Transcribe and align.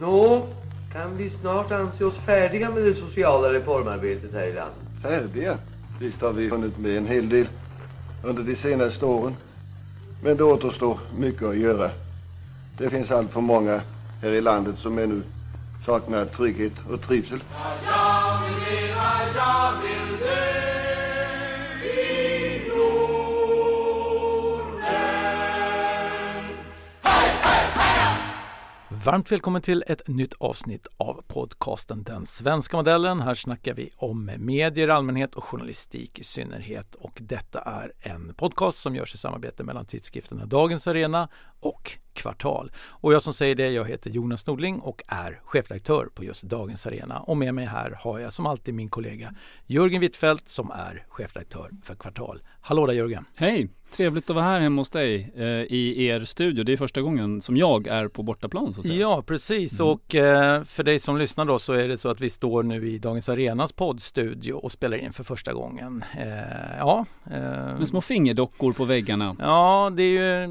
Nå, 0.00 0.46
kan 0.92 1.16
vi 1.16 1.30
snart 1.30 1.72
anse 1.72 2.04
oss 2.04 2.14
färdiga 2.14 2.70
med 2.70 2.82
det 2.82 2.94
sociala 2.94 3.52
reformarbetet 3.52 4.32
här 4.32 4.46
i 4.46 4.52
landet? 4.52 4.76
Färdiga? 5.02 5.58
Visst 6.00 6.20
har 6.20 6.32
vi 6.32 6.48
hunnit 6.48 6.78
med 6.78 6.96
en 6.96 7.06
hel 7.06 7.28
del 7.28 7.46
under 8.22 8.42
de 8.42 8.56
senaste 8.56 9.04
åren. 9.04 9.36
Men 10.22 10.36
det 10.36 10.44
återstår 10.44 10.98
mycket 11.18 11.42
att 11.42 11.56
göra. 11.56 11.90
Det 12.78 12.90
finns 12.90 13.10
allt 13.10 13.32
för 13.32 13.40
många 13.40 13.80
här 14.22 14.30
i 14.30 14.40
landet 14.40 14.74
som 14.78 14.98
ännu 14.98 15.22
saknar 15.86 16.24
trygghet 16.24 16.72
och 16.90 17.00
trivsel. 17.00 17.40
Jag 17.52 18.38
vill 18.48 18.78
leva, 18.78 19.02
jag 19.36 19.72
vill 19.82 20.05
Varmt 29.06 29.32
välkommen 29.32 29.62
till 29.62 29.84
ett 29.86 30.08
nytt 30.08 30.34
avsnitt 30.38 30.86
av 30.96 31.24
podcasten 31.26 32.02
Den 32.02 32.26
svenska 32.26 32.76
modellen. 32.76 33.20
Här 33.20 33.34
snackar 33.34 33.74
vi 33.74 33.90
om 33.96 34.30
medier 34.38 34.88
i 34.88 34.90
allmänhet 34.90 35.34
och 35.34 35.44
journalistik 35.44 36.18
i 36.18 36.24
synnerhet. 36.24 36.94
Och 36.94 37.18
detta 37.20 37.60
är 37.60 37.92
en 38.00 38.34
podcast 38.34 38.78
som 38.78 38.96
görs 38.96 39.14
i 39.14 39.18
samarbete 39.18 39.64
mellan 39.64 39.86
tidskrifterna 39.86 40.46
Dagens 40.46 40.86
Arena 40.86 41.28
och 41.60 41.98
Kvartal. 42.12 42.72
Och 42.76 43.14
jag 43.14 43.22
som 43.22 43.34
säger 43.34 43.54
det, 43.54 43.70
jag 43.70 43.84
heter 43.84 44.10
Jonas 44.10 44.46
Nordling 44.46 44.80
och 44.80 45.02
är 45.08 45.40
chefredaktör 45.44 46.08
på 46.14 46.24
just 46.24 46.42
Dagens 46.42 46.86
Arena. 46.86 47.20
Och 47.20 47.36
med 47.36 47.54
mig 47.54 47.66
här 47.66 47.90
har 48.00 48.18
jag 48.18 48.32
som 48.32 48.46
alltid 48.46 48.74
min 48.74 48.88
kollega 48.88 49.34
Jörgen 49.66 50.00
Wittfeldt 50.00 50.48
som 50.48 50.70
är 50.70 51.06
chefredaktör 51.08 51.70
för 51.82 51.94
Kvartal. 51.94 52.42
Hallå 52.60 52.86
där 52.86 52.94
Jörgen! 52.94 53.24
Hej! 53.36 53.68
Trevligt 53.90 54.30
att 54.30 54.36
vara 54.36 54.44
här 54.44 54.60
hemma 54.60 54.80
hos 54.80 54.90
dig 54.90 55.32
eh, 55.36 55.44
i 55.46 56.06
er 56.06 56.24
studio. 56.24 56.64
Det 56.64 56.72
är 56.72 56.76
första 56.76 57.00
gången 57.00 57.42
som 57.42 57.56
jag 57.56 57.86
är 57.86 58.08
på 58.08 58.22
bortaplan 58.22 58.74
så 58.74 58.80
att 58.80 58.86
säga. 58.86 59.00
Ja, 59.00 59.22
precis. 59.22 59.80
Mm. 59.80 59.92
Och 59.92 60.14
eh, 60.14 60.62
för 60.62 60.82
dig 60.84 60.98
som 60.98 61.18
lyssnar 61.18 61.44
då 61.44 61.58
så 61.58 61.72
är 61.72 61.88
det 61.88 61.98
så 61.98 62.08
att 62.08 62.20
vi 62.20 62.30
står 62.30 62.62
nu 62.62 62.88
i 62.88 62.98
Dagens 62.98 63.28
Arenas 63.28 63.72
poddstudio 63.72 64.52
och 64.52 64.72
spelar 64.72 64.96
in 64.96 65.12
för 65.12 65.24
första 65.24 65.52
gången. 65.52 66.04
Eh, 66.18 66.78
ja. 66.78 67.06
Eh, 67.26 67.78
Med 67.78 67.88
små 67.88 68.00
fingerdockor 68.00 68.72
på 68.72 68.84
väggarna. 68.84 69.36
Ja, 69.38 69.92
det 69.96 70.02
är 70.02 70.42
ju 70.42 70.46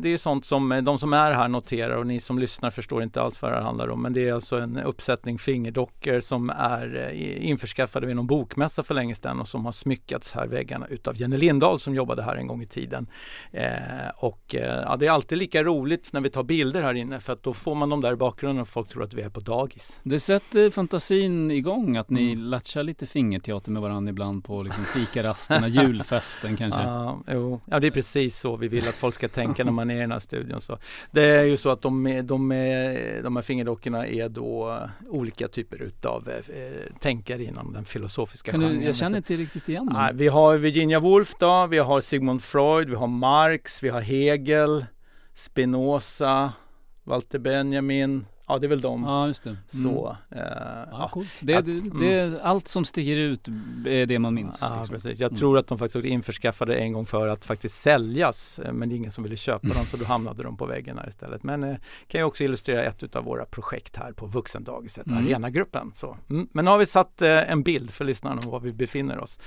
det 0.00 0.08
är 0.08 0.18
sånt 0.18 0.46
som 0.46 0.72
eh, 0.72 0.82
de 0.82 0.98
som 0.98 1.12
är 1.12 1.32
här 1.32 1.48
noterar 1.48 1.96
och 1.96 2.06
ni 2.06 2.20
som 2.20 2.38
lyssnar 2.38 2.70
förstår 2.70 3.02
inte 3.02 3.22
alls 3.22 3.42
vad 3.42 3.50
det 3.50 3.56
här 3.56 3.62
handlar 3.64 3.88
om. 3.88 4.02
Men 4.02 4.12
det 4.12 4.28
är 4.28 4.32
alltså 4.32 4.56
en 4.56 4.76
uppsättning 4.76 5.38
fingerdockor 5.38 6.20
som 6.20 6.50
är 6.50 7.10
eh, 7.12 7.48
införskaffade 7.48 8.06
vid 8.06 8.16
någon 8.16 8.26
bokmässa 8.26 8.82
för 8.82 8.94
länge 8.94 9.14
sedan 9.14 9.40
och 9.40 9.48
som 9.48 9.64
har 9.64 9.72
smyckats 9.72 10.32
här 10.32 10.46
väggarna 10.46 10.86
utav 10.86 11.16
Jenny 11.16 11.36
Lindahl 11.36 11.80
som 11.80 11.94
jobbade 11.94 12.22
här 12.22 12.36
en 12.36 12.46
gång 12.46 12.62
i 12.62 12.66
tiden. 12.66 12.83
Eh, 13.52 13.64
och 14.16 14.54
eh, 14.54 14.82
ja, 14.86 14.96
det 14.96 15.06
är 15.06 15.10
alltid 15.10 15.38
lika 15.38 15.62
roligt 15.62 16.12
när 16.12 16.20
vi 16.20 16.30
tar 16.30 16.42
bilder 16.42 16.82
här 16.82 16.94
inne 16.94 17.20
för 17.20 17.32
att 17.32 17.42
då 17.42 17.52
får 17.52 17.74
man 17.74 17.88
dem 17.90 18.00
där 18.00 18.12
i 18.12 18.16
bakgrunden 18.16 18.60
och 18.60 18.68
folk 18.68 18.88
tror 18.88 19.02
att 19.04 19.14
vi 19.14 19.22
är 19.22 19.28
på 19.28 19.40
dagis. 19.40 20.00
Det 20.02 20.20
sätter 20.20 20.70
fantasin 20.70 21.50
igång 21.50 21.96
att 21.96 22.10
ni 22.10 22.32
Mm. 22.32 22.44
latchar 22.44 22.82
lite 22.82 23.06
fingerteater 23.06 23.70
med 23.70 23.82
varandra 23.82 24.10
ibland 24.10 24.44
på 24.44 24.62
liksom 24.62 24.84
fikarasterna, 24.84 25.68
julfesten 25.82 26.56
kanske. 26.56 26.80
Ja, 26.82 27.20
jo. 27.32 27.60
ja, 27.66 27.80
det 27.80 27.86
är 27.86 27.90
precis 27.90 28.38
så 28.40 28.56
vi 28.56 28.68
vill 28.68 28.88
att 28.88 28.94
folk 28.94 29.14
ska 29.14 29.28
tänka 29.28 29.64
när 29.64 29.72
man 29.72 29.90
är 29.90 29.96
i 29.96 30.00
den 30.00 30.12
här 30.12 30.18
studion. 30.18 30.60
Så 30.60 30.78
det 31.10 31.22
är 31.22 31.42
ju 31.44 31.56
så 31.56 31.70
att 31.70 31.82
de, 31.82 32.04
de, 32.04 32.48
de 33.22 33.36
här 33.36 33.42
fingerdockorna 33.42 34.06
är 34.06 34.28
då 34.28 34.80
olika 35.08 35.48
typer 35.48 35.82
utav 35.82 36.28
eh, 36.28 36.98
tänkare 37.00 37.44
inom 37.44 37.72
den 37.72 37.84
filosofiska 37.84 38.50
Kan 38.50 38.60
du, 38.60 38.66
genren. 38.66 38.82
jag 38.82 38.94
känner 38.96 39.16
inte 39.16 39.36
riktigt 39.36 39.68
igen 39.68 39.86
dem. 39.86 39.94
Nej, 39.98 40.10
vi 40.14 40.28
har 40.28 40.56
Virginia 40.56 41.00
Woolf 41.00 41.34
då, 41.38 41.66
vi 41.66 41.78
har 41.78 42.00
Sigmund 42.00 42.42
Freud, 42.42 42.63
vi 42.90 42.94
har 42.94 43.06
Marx, 43.06 43.82
vi 43.82 43.88
har 43.88 44.00
Hegel, 44.00 44.84
Spinoza, 45.34 46.52
Walter 47.04 47.38
Benjamin. 47.38 48.26
Ja, 48.48 48.58
det 48.58 48.66
är 48.66 48.68
väl 48.68 48.80
de. 48.80 49.02
Ja, 49.04 49.26
just 49.26 49.44
det. 49.44 49.50
Mm. 49.50 49.60
Så. 49.94 50.16
Eh, 50.30 50.38
Ja, 50.90 51.10
ja. 51.14 51.22
Det, 51.40 51.54
Att- 51.54 51.64
det, 51.64 51.72
mm. 51.72 51.98
det, 51.98 52.40
allt 52.42 52.68
som 52.68 52.84
sticker 52.84 53.16
ut 53.16 53.48
är 53.86 54.06
det 54.06 54.18
man 54.18 54.34
minns. 54.34 54.58
Ja, 54.62 54.76
liksom. 54.78 54.94
precis. 54.94 55.20
Jag 55.20 55.28
Mm. 55.28 55.38
tror 55.38 55.58
att 55.58 55.66
de 55.66 55.78
faktiskt 55.78 56.04
införskaffade 56.04 56.74
en 56.76 56.92
gång 56.92 57.06
för 57.06 57.28
att 57.28 57.44
faktiskt 57.44 57.80
säljas. 57.82 58.58
eh, 58.58 58.72
Men 58.72 58.88
det 58.88 58.94
är 58.94 58.96
ingen 58.96 59.10
som 59.10 59.24
ville 59.24 59.36
köpa 59.36 59.68
dem 59.68 59.84
så 59.86 59.96
då 59.96 60.04
hamnade 60.04 60.42
de 60.42 60.56
på 60.56 60.66
väggen 60.66 60.98
här 60.98 61.08
istället. 61.08 61.42
Men 61.42 61.64
eh, 61.64 61.76
kan 62.08 62.20
ju 62.20 62.24
också 62.24 62.44
illustrera 62.44 62.82
ett 62.84 63.16
av 63.16 63.24
våra 63.24 63.44
projekt 63.44 63.96
här 63.96 64.12
på 64.12 64.26
Vuxendagiset, 64.26 65.06
Mm. 65.06 65.26
Arenagruppen. 65.26 65.90
Så. 65.94 66.16
Mm. 66.30 66.48
Men 66.52 66.64
nu 66.64 66.70
har 66.70 66.78
vi 66.78 66.86
satt 66.86 67.22
eh, 67.22 67.50
en 67.52 67.62
bild 67.62 67.90
för 67.90 68.04
lyssnarna 68.04 68.40
om 68.44 68.50
var 68.50 68.60
vi 68.60 68.72
befinner 68.72 69.18
oss. 69.18 69.38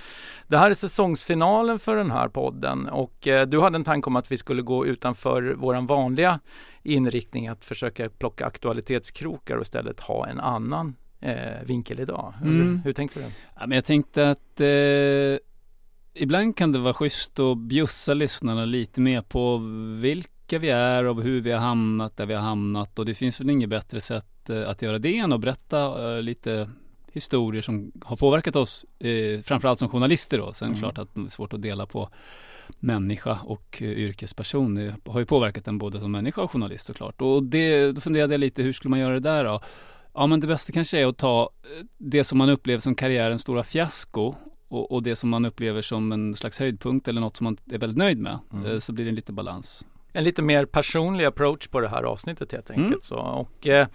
Det 0.48 0.58
här 0.58 0.70
är 0.70 0.74
säsongsfinalen 0.74 1.80
för 1.80 1.96
den 1.96 2.12
här 2.12 2.28
podden 2.28 2.88
och 2.90 3.28
eh, 3.28 3.48
du 3.48 3.60
hade 3.62 3.76
en 3.76 3.84
tanke 3.84 4.08
om 4.08 4.16
att 4.16 4.32
vi 4.32 4.38
skulle 4.38 4.62
gå 4.62 4.86
utanför 4.86 5.54
våran 5.58 5.88
vanliga 5.88 6.40
inriktning 6.88 7.48
att 7.48 7.66
försöka 7.66 8.10
plocka 8.10 8.46
aktualitetskrokar 8.46 9.56
och 9.56 9.62
istället 9.62 10.00
ha 10.00 10.28
en 10.28 10.40
annan 10.40 10.96
eh, 11.22 11.64
vinkel 11.66 12.00
idag. 12.00 12.34
Hur, 12.42 12.62
Mm. 12.62 12.82
hur 12.86 12.94
tänkte 12.94 13.20
du? 13.20 13.26
Ja, 13.56 13.68
men 13.68 13.76
jag 13.76 13.86
tänkte 13.86 14.30
att 14.30 14.62
eh, 14.62 15.38
ibland 16.14 16.56
kan 16.58 16.72
det 16.72 16.80
vara 16.80 16.94
schysst 16.94 17.40
att 17.40 17.58
bjussa 17.58 18.14
lyssnarna 18.14 18.66
lite 18.66 19.02
mer 19.02 19.22
på 19.22 19.58
vilka 20.02 20.60
vi 20.60 20.70
är 20.70 21.04
och 21.06 21.22
hur 21.24 21.42
vi 21.42 21.52
har 21.52 21.60
hamnat 21.60 22.18
där 22.18 22.26
vi 22.26 22.34
har 22.34 22.42
hamnat 22.42 23.00
och 23.00 23.06
det 23.06 23.16
finns 23.16 23.40
väl 23.42 23.50
inget 23.50 23.70
bättre 23.70 24.02
sätt 24.02 24.50
eh, 24.50 24.70
att 24.70 24.82
göra 24.82 24.98
det 25.00 25.18
än 25.18 25.34
att 25.34 25.42
berätta 25.42 26.16
eh, 26.16 26.22
lite 26.22 26.70
historier 27.14 27.62
som 27.62 27.92
har 28.06 28.16
påverkat 28.18 28.56
oss, 28.56 28.86
eh, 29.00 29.42
framförallt 29.42 29.80
som 29.80 29.90
journalister 29.90 30.38
då. 30.38 30.54
Sen 30.54 30.68
Mm. 30.68 30.80
klart 30.80 30.98
att 30.98 31.10
det 31.16 31.22
är 31.22 31.30
svårt 31.30 31.54
att 31.54 31.62
dela 31.62 31.86
på 31.86 32.10
människa 32.80 33.40
och 33.46 33.78
eh, 33.82 33.88
yrkesperson. 33.92 34.76
Det 34.76 34.96
har 35.06 35.20
ju 35.20 35.26
påverkat 35.26 35.68
en 35.68 35.78
både 35.78 36.00
som 36.00 36.12
människa 36.12 36.42
och 36.42 36.52
journalist 36.52 36.86
såklart. 36.86 37.22
Och 37.22 37.44
det, 37.44 37.92
då 37.92 38.02
funderade 38.02 38.34
jag 38.34 38.40
lite, 38.40 38.62
hur 38.64 38.74
skulle 38.74 38.90
man 38.90 39.00
göra 39.00 39.14
det 39.14 39.20
där 39.20 39.44
då? 39.44 39.62
Ja 40.14 40.28
men 40.28 40.40
det 40.40 40.48
bästa 40.48 40.74
kanske 40.74 41.00
är 41.00 41.06
att 41.06 41.18
ta 41.18 41.50
eh, 41.64 41.86
det 41.98 42.24
som 42.24 42.38
man 42.38 42.50
upplever 42.50 42.80
som 42.80 42.96
karriärens 42.96 43.42
stora 43.42 43.64
fiasko 43.64 44.36
och, 44.68 44.92
och 44.92 45.04
det 45.04 45.16
som 45.16 45.30
man 45.30 45.46
upplever 45.46 45.82
som 45.82 46.12
en 46.12 46.34
slags 46.34 46.60
höjdpunkt 46.60 47.08
eller 47.08 47.22
något 47.22 47.36
som 47.38 47.44
man 47.44 47.58
är 47.72 47.78
väldigt 47.78 47.98
nöjd 47.98 48.18
med. 48.18 48.40
Mm. 48.54 48.66
Eh, 48.72 48.80
Så 48.80 48.94
blir 48.94 49.06
det 49.06 49.12
en 49.12 49.16
lite 49.16 49.34
balans. 49.34 49.86
en 50.14 50.24
lite 50.24 50.42
mer 50.42 50.66
personlig 50.66 51.26
approach 51.26 51.68
på 51.68 51.80
det 51.80 51.90
här 51.90 52.04
avsnittet 52.04 52.52
helt 52.52 52.70
enkelt. 52.72 52.88
Mm. 52.88 53.00
Så, 53.02 53.16
och 53.16 53.68
eh, 53.68 53.88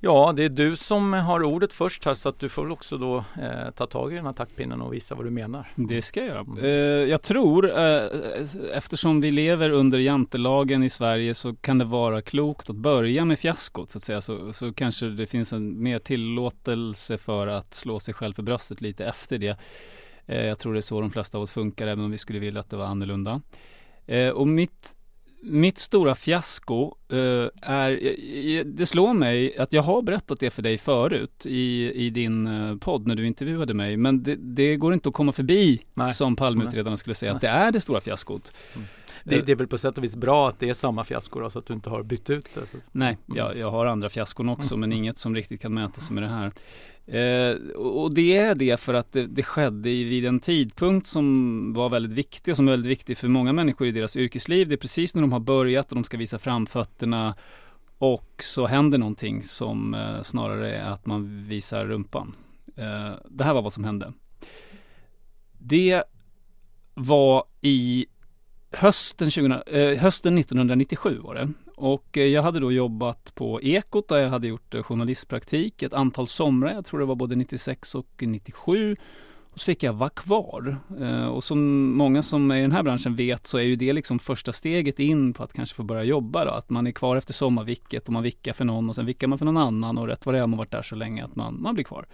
ja, 0.00 0.32
det 0.36 0.44
är 0.44 0.48
du 0.48 0.76
som 0.76 1.12
har 1.12 1.42
ordet 1.42 1.72
först 1.72 2.04
här 2.04 2.14
så 2.14 2.28
att 2.28 2.38
du 2.38 2.48
får 2.48 2.62
väl 2.62 2.72
också 2.72 2.98
då 2.98 3.16
eh, 3.16 3.70
ta 3.74 3.86
tag 3.86 4.12
i 4.12 4.16
den 4.16 4.26
här 4.26 4.32
taktpinnen 4.32 4.80
och 4.80 4.94
visa 4.94 5.14
vad 5.14 5.24
du 5.24 5.30
menar. 5.30 5.68
Det 5.74 6.02
ska 6.02 6.20
jag 6.20 6.28
göra. 6.28 6.40
Mm. 6.40 6.58
Eh, 6.64 6.70
jag 7.10 7.22
tror, 7.22 7.78
eh, 7.78 8.08
eftersom 8.72 9.20
vi 9.20 9.30
lever 9.30 9.70
under 9.70 9.98
jantelagen 9.98 10.82
i 10.82 10.90
Sverige 10.90 11.34
så 11.34 11.54
kan 11.54 11.78
det 11.78 11.84
vara 11.84 12.22
klokt 12.22 12.70
att 12.70 12.76
börja 12.76 13.24
med 13.24 13.38
fiaskot 13.38 13.90
så 13.90 13.98
att 13.98 14.04
säga. 14.04 14.20
Så, 14.20 14.52
så 14.52 14.72
kanske 14.72 15.06
det 15.06 15.26
finns 15.26 15.52
en 15.52 15.82
mer 15.82 15.98
tillåtelse 15.98 17.18
för 17.18 17.46
att 17.46 17.74
slå 17.74 18.00
sig 18.00 18.14
själv 18.14 18.34
för 18.34 18.42
bröstet 18.42 18.80
lite 18.80 19.04
efter 19.04 19.38
det. 19.38 19.58
Eh, 20.26 20.46
jag 20.46 20.58
tror 20.58 20.72
det 20.72 20.80
är 20.80 20.82
så 20.82 21.00
de 21.00 21.10
flesta 21.10 21.38
av 21.38 21.42
oss 21.42 21.52
funkar, 21.52 21.86
även 21.86 22.04
om 22.04 22.10
vi 22.10 22.18
skulle 22.18 22.38
vilja 22.38 22.60
att 22.60 22.70
det 22.70 22.76
var 22.76 22.86
annorlunda. 22.86 23.40
Eh, 24.06 24.28
och 24.28 24.48
mitt 24.48 24.96
mitt 25.42 25.78
stora 25.78 26.14
fiasko 26.14 26.94
eh, 27.12 27.48
är, 27.62 27.90
eh, 27.90 28.64
det 28.64 28.86
slår 28.86 29.14
mig 29.14 29.58
att 29.58 29.72
jag 29.72 29.82
har 29.82 30.02
berättat 30.02 30.40
det 30.40 30.50
för 30.50 30.62
dig 30.62 30.78
förut 30.78 31.46
i, 31.46 31.92
i 31.92 32.10
din 32.10 32.46
eh, 32.46 32.76
podd 32.76 33.06
när 33.06 33.14
du 33.14 33.26
intervjuade 33.26 33.74
mig, 33.74 33.96
men 33.96 34.22
det, 34.22 34.34
det 34.34 34.76
går 34.76 34.94
inte 34.94 35.08
att 35.08 35.14
komma 35.14 35.32
förbi, 35.32 35.82
Nej. 35.94 36.14
som 36.14 36.36
Palmeutredarna 36.36 36.96
skulle 36.96 37.14
säga, 37.14 37.32
att 37.32 37.40
det 37.40 37.48
är 37.48 37.72
det 37.72 37.80
stora 37.80 38.00
fiaskot. 38.00 38.52
Det, 39.28 39.36
Eh, 39.36 39.44
det 39.44 39.52
är 39.52 39.56
väl 39.56 39.66
på 39.66 39.78
sätt 39.78 39.98
och 39.98 40.04
vis 40.04 40.16
bra 40.16 40.48
att 40.48 40.58
det 40.60 40.68
är 40.68 40.74
samma 40.74 41.04
fiasko 41.04 41.40
då, 41.40 41.50
så 41.50 41.58
att 41.58 41.66
du 41.66 41.74
inte 41.74 41.90
har 41.90 42.02
bytt 42.02 42.30
ut 42.30 42.48
det. 42.54 42.66
Så. 42.66 42.76
Nej, 42.92 43.18
Mm. 43.26 43.36
jag, 43.38 43.56
jag 43.56 43.70
har 43.70 43.86
andra 43.86 44.08
fiaskon 44.08 44.48
också, 44.48 44.76
men 44.76 44.92
inget 44.92 45.18
som 45.18 45.34
riktigt 45.34 45.60
kan 45.62 45.74
mäta 45.74 46.00
sig 46.00 46.14
med 46.14 46.22
det 46.22 46.28
här. 46.28 46.52
Eh, 47.06 47.56
och 47.76 48.14
det 48.14 48.36
är 48.36 48.54
det 48.54 48.80
för 48.80 48.94
att 48.94 49.12
det, 49.12 49.26
det 49.26 49.42
skedde 49.42 49.88
vid 49.88 50.26
en 50.26 50.40
tidpunkt 50.40 51.06
som 51.06 51.72
var 51.72 51.88
väldigt 51.88 52.12
viktig 52.12 52.52
och 52.52 52.56
som 52.56 52.68
är 52.68 52.72
väldigt 52.72 52.90
viktig 52.90 53.18
för 53.18 53.28
många 53.28 53.52
människor 53.52 53.86
i 53.86 53.92
deras 53.92 54.16
yrkesliv. 54.16 54.68
Det 54.68 54.74
är 54.74 54.76
precis 54.76 55.14
när 55.14 55.22
de 55.22 55.32
har 55.32 55.40
börjat 55.40 55.88
och 55.90 55.94
de 55.94 56.04
ska 56.04 56.16
visa 56.16 56.38
framfötterna 56.38 57.34
och 57.98 58.42
så 58.42 58.66
händer 58.66 58.98
någonting 58.98 59.42
som 59.42 59.94
eh, 59.94 60.22
snarare 60.22 60.74
är 60.76 60.90
att 60.90 61.06
man 61.06 61.44
visar 61.48 61.86
rumpan. 61.86 62.34
Eh, 62.76 63.16
det 63.30 63.44
här 63.44 63.54
var 63.54 63.62
vad 63.62 63.72
som 63.72 63.84
hände. 63.84 64.12
Det 65.58 66.02
var 66.94 67.44
i 67.60 68.06
hösten, 68.70 69.30
20, 69.30 69.62
eh, 69.66 69.98
hösten 69.98 70.38
1997 70.38 71.18
var 71.18 71.34
det. 71.34 71.48
Och 71.76 72.18
eh, 72.18 72.24
jag 72.24 72.42
hade 72.42 72.60
då 72.60 72.72
jobbat 72.72 73.34
på 73.34 73.60
Ekot 73.62 74.08
där 74.08 74.18
jag 74.18 74.30
hade 74.30 74.48
gjort 74.48 74.74
eh, 74.74 74.82
journalistpraktik 74.82 75.82
ett 75.82 75.94
antal 75.94 76.28
somrar. 76.28 76.72
Jag 76.72 76.84
tror 76.84 77.00
det 77.00 77.06
var 77.06 77.14
både 77.14 77.36
96 77.36 77.94
och 77.94 78.06
97. 78.18 78.96
Och 79.56 79.60
så 79.60 79.64
fick 79.64 79.82
jag 79.82 79.92
vara 79.92 80.10
kvar. 80.10 80.76
Eh, 81.00 81.26
och 81.26 81.44
som 81.44 81.90
många 81.96 82.22
som 82.22 82.50
är 82.50 82.56
i 82.56 82.60
den 82.62 82.72
här 82.72 82.82
branschen 82.82 83.16
vet 83.16 83.46
så 83.46 83.58
är 83.58 83.62
ju 83.62 83.76
det 83.76 83.92
liksom 83.92 84.18
första 84.18 84.52
steget 84.52 85.00
in 85.00 85.32
på 85.32 85.42
att 85.42 85.52
kanske 85.52 85.74
få 85.74 85.82
börja 85.82 86.04
jobba 86.04 86.44
då. 86.44 86.50
Att 86.50 86.70
man 86.70 86.86
är 86.86 86.92
kvar 86.92 87.16
efter 87.16 87.34
sommarvicket 87.34 88.06
och 88.06 88.12
man 88.12 88.22
vickar 88.22 88.52
för 88.52 88.64
någon 88.64 88.88
och 88.88 88.94
sen 88.94 89.06
vickar 89.06 89.26
man 89.26 89.38
för 89.38 89.44
någon 89.44 89.56
annan 89.56 89.98
och 89.98 90.06
rätt 90.06 90.26
vad 90.26 90.34
det 90.34 90.38
är 90.38 90.40
har 90.40 90.48
man 90.48 90.58
varit 90.58 90.70
där 90.70 90.82
så 90.82 90.94
länge 90.94 91.24
att 91.24 91.36
man, 91.36 91.62
man 91.62 91.74
blir 91.74 91.84
kvar. 91.84 92.06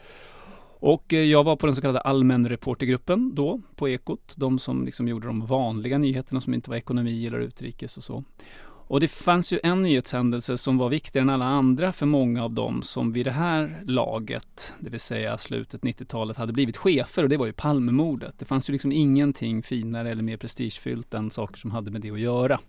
Och 0.82 1.12
eh, 1.12 1.25
jag 1.25 1.44
var 1.44 1.56
på 1.56 1.67
den 1.67 1.75
så 1.75 1.82
kallade 1.82 2.00
allmänreportergruppen 2.00 3.34
då 3.34 3.61
på 3.76 3.88
Ekot. 3.88 4.34
De 4.37 4.58
som 4.58 4.84
liksom 4.84 5.08
gjorde 5.08 5.26
de 5.26 5.46
vanliga 5.46 5.99
nyheterna 5.99 6.40
som 6.40 6.55
inte 6.55 6.70
var 6.70 6.76
ekonomi 6.76 7.26
eller 7.26 7.38
utrikes 7.38 7.96
och 7.96 8.05
så. 8.05 8.25
Och 8.64 9.00
det 9.00 9.08
fanns 9.08 9.52
ju 9.52 9.58
en 9.62 9.82
nyhetshändelse 9.82 10.58
som 10.58 10.79
var 10.79 10.88
viktigare 10.88 11.23
än 11.23 11.31
alla 11.31 11.44
andra 11.44 11.93
för 11.93 12.06
många 12.06 12.44
av 12.44 12.55
dem 12.55 12.82
som 12.82 13.12
vid 13.12 13.26
det 13.26 13.32
här 13.32 13.82
laget, 13.87 14.75
det 14.81 14.90
vill 14.90 15.00
säga 15.00 15.38
slutet 15.38 15.82
90-talet, 15.82 16.37
hade 16.37 16.52
blivit 16.52 16.76
chefer 16.76 17.23
och 17.23 17.29
det 17.29 17.37
var 17.37 17.46
ju 17.46 17.52
Palmemordet. 17.52 18.38
Det 18.38 18.44
fanns 18.44 18.69
ju 18.69 18.73
liksom 18.73 18.93
ingenting 18.93 19.62
finare 19.62 20.11
eller 20.11 20.23
mer 20.23 20.37
prestigefyllt 20.37 21.14
än 21.14 21.31
saker 21.31 21.56
som 21.56 21.70
hade 21.70 21.90
med 21.90 22.00
det 22.00 22.11
att 22.11 22.20
göra. 22.20 22.61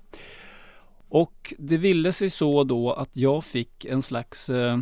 Och 1.09 1.53
det 1.57 1.77
ville 1.77 2.13
sig 2.13 2.29
så 2.29 2.63
då 2.63 2.91
att 2.91 3.17
jag 3.17 3.43
fick 3.43 3.85
en 3.85 4.01
slags 4.01 4.49
eh, 4.49 4.77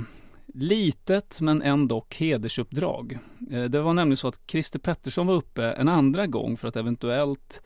litet 0.54 1.42
men 1.42 1.62
ändå 1.62 2.06
hedersuppdrag. 2.10 3.20
Eh, 3.52 3.64
det 3.64 3.82
var 3.82 3.94
nämligen 3.94 4.18
så 4.18 4.28
att 4.28 4.40
Christer 4.48 4.80
Pettersson 4.80 5.28
var 5.28 5.36
uppe 5.36 5.72
en 5.72 5.88
andra 5.88 6.28
gång 6.28 6.58
för 6.58 6.68
att 6.68 6.76
eventuellt 6.76 7.62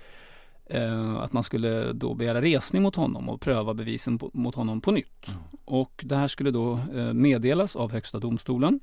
eh, 0.65 1.15
att 1.15 1.33
man 1.33 1.43
skulle 1.43 1.93
då 1.93 2.13
begära 2.13 2.41
resning 2.41 2.81
mot 2.81 2.95
honom 2.95 3.29
och 3.29 3.41
pröva 3.41 3.73
bevisen 3.73 4.17
på, 4.17 4.31
mot 4.33 4.55
honom 4.55 4.81
på 4.81 4.91
nytt. 4.91 5.27
Mm. 5.27 5.39
Och 5.65 6.03
det 6.05 6.15
här 6.15 6.27
skulle 6.27 6.51
då 6.51 6.79
eh, 6.95 7.13
meddelas 7.13 7.75
av 7.75 7.91
Högsta 7.91 8.19
domstolen 8.19 8.79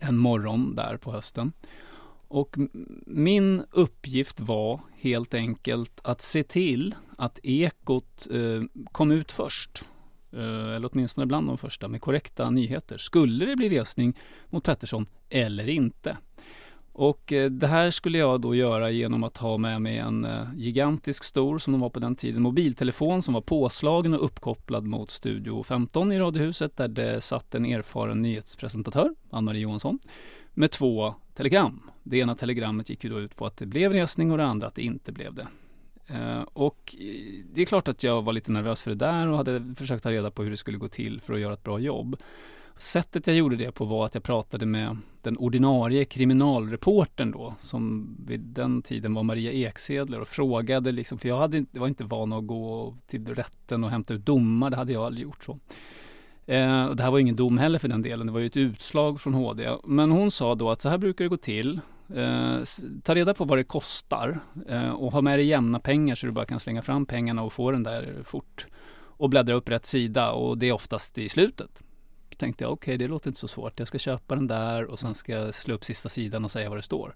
en 0.00 0.16
morgon 0.16 0.74
där 0.74 0.96
på 0.96 1.12
hösten. 1.12 1.52
Och 2.28 2.56
min 3.06 3.62
uppgift 3.70 4.40
var 4.40 4.80
helt 4.96 5.34
enkelt 5.34 6.00
att 6.04 6.20
se 6.20 6.42
till 6.42 6.94
att 7.18 7.38
Ekot 7.42 8.28
eh, 8.30 8.82
kom 8.92 9.10
ut 9.10 9.32
först. 9.32 9.84
Eh, 10.32 10.74
eller 10.74 10.90
åtminstone 10.92 11.26
bland 11.26 11.46
de 11.46 11.58
första 11.58 11.88
med 11.88 12.00
korrekta 12.00 12.50
nyheter. 12.50 12.98
Skulle 12.98 13.46
det 13.46 13.56
bli 13.56 13.68
resning 13.68 14.18
mot 14.48 14.64
Pettersson 14.64 15.06
eller 15.28 15.68
inte? 15.68 16.16
Och 16.92 17.32
eh, 17.32 17.50
det 17.50 17.66
här 17.66 17.90
skulle 17.90 18.18
jag 18.18 18.40
då 18.40 18.54
göra 18.54 18.90
genom 18.90 19.24
att 19.24 19.36
ha 19.36 19.58
med 19.58 19.82
mig 19.82 19.98
en 19.98 20.24
eh, 20.24 20.46
gigantisk 20.56 21.24
stor, 21.24 21.58
som 21.58 21.72
de 21.72 21.80
var 21.80 21.90
på 21.90 22.00
den 22.00 22.16
tiden, 22.16 22.42
mobiltelefon 22.42 23.22
som 23.22 23.34
var 23.34 23.40
påslagen 23.40 24.14
och 24.14 24.24
uppkopplad 24.24 24.84
mot 24.84 25.10
Studio 25.10 25.62
15 25.62 26.12
i 26.12 26.18
Radiohuset 26.18 26.76
där 26.76 26.88
det 26.88 27.20
satt 27.20 27.54
en 27.54 27.66
erfaren 27.66 28.22
nyhetspresentatör, 28.22 29.14
Ann-Marie 29.30 29.62
Johansson, 29.62 29.98
med 30.54 30.70
två 30.70 31.14
telegram. 31.34 31.90
Det 32.02 32.18
ena 32.18 32.34
telegrammet 32.34 32.90
gick 32.90 33.04
ju 33.04 33.10
då 33.10 33.20
ut 33.20 33.36
på 33.36 33.46
att 33.46 33.56
det 33.56 33.66
blev 33.66 33.92
resning 33.92 34.30
och 34.30 34.38
det 34.38 34.44
andra 34.44 34.66
att 34.66 34.74
det 34.74 34.82
inte 34.82 35.12
blev 35.12 35.34
det. 35.34 35.46
Eh, 36.14 36.42
och 36.52 36.96
eh, 36.98 37.44
det 37.52 37.62
är 37.62 37.66
klart 37.66 37.88
att 37.88 38.02
jag 38.02 38.22
var 38.22 38.32
lite 38.32 38.52
nervös 38.52 38.82
för 38.82 38.90
det 38.90 38.96
där 38.96 39.28
och 39.28 39.36
hade 39.36 39.74
försökt 39.76 40.02
ta 40.02 40.12
reda 40.12 40.30
på 40.30 40.42
hur 40.42 40.50
det 40.50 40.56
skulle 40.56 40.78
gå 40.78 40.88
till 40.88 41.20
för 41.20 41.34
att 41.34 41.40
göra 41.40 41.52
ett 41.52 41.64
bra 41.64 41.78
jobb. 41.78 42.16
Sättet 42.76 43.26
jag 43.26 43.36
gjorde 43.36 43.56
det 43.56 43.72
på 43.72 43.84
var 43.84 44.06
att 44.06 44.14
jag 44.14 44.24
pratade 44.24 44.66
med 44.66 44.96
den 45.22 45.36
ordinarie 45.36 46.04
kriminalreporten 46.04 47.30
då, 47.30 47.54
som 47.58 48.16
vid 48.26 48.40
den 48.40 48.82
tiden 48.82 49.14
var 49.14 49.22
Maria 49.22 49.52
Eksedler 49.52 50.20
och 50.20 50.28
frågade 50.28 50.92
liksom, 50.92 51.18
för 51.18 51.28
jag 51.28 51.38
hade, 51.38 51.64
var 51.72 51.88
inte 51.88 52.04
van 52.04 52.32
att 52.32 52.46
gå 52.46 52.94
till 53.06 53.34
rätten 53.34 53.84
och 53.84 53.90
hämta 53.90 54.14
ut 54.14 54.26
domar, 54.26 54.70
det 54.70 54.76
hade 54.76 54.92
jag 54.92 55.04
aldrig 55.04 55.22
gjort 55.22 55.44
så. 55.44 55.52
Eh, 56.46 56.90
det 56.90 57.02
här 57.02 57.10
var 57.10 57.18
ingen 57.18 57.36
dom 57.36 57.58
heller 57.58 57.78
för 57.78 57.88
den 57.88 58.02
delen, 58.02 58.26
det 58.26 58.32
var 58.32 58.40
ju 58.40 58.46
ett 58.46 58.56
utslag 58.56 59.20
från 59.20 59.34
HD. 59.34 59.76
Men 59.84 60.10
hon 60.10 60.30
sa 60.30 60.54
då 60.54 60.70
att 60.70 60.80
så 60.80 60.88
här 60.88 60.98
brukar 60.98 61.24
det 61.24 61.28
gå 61.28 61.36
till. 61.36 61.80
Eh, 62.16 62.62
ta 63.02 63.14
reda 63.14 63.34
på 63.34 63.44
vad 63.44 63.58
det 63.58 63.64
kostar 63.64 64.40
eh, 64.68 64.90
och 64.90 65.12
ha 65.12 65.20
med 65.20 65.38
dig 65.38 65.46
jämna 65.46 65.80
pengar 65.80 66.14
så 66.14 66.26
du 66.26 66.32
bara 66.32 66.44
kan 66.44 66.60
slänga 66.60 66.82
fram 66.82 67.06
pengarna 67.06 67.42
och 67.42 67.52
få 67.52 67.70
den 67.70 67.82
där 67.82 68.22
fort. 68.24 68.66
Och 68.92 69.30
bläddra 69.30 69.54
upp 69.54 69.68
rätt 69.68 69.86
sida 69.86 70.32
och 70.32 70.58
det 70.58 70.68
är 70.68 70.72
oftast 70.72 71.18
i 71.18 71.28
slutet 71.28 71.82
Då 72.28 72.36
tänkte 72.36 72.64
jag 72.64 72.72
okej 72.72 72.94
okay, 72.94 72.96
det 72.96 73.08
låter 73.08 73.30
inte 73.30 73.40
så 73.40 73.48
svårt. 73.48 73.78
Jag 73.78 73.88
ska 73.88 73.98
köpa 73.98 74.34
den 74.34 74.46
där 74.46 74.84
och 74.84 74.98
sen 74.98 75.14
ska 75.14 75.32
jag 75.32 75.54
slå 75.54 75.74
upp 75.74 75.84
sista 75.84 76.08
sidan 76.08 76.44
och 76.44 76.50
säga 76.50 76.68
vad 76.68 76.78
det 76.78 76.82
står. 76.82 77.14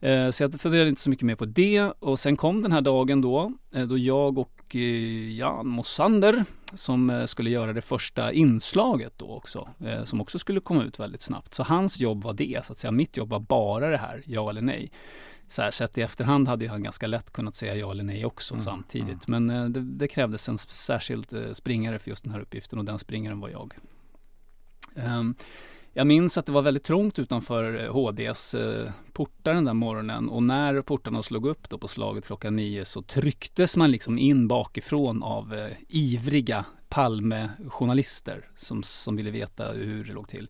Eh, 0.00 0.30
så 0.30 0.42
jag 0.42 0.60
funderade 0.60 0.88
inte 0.88 1.00
så 1.00 1.10
mycket 1.10 1.26
mer 1.26 1.34
på 1.34 1.44
det 1.44 1.80
och 1.98 2.18
sen 2.18 2.36
kom 2.36 2.62
den 2.62 2.72
här 2.72 2.80
dagen 2.80 3.20
då 3.20 3.52
eh, 3.74 3.82
då 3.82 3.98
jag 3.98 4.38
och 4.38 4.61
Jan 4.74 5.68
Mosander 5.68 6.44
som 6.74 7.24
skulle 7.26 7.50
göra 7.50 7.72
det 7.72 7.82
första 7.82 8.32
inslaget 8.32 9.12
då 9.16 9.30
också 9.30 9.68
som 10.04 10.20
också 10.20 10.38
skulle 10.38 10.60
komma 10.60 10.84
ut 10.84 10.98
väldigt 10.98 11.22
snabbt. 11.22 11.54
Så 11.54 11.62
hans 11.62 12.00
jobb 12.00 12.24
var 12.24 12.32
det 12.32 12.60
så 12.64 12.72
att 12.72 12.78
säga. 12.78 12.90
Mitt 12.90 13.16
jobb 13.16 13.28
var 13.28 13.40
bara 13.40 13.90
det 13.90 13.96
här, 13.96 14.22
ja 14.26 14.50
eller 14.50 14.62
nej. 14.62 14.92
Så 15.48 15.62
här, 15.62 15.70
sett 15.70 15.98
i 15.98 16.00
efterhand 16.00 16.48
hade 16.48 16.68
han 16.68 16.82
ganska 16.82 17.06
lätt 17.06 17.32
kunnat 17.32 17.54
säga 17.54 17.74
ja 17.74 17.90
eller 17.90 18.04
nej 18.04 18.24
också 18.24 18.54
mm, 18.54 18.64
samtidigt. 18.64 19.28
Mm. 19.28 19.46
Men 19.46 19.72
det, 19.72 19.80
det 19.80 20.08
krävdes 20.08 20.48
en 20.48 20.58
särskild 20.58 21.34
springare 21.52 21.98
för 21.98 22.10
just 22.10 22.24
den 22.24 22.32
här 22.32 22.40
uppgiften 22.40 22.78
och 22.78 22.84
den 22.84 22.98
springaren 22.98 23.40
var 23.40 23.48
jag. 23.48 23.74
Ehm, 24.96 25.34
jag 25.94 26.06
minns 26.06 26.38
att 26.38 26.46
det 26.46 26.52
var 26.52 26.62
väldigt 26.62 26.84
trångt 26.84 27.18
utanför 27.18 27.84
eh, 27.84 27.92
HDs 27.92 28.54
eh, 28.54 28.90
portar 29.12 29.54
den 29.54 29.64
där 29.64 29.74
morgonen 29.74 30.28
och 30.28 30.42
när 30.42 30.82
portarna 30.82 31.22
slog 31.22 31.46
upp 31.46 31.68
då 31.68 31.78
på 31.78 31.88
slaget 31.88 32.26
klockan 32.26 32.56
nio 32.56 32.84
så 32.84 33.02
trycktes 33.02 33.76
man 33.76 33.90
liksom 33.90 34.18
in 34.18 34.48
bakifrån 34.48 35.22
av 35.22 35.54
eh, 35.54 35.70
ivriga 35.88 36.64
Palme-journalister 36.88 38.44
som, 38.56 38.82
som 38.82 39.16
ville 39.16 39.30
veta 39.30 39.72
hur 39.72 40.04
det 40.04 40.12
låg 40.12 40.28
till. 40.28 40.48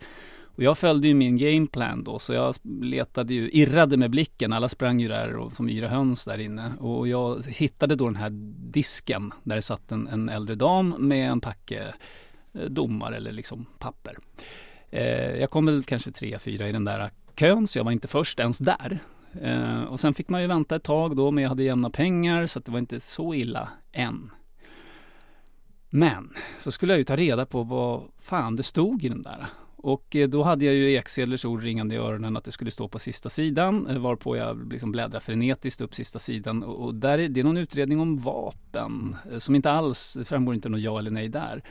Och 0.54 0.62
jag 0.62 0.78
följde 0.78 1.08
ju 1.08 1.14
min 1.14 1.36
gameplan 1.36 2.04
då, 2.04 2.18
så 2.18 2.32
jag 2.32 2.54
letade 2.82 3.34
ju, 3.34 3.50
irrade 3.50 3.96
med 3.96 4.10
blicken. 4.10 4.52
Alla 4.52 4.68
sprang 4.68 5.00
ju 5.00 5.08
där 5.08 5.36
och, 5.36 5.52
som 5.52 5.68
yra 5.68 5.88
höns 5.88 6.24
där 6.24 6.38
inne. 6.38 6.72
Och 6.80 7.08
jag 7.08 7.46
hittade 7.46 7.96
då 7.96 8.04
den 8.04 8.16
här 8.16 8.30
disken 8.72 9.32
där 9.42 9.56
det 9.56 9.62
satt 9.62 9.92
en, 9.92 10.08
en 10.08 10.28
äldre 10.28 10.54
dam 10.54 10.94
med 10.98 11.30
en 11.30 11.40
packe 11.40 11.94
domar 12.68 13.12
eller 13.12 13.32
liksom 13.32 13.66
papper. 13.78 14.18
Eh, 14.92 15.40
jag 15.40 15.50
kom 15.50 15.66
väl 15.66 15.84
kanske 15.84 16.12
tre, 16.12 16.38
fyra 16.38 16.68
i 16.68 16.72
den 16.72 16.84
där 16.84 17.10
kön 17.36 17.66
så 17.66 17.78
jag 17.78 17.84
var 17.84 17.92
inte 17.92 18.08
först 18.08 18.40
ens 18.40 18.58
där. 18.58 18.98
Eh, 19.40 19.82
och 19.82 20.00
sen 20.00 20.14
fick 20.14 20.28
man 20.28 20.40
ju 20.40 20.46
vänta 20.46 20.76
ett 20.76 20.82
tag 20.82 21.16
då 21.16 21.30
men 21.30 21.42
jag 21.42 21.48
hade 21.48 21.62
jämna 21.62 21.90
pengar 21.90 22.46
så 22.46 22.60
det 22.60 22.72
var 22.72 22.78
inte 22.78 23.00
så 23.00 23.34
illa 23.34 23.68
än. 23.92 24.30
Men 25.90 26.30
så 26.58 26.70
skulle 26.70 26.92
jag 26.92 26.98
ju 26.98 27.04
ta 27.04 27.16
reda 27.16 27.46
på 27.46 27.62
vad 27.62 28.02
fan 28.20 28.56
det 28.56 28.62
stod 28.62 29.04
i 29.04 29.08
den 29.08 29.22
där. 29.22 29.46
Och 29.76 30.16
eh, 30.16 30.28
då 30.28 30.42
hade 30.42 30.64
jag 30.64 30.74
ju 30.74 30.92
Eksedlers 30.92 31.44
ord 31.44 31.62
ringande 31.62 31.94
i 31.94 31.98
öronen 31.98 32.36
att 32.36 32.44
det 32.44 32.52
skulle 32.52 32.70
stå 32.70 32.88
på 32.88 32.98
sista 32.98 33.30
sidan 33.30 33.86
eh, 33.86 33.98
varpå 33.98 34.36
jag 34.36 34.72
liksom 34.72 34.92
bläddrade 34.92 35.24
frenetiskt 35.24 35.80
upp 35.80 35.94
sista 35.94 36.18
sidan 36.18 36.62
och 36.62 36.94
där 36.94 37.18
är 37.18 37.28
det 37.28 37.40
är 37.40 37.44
någon 37.44 37.56
utredning 37.56 38.00
om 38.00 38.16
vapen 38.16 39.16
eh, 39.32 39.38
som 39.38 39.54
inte 39.54 39.70
alls 39.70 40.18
framgår 40.24 40.54
inte 40.54 40.68
något 40.68 40.80
ja 40.80 40.98
eller 40.98 41.10
nej 41.10 41.28
där. 41.28 41.62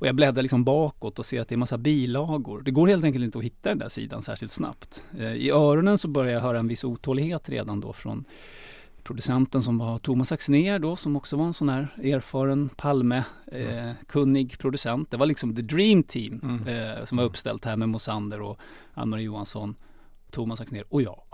Och 0.00 0.06
jag 0.06 0.14
bläddrar 0.14 0.42
liksom 0.42 0.64
bakåt 0.64 1.18
och 1.18 1.26
ser 1.26 1.40
att 1.40 1.48
det 1.48 1.54
är 1.54 1.56
massa 1.56 1.78
bilagor. 1.78 2.62
Det 2.62 2.70
går 2.70 2.88
helt 2.88 3.04
enkelt 3.04 3.24
inte 3.24 3.38
att 3.38 3.44
hitta 3.44 3.68
den 3.68 3.78
där 3.78 3.88
sidan 3.88 4.22
särskilt 4.22 4.52
snabbt. 4.52 5.04
Eh, 5.18 5.32
I 5.32 5.50
öronen 5.50 5.98
så 5.98 6.08
börjar 6.08 6.32
jag 6.32 6.40
höra 6.40 6.58
en 6.58 6.68
viss 6.68 6.84
otålighet 6.84 7.48
redan 7.48 7.80
då 7.80 7.92
från 7.92 8.24
producenten 9.02 9.62
som 9.62 9.78
var 9.78 9.98
Thomas 9.98 10.32
Axner 10.32 10.78
då 10.78 10.96
som 10.96 11.16
också 11.16 11.36
var 11.36 11.44
en 11.44 11.52
sån 11.52 11.68
här 11.68 11.88
erfaren 12.02 12.68
Palme-kunnig 12.68 14.52
eh, 14.52 14.58
producent. 14.58 15.10
Det 15.10 15.16
var 15.16 15.26
liksom 15.26 15.56
the 15.56 15.62
dream 15.62 16.02
team 16.02 16.40
mm. 16.42 16.98
eh, 16.98 17.04
som 17.04 17.18
var 17.18 17.24
uppställt 17.24 17.64
här 17.64 17.76
med 17.76 17.88
Mosander 17.88 18.42
och 18.42 18.58
Ann-Marie 18.94 19.24
Johansson, 19.24 19.74
Thomas 20.30 20.60
Axner 20.60 20.84
och 20.88 21.02
jag. 21.02 21.22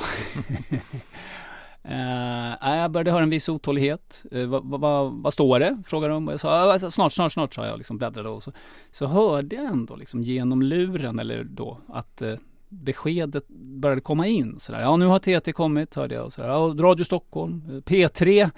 Uh, 1.91 2.77
jag 2.77 2.91
började 2.91 3.11
höra 3.11 3.23
en 3.23 3.31
viss 3.31 3.49
otålighet. 3.49 4.25
Uh, 4.35 4.47
vad, 4.47 4.81
vad, 4.81 5.13
vad, 5.13 5.33
står 5.33 5.61
det? 5.61 5.83
Frågade 5.87 6.15
de. 6.15 6.29
Jag 6.29 6.41
sa 6.41 6.73
alltså, 6.73 6.91
snart, 6.91 7.13
snart, 7.13 7.33
snart 7.33 7.55
sa 7.55 7.67
jag 7.67 7.79
liksom 7.79 7.99
bläddrade 7.99 8.29
och 8.29 8.43
så, 8.43 8.53
så 8.91 9.07
hörde 9.07 9.57
jag 9.57 9.65
ändå 9.65 9.97
liksom 9.97 10.23
genom 10.23 10.63
luren 10.63 11.19
eller 11.19 11.45
då 11.45 11.79
att 11.89 12.23
uh, 12.23 12.35
beskedet 12.69 13.49
började 13.49 14.01
komma 14.01 14.27
in. 14.27 14.59
Sådär. 14.59 14.81
Ja, 14.81 14.97
nu 14.97 15.07
har 15.07 15.19
TT 15.19 15.53
kommit 15.53 15.95
hörde 15.95 16.15
jag. 16.15 16.25
Och 16.25 16.33
sådär. 16.33 16.49
Ja, 16.49 16.75
Radio 16.79 17.05
Stockholm, 17.05 17.83
P3. 17.85 18.51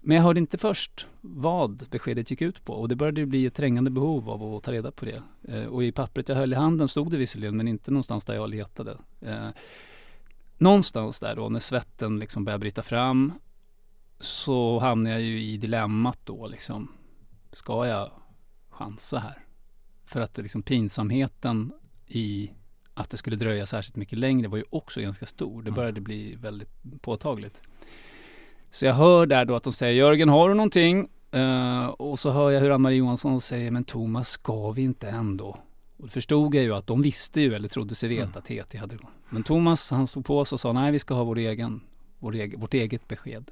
Men 0.00 0.16
jag 0.16 0.24
hörde 0.24 0.40
inte 0.40 0.58
först 0.58 1.06
vad 1.20 1.84
beskedet 1.90 2.30
gick 2.30 2.42
ut 2.42 2.64
på 2.64 2.72
och 2.72 2.88
det 2.88 2.96
började 2.96 3.26
bli 3.26 3.46
ett 3.46 3.54
trängande 3.54 3.90
behov 3.90 4.30
av 4.30 4.54
att 4.54 4.62
ta 4.62 4.72
reda 4.72 4.90
på 4.90 5.04
det. 5.04 5.22
Och 5.66 5.84
i 5.84 5.92
pappret 5.92 6.28
jag 6.28 6.36
höll 6.36 6.52
i 6.52 6.56
handen 6.56 6.88
stod 6.88 7.10
det 7.10 7.16
visserligen 7.16 7.56
men 7.56 7.68
inte 7.68 7.90
någonstans 7.90 8.24
där 8.24 8.34
jag 8.34 8.50
letade 8.50 8.96
någonstans 10.60 11.20
där 11.20 11.36
då 11.36 11.48
när 11.48 11.60
svetten 11.60 12.18
liksom 12.18 12.44
börjar 12.44 12.58
bryta 12.58 12.82
fram 12.82 13.32
så 14.20 14.78
hamnar 14.78 15.10
jag 15.10 15.20
ju 15.20 15.42
i 15.42 15.56
dilemmat 15.56 16.18
då 16.24 16.46
liksom. 16.46 16.92
Ska 17.52 17.86
jag 17.86 18.10
chansa 18.70 19.18
här? 19.18 19.44
För 20.06 20.20
att 20.20 20.38
liksom 20.38 20.62
pinsamheten 20.62 21.72
i 22.06 22.50
att 22.94 23.10
det 23.10 23.16
skulle 23.16 23.36
dröja 23.36 23.66
särskilt 23.66 23.96
mycket 23.96 24.18
längre 24.18 24.48
var 24.48 24.58
ju 24.58 24.64
också 24.70 25.00
ganska 25.00 25.26
stor. 25.26 25.62
Det 25.62 25.68
mm. 25.68 25.74
började 25.74 26.00
bli 26.00 26.34
väldigt 26.34 27.02
påtagligt. 27.02 27.62
Så 28.70 28.86
jag 28.86 28.94
hör 28.94 29.26
där 29.26 29.44
då 29.44 29.56
att 29.56 29.62
de 29.62 29.72
säger 29.72 29.94
Jörgen 29.94 30.28
har 30.28 30.48
du 30.48 30.54
någonting? 30.54 31.08
Uh, 31.34 31.86
och 31.86 32.18
så 32.18 32.30
hör 32.30 32.50
jag 32.50 32.60
hur 32.60 32.70
Ann-Marie 32.70 32.98
Johansson 32.98 33.40
säger 33.40 33.70
men 33.70 33.84
Thomas 33.84 34.28
ska 34.28 34.70
vi 34.70 34.82
inte 34.82 35.08
ändå 35.08 35.58
och 35.98 36.04
då 36.04 36.08
förstod 36.08 36.54
jag 36.54 36.64
ju 36.64 36.74
att 36.74 36.86
de 36.86 37.02
visste 37.02 37.40
ju, 37.40 37.54
eller 37.54 37.68
trodde 37.68 37.94
sig 37.94 38.08
veta, 38.08 38.22
mm. 38.22 38.38
att 38.38 38.68
TT 38.68 38.78
hade 38.78 38.98
Men 39.28 39.42
Thomas 39.42 39.90
han 39.90 40.06
stod 40.06 40.24
på 40.24 40.44
sig 40.44 40.56
och 40.56 40.60
sa 40.60 40.72
nej 40.72 40.92
vi 40.92 40.98
ska 40.98 41.14
ha 41.14 41.24
vår 41.24 41.38
egen, 41.38 41.80
vår 42.18 42.34
egen, 42.34 42.60
vårt 42.60 42.74
eget 42.74 43.08
besked. 43.08 43.50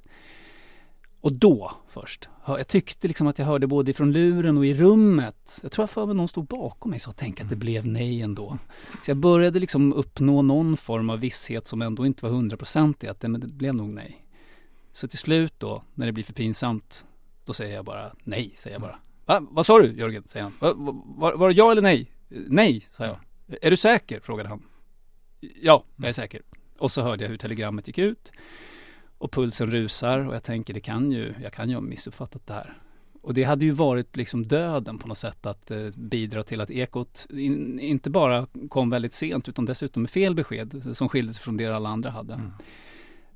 Och 1.21 1.33
då 1.33 1.73
först, 1.88 2.29
jag 2.47 2.69
tyckte 2.69 3.09
liksom 3.09 3.26
att 3.26 3.38
jag 3.38 3.47
hörde 3.47 3.67
både 3.67 3.93
från 3.93 4.12
luren 4.12 4.59
och 4.59 4.67
i 4.67 4.75
rummet. 4.75 5.59
Jag 5.62 5.73
tror 5.73 5.85
att 5.85 5.91
för 5.91 6.07
mig 6.07 6.15
någon 6.15 6.29
stod 6.29 6.47
bakom 6.47 6.91
mig 6.91 6.97
och 6.97 7.03
sa 7.03 7.12
tänk 7.12 7.41
att 7.41 7.49
det 7.49 7.57
blev 7.57 7.87
nej 7.87 8.23
ändå. 8.23 8.59
Så 9.03 9.11
jag 9.11 9.17
började 9.17 9.61
liksom 9.61 9.93
uppnå 9.93 10.43
någon 10.43 10.76
form 10.76 11.11
av 11.11 11.19
visshet 11.19 11.67
som 11.67 11.83
ändå 11.83 12.07
inte 12.07 12.25
var 12.25 12.33
hundraprocentig 12.33 13.09
att 13.09 13.21
det, 13.21 13.29
men 13.29 13.41
det 13.41 13.47
blev 13.47 13.75
nog 13.75 13.88
nej. 13.88 14.26
Så 14.93 15.09
till 15.09 15.19
slut 15.19 15.55
då, 15.59 15.83
när 15.95 16.07
det 16.07 16.12
blir 16.12 16.25
för 16.25 16.33
pinsamt, 16.33 17.05
Då 17.45 17.53
säger 17.53 17.75
jag 17.75 17.85
bara 17.85 18.11
nej, 18.25 18.53
säger 18.57 18.75
jag 18.75 18.83
bara. 18.83 18.99
Va? 19.26 19.47
Vad 19.50 19.67
sa 19.67 19.79
du 19.79 19.93
Jörgen? 19.93 20.23
säger 20.26 20.43
han. 20.43 20.53
Va, 20.61 20.73
va, 20.73 21.03
var, 21.05 21.35
var 21.35 21.49
det 21.49 21.55
ja 21.55 21.71
eller 21.73 21.83
nej? 21.83 22.11
Nej, 22.28 22.87
sa 22.97 23.04
jag. 23.04 23.18
Är 23.62 23.71
du 23.71 23.76
säker? 23.76 24.21
frågade 24.21 24.49
han. 24.49 24.62
Ja, 25.62 25.85
jag 25.97 26.09
är 26.09 26.12
säker. 26.12 26.42
Och 26.78 26.92
så 26.92 27.02
hörde 27.02 27.25
jag 27.25 27.30
hur 27.30 27.37
telegrammet 27.37 27.88
gick 27.88 27.99
ut. 27.99 28.33
Och 29.18 29.33
pulsen 29.33 29.71
rusar 29.71 30.18
och 30.18 30.35
jag 30.35 30.42
tänker 30.42 30.75
det 30.75 30.80
kan 30.80 31.12
ju, 31.12 31.35
jag 31.42 31.52
kan 31.52 31.68
ju 31.68 31.75
ha 31.75 31.80
missuppfattat 31.80 32.47
det 32.47 32.52
här. 32.52 32.78
Och 33.23 33.35
det 33.35 33.45
hade 33.45 33.64
ju 33.64 33.71
varit 33.71 34.16
liksom 34.16 34.47
döden 34.47 34.99
på 34.99 35.09
något 35.09 35.18
sätt 35.18 35.47
att 35.47 35.71
eh, 35.71 35.88
bidra 35.97 36.42
till 36.42 36.61
att 36.61 36.71
Ekot 36.71 37.26
in, 37.30 37.80
inte 37.80 38.11
bara 38.11 38.47
kom 38.68 38.90
väldigt 38.90 39.12
sent 39.12 39.49
utan 39.49 39.64
dessutom 39.64 40.02
med 40.02 40.11
fel 40.11 40.35
besked 40.35 40.97
som 40.97 41.09
skilde 41.09 41.35
sig 41.35 41.42
från 41.42 41.56
det 41.56 41.66
alla 41.66 41.88
andra 41.88 42.11
hade. 42.11 42.35
Mm. 42.35 42.52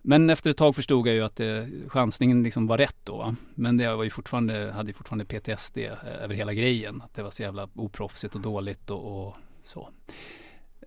Men 0.03 0.31
efter 0.31 0.51
ett 0.51 0.57
tag 0.57 0.75
förstod 0.77 1.07
jag 1.07 1.15
ju 1.15 1.23
att 1.23 1.41
eh, 1.41 1.65
chansningen 1.89 2.43
liksom 2.43 2.67
var 2.67 2.79
rätt 2.79 2.97
då. 3.05 3.17
Va? 3.17 3.37
Men 3.55 3.77
det 3.77 3.97
var 3.97 4.05
ju 4.05 4.11
fortfarande, 4.11 4.73
hade 4.75 4.91
ju 4.91 4.95
fortfarande 4.95 5.25
PTSD 5.25 5.79
eh, 5.79 6.23
över 6.23 6.35
hela 6.35 6.55
grejen. 6.55 7.03
Att 7.03 7.15
det 7.15 7.23
var 7.23 7.31
så 7.31 7.43
jävla 7.43 7.69
oproffsigt 7.75 8.35
och 8.35 8.41
dåligt 8.41 8.91
och, 8.91 9.27
och 9.27 9.37
så. 9.65 9.89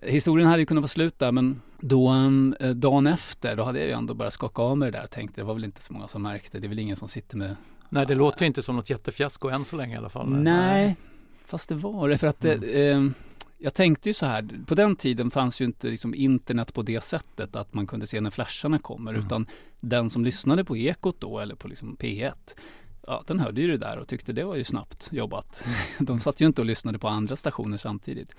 Historien 0.02 0.48
hade 0.48 0.60
ju 0.60 0.66
kunnat 0.66 0.82
vara 0.82 0.88
slut 0.88 1.18
där 1.18 1.32
men 1.32 1.60
då 1.80 2.12
eh, 2.60 2.68
dagen 2.70 3.06
efter 3.06 3.56
då 3.56 3.64
hade 3.64 3.78
jag 3.78 3.88
ju 3.88 3.94
ändå 3.94 4.14
börjat 4.14 4.32
skaka 4.34 4.62
av 4.62 4.78
mig 4.78 4.92
det 4.92 4.98
där. 4.98 5.06
Tänkte 5.06 5.40
det 5.40 5.44
var 5.44 5.54
väl 5.54 5.64
inte 5.64 5.82
så 5.82 5.92
många 5.92 6.08
som 6.08 6.22
märkte. 6.22 6.58
Det 6.58 6.66
är 6.66 6.68
väl 6.68 6.78
ingen 6.78 6.96
som 6.96 7.08
sitter 7.08 7.36
med 7.36 7.56
Nej, 7.88 8.06
det 8.06 8.14
låter 8.14 8.44
inte 8.46 8.62
som 8.62 8.76
något 8.76 8.90
jättefiasko 8.90 9.48
än 9.48 9.64
så 9.64 9.76
länge 9.76 9.94
i 9.94 9.98
alla 9.98 10.08
fall. 10.08 10.28
Nej, 10.30 10.96
fast 11.46 11.68
det 11.68 11.74
var 11.74 12.08
det. 12.08 12.18
För 12.18 12.26
att 12.26 12.44
Mm. 12.44 12.60
det, 12.60 12.90
eh, 12.90 13.04
jag 13.64 13.74
tänkte 13.74 14.08
ju 14.08 14.12
så 14.14 14.26
här, 14.26 14.48
på 14.66 14.74
den 14.74 14.96
tiden 14.96 15.30
fanns 15.30 15.60
ju 15.60 15.64
inte 15.64 15.86
liksom 15.86 16.14
internet 16.14 16.74
på 16.74 16.82
det 16.82 17.00
sättet 17.00 17.56
att 17.56 17.74
man 17.74 17.86
kunde 17.86 18.06
se 18.06 18.20
när 18.20 18.30
flasharna 18.30 18.78
kommer. 18.78 19.14
Mm. 19.14 19.26
Utan 19.26 19.46
den 19.80 20.10
som 20.10 20.24
lyssnade 20.24 20.64
på 20.64 20.76
Ekot 20.76 21.20
då, 21.20 21.38
eller 21.38 21.54
på 21.54 21.68
liksom 21.68 21.96
P1, 21.96 22.32
ja, 23.06 23.24
den 23.26 23.40
hörde 23.40 23.60
ju 23.60 23.66
det 23.66 23.76
där 23.76 23.98
och 23.98 24.08
tyckte 24.08 24.32
det 24.32 24.44
var 24.44 24.56
ju 24.56 24.64
snabbt 24.64 25.08
jobbat. 25.12 25.64
De 25.98 26.18
satt 26.18 26.40
ju 26.40 26.46
inte 26.46 26.60
och 26.60 26.66
lyssnade 26.66 26.98
på 26.98 27.08
andra 27.08 27.36
stationer 27.36 27.78
samtidigt. 27.78 28.36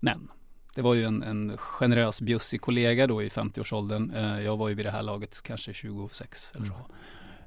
Men 0.00 0.30
det 0.74 0.82
var 0.82 0.94
ju 0.94 1.04
en, 1.04 1.22
en 1.22 1.56
generös 1.58 2.20
bjussig 2.20 2.60
kollega 2.60 3.06
då 3.06 3.22
i 3.22 3.28
50-årsåldern. 3.28 4.10
Eh, 4.10 4.40
jag 4.40 4.56
var 4.56 4.68
ju 4.68 4.74
vid 4.74 4.86
det 4.86 4.90
här 4.90 5.02
laget 5.02 5.42
kanske 5.42 5.72
26 5.74 6.52
eller 6.54 6.66
så. 6.66 6.74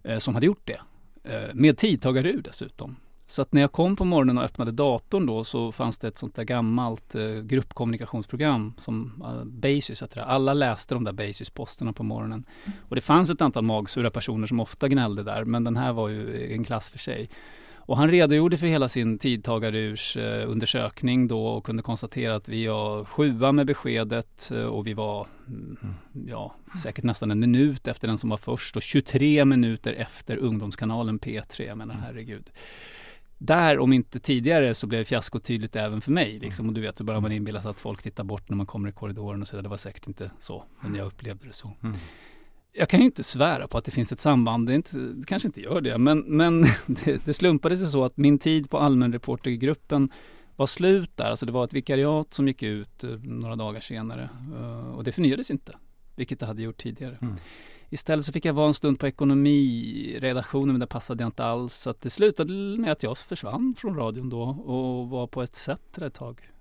Eh, 0.09 0.19
som 0.19 0.33
hade 0.33 0.45
gjort 0.45 0.67
det. 0.67 0.81
Eh, 1.23 1.53
med 1.53 1.77
tidtagarur 1.77 2.41
dessutom. 2.41 2.95
Så 3.27 3.41
att 3.41 3.53
när 3.53 3.61
jag 3.61 3.71
kom 3.71 3.95
på 3.95 4.05
morgonen 4.05 4.37
och 4.37 4.43
öppnade 4.43 4.71
datorn 4.71 5.25
då 5.25 5.43
så 5.43 5.71
fanns 5.71 5.97
det 5.97 6.07
ett 6.07 6.17
sånt 6.17 6.35
där 6.35 6.43
gammalt 6.43 7.15
eh, 7.15 7.29
gruppkommunikationsprogram 7.29 8.73
som 8.77 9.23
eh, 9.25 9.43
Basis 9.45 10.03
heter 10.03 10.15
det. 10.15 10.25
Alla 10.25 10.53
läste 10.53 10.93
de 10.93 11.03
där 11.03 11.13
Basis-posterna 11.13 11.93
på 11.93 12.03
morgonen. 12.03 12.45
Och 12.89 12.95
det 12.95 13.01
fanns 13.01 13.29
ett 13.29 13.41
antal 13.41 13.63
magsura 13.63 14.11
personer 14.11 14.47
som 14.47 14.59
ofta 14.59 14.87
gnällde 14.87 15.23
där 15.23 15.45
men 15.45 15.63
den 15.63 15.77
här 15.77 15.93
var 15.93 16.09
ju 16.09 16.53
en 16.53 16.63
klass 16.63 16.89
för 16.89 16.99
sig. 16.99 17.29
Och 17.87 17.97
han 17.97 18.11
redogjorde 18.11 18.57
för 18.57 18.67
hela 18.67 18.89
sin 18.89 19.19
tidtagarurs 19.19 20.17
eh, 20.17 20.49
undersökning 20.49 21.27
då 21.27 21.47
och 21.47 21.65
kunde 21.65 21.83
konstatera 21.83 22.35
att 22.35 22.49
vi 22.49 22.67
var 22.67 23.05
sjua 23.05 23.51
med 23.51 23.67
beskedet 23.67 24.51
eh, 24.51 24.65
och 24.65 24.87
vi 24.87 24.93
var 24.93 25.27
mm, 25.47 25.77
ja, 26.27 26.55
säkert 26.83 27.03
nästan 27.03 27.31
en 27.31 27.39
minut 27.39 27.87
efter 27.87 28.07
den 28.07 28.17
som 28.17 28.29
var 28.29 28.37
först 28.37 28.75
och 28.75 28.81
23 28.81 29.45
minuter 29.45 29.93
efter 29.93 30.37
ungdomskanalen 30.37 31.19
P3. 31.19 31.67
Jag 31.67 31.77
menar 31.77 31.95
herregud. 31.95 32.49
Där, 33.37 33.79
om 33.79 33.93
inte 33.93 34.19
tidigare, 34.19 34.73
så 34.73 34.87
blev 34.87 35.03
fiaskot 35.03 35.43
tydligt 35.43 35.75
även 35.75 36.01
för 36.01 36.11
mig. 36.11 36.39
Liksom. 36.39 36.67
Och 36.67 36.73
du 36.73 36.81
vet, 36.81 36.95
då 36.95 37.03
börjar 37.03 37.21
man 37.21 37.31
inbilla 37.31 37.61
sig 37.61 37.71
att 37.71 37.79
folk 37.79 38.03
tittar 38.03 38.23
bort 38.23 38.49
när 38.49 38.57
man 38.57 38.65
kommer 38.65 38.89
i 38.89 38.91
korridoren 38.91 39.41
och 39.41 39.47
så 39.47 39.55
där. 39.55 39.63
Det 39.63 39.69
var 39.69 39.77
säkert 39.77 40.07
inte 40.07 40.31
så, 40.39 40.63
men 40.81 40.95
jag 40.95 41.07
upplevde 41.07 41.47
det 41.47 41.53
så. 41.53 41.71
Mm. 41.83 41.97
Jag 42.77 42.89
kan 42.89 42.99
ju 42.99 43.05
inte 43.05 43.23
svära 43.23 43.67
på 43.67 43.77
att 43.77 43.85
det 43.85 43.91
finns 43.91 44.11
ett 44.11 44.19
samband, 44.19 44.67
det, 44.67 44.75
inte, 44.75 44.97
det 44.97 45.27
kanske 45.27 45.47
inte 45.47 45.61
gör 45.61 45.81
det, 45.81 45.97
men, 45.97 46.19
men 46.19 46.61
det, 46.87 47.25
det 47.25 47.33
slumpade 47.33 47.77
sig 47.77 47.87
så 47.87 48.05
att 48.05 48.17
min 48.17 48.39
tid 48.39 48.69
på 48.69 48.77
allmänreportergruppen 48.77 50.09
var 50.55 50.67
slut 50.67 51.17
där. 51.17 51.29
Alltså 51.29 51.45
det 51.45 51.51
var 51.51 51.63
ett 51.63 51.73
vikariat 51.73 52.33
som 52.33 52.47
gick 52.47 52.63
ut 52.63 53.03
eh, 53.03 53.09
några 53.09 53.55
dagar 53.55 53.81
senare 53.81 54.29
eh, 54.59 54.89
och 54.89 55.03
det 55.03 55.11
förnyades 55.11 55.51
inte, 55.51 55.77
vilket 56.15 56.39
det 56.39 56.45
hade 56.45 56.61
gjort 56.61 56.77
tidigare. 56.77 57.17
Mm. 57.21 57.35
Istället 57.89 58.25
så 58.25 58.31
fick 58.31 58.45
jag 58.45 58.53
vara 58.53 58.67
en 58.67 58.73
stund 58.73 58.99
på 58.99 59.07
ekonomiredaktionen 59.07 60.73
men 60.73 60.79
det 60.79 60.87
passade 60.87 61.23
jag 61.23 61.27
inte 61.27 61.45
alls. 61.45 61.73
Så 61.73 61.89
att 61.89 62.01
det 62.01 62.09
slutade 62.09 62.53
med 62.53 62.91
att 62.91 63.03
jag 63.03 63.17
försvann 63.17 63.75
från 63.77 63.95
radion 63.95 64.29
då 64.29 64.41
och 64.41 65.09
var 65.09 65.27
på 65.27 65.41
ett 65.41 65.55
sätt 65.55 65.97
ett 65.97 66.13
tag. 66.13 66.51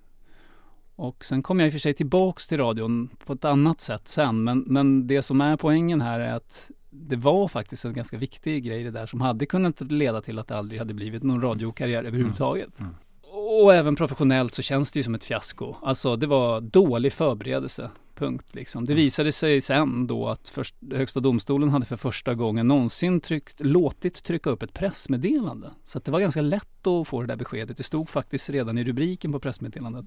Och 0.97 1.25
sen 1.25 1.43
kom 1.43 1.61
jag 1.61 1.67
i 1.67 1.71
och 1.71 1.73
för 1.73 1.79
sig 1.79 1.95
tillbaks 1.95 2.49
till 2.49 2.59
radion 2.59 3.09
på 3.27 3.33
ett 3.33 3.45
annat 3.45 3.81
sätt 3.81 4.09
sen. 4.09 4.45
Men, 4.45 4.59
men 4.59 5.07
det 5.07 5.23
som 5.23 5.41
är 5.41 5.57
poängen 5.57 6.01
här 6.01 6.21
är 6.21 6.33
att 6.33 6.71
det 6.91 7.17
var 7.17 7.49
faktiskt 7.49 7.85
en 7.85 7.93
ganska 7.93 8.19
viktig 8.19 8.65
grej 8.65 8.85
det 8.85 8.91
där 8.91 9.07
som 9.07 9.21
hade 9.21 9.47
kunnat 9.47 9.81
leda 9.81 10.21
till 10.21 10.39
att 10.39 10.49
det 10.49 10.57
aldrig 10.57 10.81
hade 10.81 10.95
blivit 10.95 11.23
någon 11.23 11.43
radiokarriär 11.43 12.05
överhuvudtaget. 12.05 12.81
Mm. 12.81 12.91
mm. 12.91 13.04
Och 13.47 13.75
även 13.75 13.97
professionellt 13.97 14.55
så 14.55 14.63
känns 14.63 14.93
det 14.93 14.99
ju 14.99 15.05
som 15.05 15.15
ett 15.15 15.25
fiasko. 15.25 15.75
Alltså 15.83 16.17
det 16.17 16.27
var 16.27 16.61
dålig 16.61 17.13
förberedelse. 17.13 17.91
Punkt 18.15 18.47
liksom. 18.53 18.85
Det 18.85 18.95
visade 18.95 19.33
sig 19.33 19.61
sen 19.61 20.07
då 20.07 20.29
att 20.29 20.49
först, 20.49 20.75
Högsta 20.93 21.21
domstolen 21.21 21.71
hade 21.71 21.87
för 21.87 21.97
första 21.97 22.35
gången 22.35 22.69
någonsin 22.69 23.21
tryckt, 23.21 23.61
låtit 23.61 24.25
trycka 24.25 24.51
upp 24.51 24.63
ett 24.63 24.73
pressmeddelande. 24.73 25.71
Så 25.85 25.99
det 25.99 26.11
var 26.11 26.21
ganska 26.21 26.41
lätt 26.41 26.87
att 26.87 27.09
få 27.09 27.21
det 27.21 27.27
där 27.27 27.37
beskedet. 27.37 27.77
Det 27.77 27.83
stod 27.83 28.09
faktiskt 28.09 28.51
redan 28.51 28.79
i 28.79 28.85
rubriken 28.85 29.33
på 29.33 29.41
pressmeddelandet. 29.41 30.07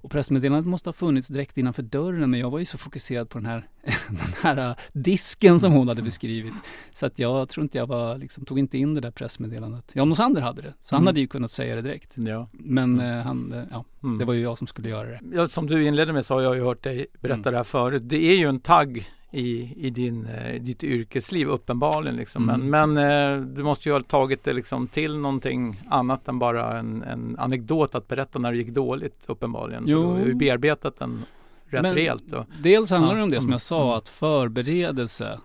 Och 0.00 0.10
pressmeddelandet 0.10 0.66
måste 0.66 0.88
ha 0.88 0.92
funnits 0.92 1.28
direkt 1.28 1.58
innanför 1.58 1.82
dörren 1.82 2.30
men 2.30 2.40
jag 2.40 2.50
var 2.50 2.58
ju 2.58 2.64
så 2.64 2.78
fokuserad 2.78 3.28
på 3.28 3.38
den 3.38 3.46
här, 3.46 3.68
den 4.08 4.18
här 4.42 4.56
äh, 4.70 4.76
disken 4.92 5.60
som 5.60 5.72
hon 5.72 5.88
hade 5.88 6.02
beskrivit. 6.02 6.52
Så 6.92 7.06
att 7.06 7.18
jag 7.18 7.48
tror 7.48 7.62
inte 7.64 7.78
jag 7.78 7.86
var, 7.86 8.18
liksom, 8.18 8.44
tog 8.44 8.58
inte 8.58 8.78
in 8.78 8.94
det 8.94 9.00
där 9.00 9.10
pressmeddelandet. 9.10 9.92
Jan 9.96 10.08
Mosander 10.08 10.40
hade 10.42 10.62
det, 10.62 10.74
så 10.80 10.94
han 10.94 11.02
Mm. 11.02 11.06
hade 11.06 11.20
ju 11.20 11.26
kunnat 11.26 11.50
säga 11.50 11.74
det 11.74 11.82
direkt. 11.82 12.14
Ja. 12.18 12.48
Men 12.52 13.00
eh, 13.00 13.22
han, 13.22 13.52
eh, 13.52 13.62
ja, 13.70 13.84
Mm. 14.02 14.18
det 14.18 14.24
var 14.24 14.34
ju 14.34 14.40
jag 14.42 14.58
som 14.58 14.66
skulle 14.66 14.88
göra 14.88 15.08
det. 15.08 15.20
Ja, 15.32 15.48
som 15.48 15.66
du 15.66 15.86
inledde 15.86 16.12
med 16.12 16.26
så 16.26 16.34
har 16.34 16.40
jag 16.42 16.56
ju 16.56 16.62
hört 16.64 16.82
dig 16.82 17.06
berätta 17.20 17.34
Mm. 17.34 17.52
det 17.52 17.56
här 17.56 17.64
förut. 17.64 18.02
Det 18.04 18.16
är 18.24 18.36
ju 18.36 18.48
en 18.48 18.60
tagg 18.60 19.10
i, 19.30 19.74
i 19.86 19.90
din, 19.90 20.26
eh, 20.26 20.62
ditt 20.62 20.84
yrkesliv 20.84 21.48
uppenbarligen. 21.48 22.16
Liksom. 22.16 22.50
Mm. 22.50 22.70
Men, 22.70 22.94
men 22.94 23.36
eh, 23.36 23.46
du 23.46 23.62
måste 23.62 23.88
ju 23.88 23.92
ha 23.92 24.00
tagit 24.00 24.44
det 24.44 24.52
liksom 24.52 24.86
till 24.88 25.18
någonting 25.18 25.80
annat 25.88 26.28
än 26.28 26.38
bara 26.38 26.78
en, 26.78 27.02
en 27.02 27.36
anekdot 27.38 27.94
att 27.94 28.08
berätta 28.08 28.38
när 28.38 28.52
det 28.52 28.58
gick 28.58 28.68
dåligt 28.68 29.24
uppenbarligen. 29.26 29.84
Jo. 29.86 30.02
Du 30.02 30.06
har 30.06 30.26
ju 30.26 30.34
bearbetat 30.34 30.96
den 30.98 31.24
rätt 31.68 31.82
Men 31.82 31.94
rejält. 31.94 32.32
Och, 32.32 32.44
Dels 32.62 32.90
handlar 32.90 33.14
det 33.14 33.18
Ja, 33.18 33.24
om 33.24 33.30
det 33.30 33.40
som 33.40 33.50
jag 33.50 33.60
sa, 33.60 33.82
mm. 33.82 33.96
att 33.96 34.08
förberedelse 34.08 35.40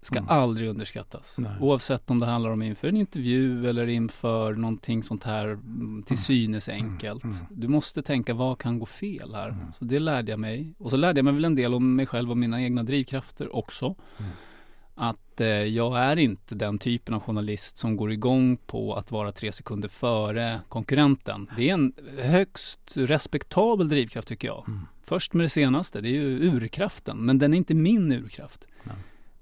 ska 0.00 0.18
Mm. 0.18 0.28
aldrig 0.30 0.68
underskattas. 0.68 1.36
Nej. 1.38 1.52
Oavsett 1.60 2.10
om 2.10 2.20
det 2.20 2.26
handlar 2.26 2.50
om 2.50 2.62
inför 2.62 2.88
en 2.88 2.96
intervju 2.96 3.68
eller 3.68 3.86
inför 3.86 4.54
någonting 4.54 5.02
sånt 5.02 5.24
här 5.24 5.44
mm, 5.48 6.02
till 6.06 6.18
synes 6.18 6.68
enkelt. 6.68 7.24
mm. 7.24 7.36
Du 7.50 7.68
måste 7.68 8.02
tänka, 8.02 8.34
vad 8.34 8.58
kan 8.58 8.78
gå 8.78 8.86
fel 8.86 9.34
här? 9.34 9.48
Mm. 9.48 9.72
Så 9.78 9.84
det 9.84 9.98
lärde 9.98 10.30
jag 10.30 10.40
mig. 10.40 10.74
Och 10.78 10.90
så 10.90 10.96
lärde 10.96 11.18
jag 11.18 11.24
mig 11.24 11.34
väl 11.34 11.44
en 11.44 11.54
del 11.54 11.74
om 11.74 11.96
mig 11.96 12.06
själv 12.06 12.30
och 12.30 12.36
mina 12.38 12.62
egna 12.62 12.82
drivkrafter 12.82 13.56
också. 13.56 13.94
Mm. 14.18 14.30
Att 14.94 15.40
eh, 15.40 15.46
jag 15.48 15.98
är 15.98 16.16
inte 16.16 16.54
den 16.54 16.78
typen 16.78 17.14
av 17.14 17.20
journalist 17.20 17.78
som 17.78 17.96
går 17.96 18.12
igång 18.12 18.56
på 18.56 18.94
att 18.94 19.10
vara 19.10 19.32
tre 19.32 19.52
sekunder 19.52 19.88
före 19.88 20.60
konkurrenten. 20.68 21.50
Det 21.56 21.70
är 21.70 21.74
en 21.74 21.92
högst 22.18 22.92
respektabel 22.96 23.88
drivkraft 23.88 24.28
tycker 24.28 24.48
jag. 24.48 24.64
Mm. 24.68 24.80
Först 25.04 25.34
med 25.34 25.44
det 25.44 25.48
senaste, 25.48 26.00
det 26.00 26.08
är 26.08 26.12
ju 26.12 26.48
urkraften, 26.54 27.16
men 27.18 27.38
den 27.38 27.52
är 27.54 27.58
inte 27.58 27.74
min 27.74 28.12
urkraft. 28.12 28.66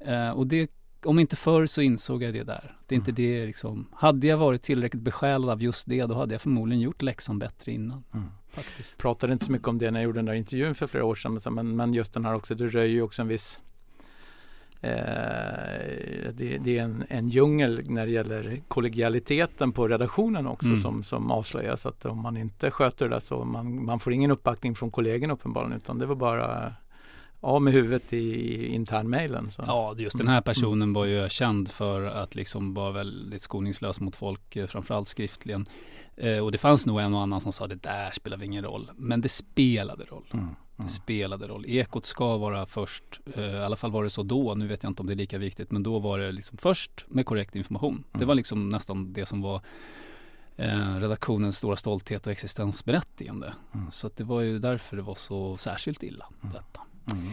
Eh, 0.00 0.30
och 0.30 0.46
det, 0.46 0.70
om 1.04 1.18
inte 1.18 1.36
förr 1.36 1.66
så 1.66 1.80
insåg 1.82 2.22
jag 2.22 2.34
det 2.34 2.42
där. 2.42 2.76
Det 2.86 2.94
är 2.94 2.96
inte 2.96 3.12
det 3.12 3.46
liksom, 3.46 3.88
hade 3.92 4.26
jag 4.26 4.36
varit 4.36 4.62
tillräckligt 4.62 5.02
besjälad 5.02 5.50
av 5.50 5.62
just 5.62 5.86
det, 5.88 6.06
då 6.06 6.14
hade 6.14 6.34
jag 6.34 6.40
förmodligen 6.40 6.80
gjort 6.80 7.02
läxan 7.02 7.38
bättre 7.38 7.72
innan. 7.72 8.04
Mm. 8.14 8.26
Faktiskt. 8.50 8.96
pratade 8.98 9.32
inte 9.32 9.44
så 9.44 9.52
mycket 9.52 9.68
om 9.68 9.78
det 9.78 9.90
när 9.90 10.00
jag 10.00 10.04
gjorde 10.04 10.18
den 10.18 10.24
där 10.26 10.34
intervjun 10.34 10.74
för 10.74 10.86
flera 10.86 11.04
år 11.04 11.14
sedan. 11.14 11.54
men 11.54 11.76
Men, 11.76 11.94
just 11.94 12.12
den 12.14 12.24
här 12.24 12.34
också, 12.34 12.54
du 12.54 12.68
röjer 12.68 12.92
ju 12.94 13.02
också 13.02 13.22
en 13.22 13.28
viss 13.28 13.60
eh, 14.80 14.90
det, 16.32 16.58
det 16.58 16.78
är 16.78 16.82
en, 16.82 17.04
en 17.08 17.28
djungel 17.28 17.82
när 17.86 18.06
det 18.06 18.12
gäller 18.12 18.62
kollegialiteten 18.68 19.72
på 19.72 19.88
redaktionen 19.88 20.46
också 20.46 20.66
Mm. 20.66 20.80
som, 20.80 21.02
som 21.02 21.30
avslöjas. 21.30 21.86
Att 21.86 22.04
om 22.04 22.22
man 22.22 22.36
inte 22.36 22.70
sköter 22.70 23.08
det 23.08 23.14
där 23.14 23.20
så 23.20 23.44
man, 23.44 23.84
man 23.84 24.00
får 24.00 24.12
ingen 24.12 24.30
uppbackning 24.30 24.74
från 24.74 24.90
kollegorna 24.90 25.34
uppenbarligen 25.34 25.76
utan 25.76 25.98
det 25.98 26.06
var 26.06 26.16
bara 26.16 26.74
av 27.46 27.62
med 27.62 27.72
huvudet 27.72 28.12
i, 28.12 28.16
i 28.16 28.74
internmailen. 28.74 29.50
Ja, 29.58 29.94
just 29.98 30.18
den 30.18 30.28
här 30.28 30.40
personen 30.40 30.92
var 30.92 31.04
ju 31.04 31.28
känd 31.28 31.68
för 31.68 32.02
att 32.02 32.34
liksom 32.34 32.74
vara 32.74 32.90
väldigt 32.90 33.42
skoningslös 33.42 34.00
mot 34.00 34.16
folk, 34.16 34.56
eh, 34.56 34.66
framförallt 34.66 35.08
skriftligen. 35.08 35.66
Eh, 36.16 36.38
och 36.38 36.52
det 36.52 36.58
fanns 36.58 36.86
nog 36.86 37.00
en 37.00 37.14
och 37.14 37.20
annan 37.20 37.40
som 37.40 37.52
sa 37.52 37.66
det 37.66 37.82
där 37.82 38.10
spelar 38.10 38.42
ingen 38.42 38.64
roll. 38.64 38.90
Men 38.96 39.20
det 39.20 39.28
spelade 39.28 40.04
roll. 40.04 40.26
Mm. 40.32 40.48
Det 40.76 40.88
spelade 40.88 41.46
roll. 41.46 41.64
Ekot 41.68 42.04
ska 42.04 42.36
vara 42.36 42.66
först, 42.66 43.20
eh, 43.34 43.44
i 43.44 43.62
alla 43.62 43.76
fall 43.76 43.90
var 43.90 44.04
det 44.04 44.10
så 44.10 44.22
då, 44.22 44.54
nu 44.54 44.66
vet 44.66 44.82
jag 44.82 44.90
inte 44.90 45.02
om 45.02 45.06
det 45.06 45.12
är 45.12 45.16
lika 45.16 45.38
viktigt, 45.38 45.70
men 45.70 45.82
då 45.82 45.98
var 45.98 46.18
det 46.18 46.32
liksom 46.32 46.58
först 46.58 47.04
med 47.08 47.26
korrekt 47.26 47.56
information. 47.56 48.04
Det 48.12 48.24
var 48.24 48.34
liksom 48.34 48.68
nästan 48.68 49.12
det 49.12 49.26
som 49.26 49.42
var 49.42 49.60
eh, 50.56 50.96
redaktionens 50.96 51.56
stora 51.56 51.76
stolthet 51.76 52.26
och 52.26 52.32
existensberättigande. 52.32 53.54
Mm. 53.74 53.90
Så 53.90 54.06
att 54.06 54.16
det 54.16 54.24
var 54.24 54.40
ju 54.40 54.58
därför 54.58 54.96
det 54.96 55.02
var 55.02 55.14
så 55.14 55.56
särskilt 55.56 56.02
illa 56.02 56.26
detta. 56.40 56.80
Mm. 57.12 57.26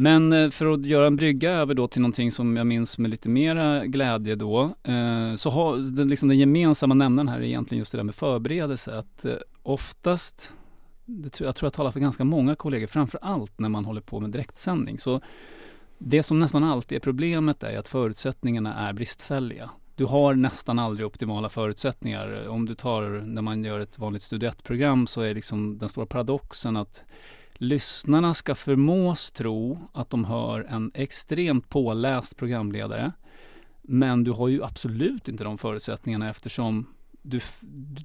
Men 0.00 0.32
eh, 0.32 0.50
för 0.50 0.66
att 0.66 0.86
göra 0.86 1.06
en 1.06 1.16
brygga 1.16 1.50
över 1.50 1.74
då 1.74 1.88
till 1.88 2.00
någonting 2.00 2.32
som 2.32 2.56
jag 2.56 2.66
minns 2.66 2.98
med 2.98 3.10
lite 3.10 3.28
mera 3.28 3.86
glädje 3.86 4.34
då, 4.34 4.62
eh, 4.82 5.34
så 5.36 5.50
har 5.50 5.96
den, 5.96 6.08
liksom 6.08 6.28
den 6.28 6.38
gemensamma 6.38 6.94
nämnaren 6.94 7.28
här 7.28 7.38
är 7.38 7.42
egentligen 7.42 7.78
just 7.78 7.92
det 7.92 7.98
där 7.98 8.04
med 8.04 8.14
förberedelse. 8.14 8.98
Att 8.98 9.24
eh, 9.24 9.32
oftast, 9.62 10.52
det, 11.04 11.40
jag 11.40 11.56
tror 11.56 11.66
jag 11.66 11.72
talar 11.72 11.90
för 11.90 12.00
ganska 12.00 12.24
många 12.24 12.54
kollegor, 12.54 12.86
framför 12.86 13.18
allt 13.22 13.58
när 13.58 13.68
man 13.68 13.84
håller 13.84 14.00
på 14.00 14.20
med 14.20 14.30
direktsändning, 14.30 14.98
så 14.98 15.20
det 15.98 16.22
som 16.22 16.40
nästan 16.40 16.64
alltid 16.64 16.96
är 16.96 17.00
problemet 17.00 17.62
är 17.62 17.78
att 17.78 17.88
förutsättningarna 17.88 18.74
är 18.74 18.92
bristfälliga. 18.92 19.70
Du 19.94 20.04
har 20.04 20.34
nästan 20.34 20.78
aldrig 20.78 21.06
optimala 21.06 21.48
förutsättningar. 21.48 22.48
Om 22.48 22.66
du 22.66 22.74
tar 22.74 23.02
när 23.26 23.42
man 23.42 23.64
gör 23.64 23.80
ett 23.80 23.98
vanligt 23.98 24.22
Studio 24.22 24.50
1-program 24.50 25.06
så 25.06 25.20
är 25.20 25.34
liksom 25.34 25.78
den 25.78 25.88
stora 25.88 26.06
paradoxen 26.06 26.76
att 26.76 27.04
lyssnarna 27.58 28.34
ska 28.34 28.54
förmås 28.54 29.30
tro 29.30 29.78
att 29.92 30.10
de 30.10 30.24
hör 30.24 30.66
en 30.70 30.90
extremt 30.94 31.68
påläst 31.68 32.36
programledare. 32.36 33.12
Men 33.82 34.24
du 34.24 34.30
har 34.30 34.48
ju 34.48 34.64
absolut 34.64 35.28
inte 35.28 35.44
de 35.44 35.58
förutsättningarna 35.58 36.30
eftersom 36.30 36.86
du, 37.22 37.40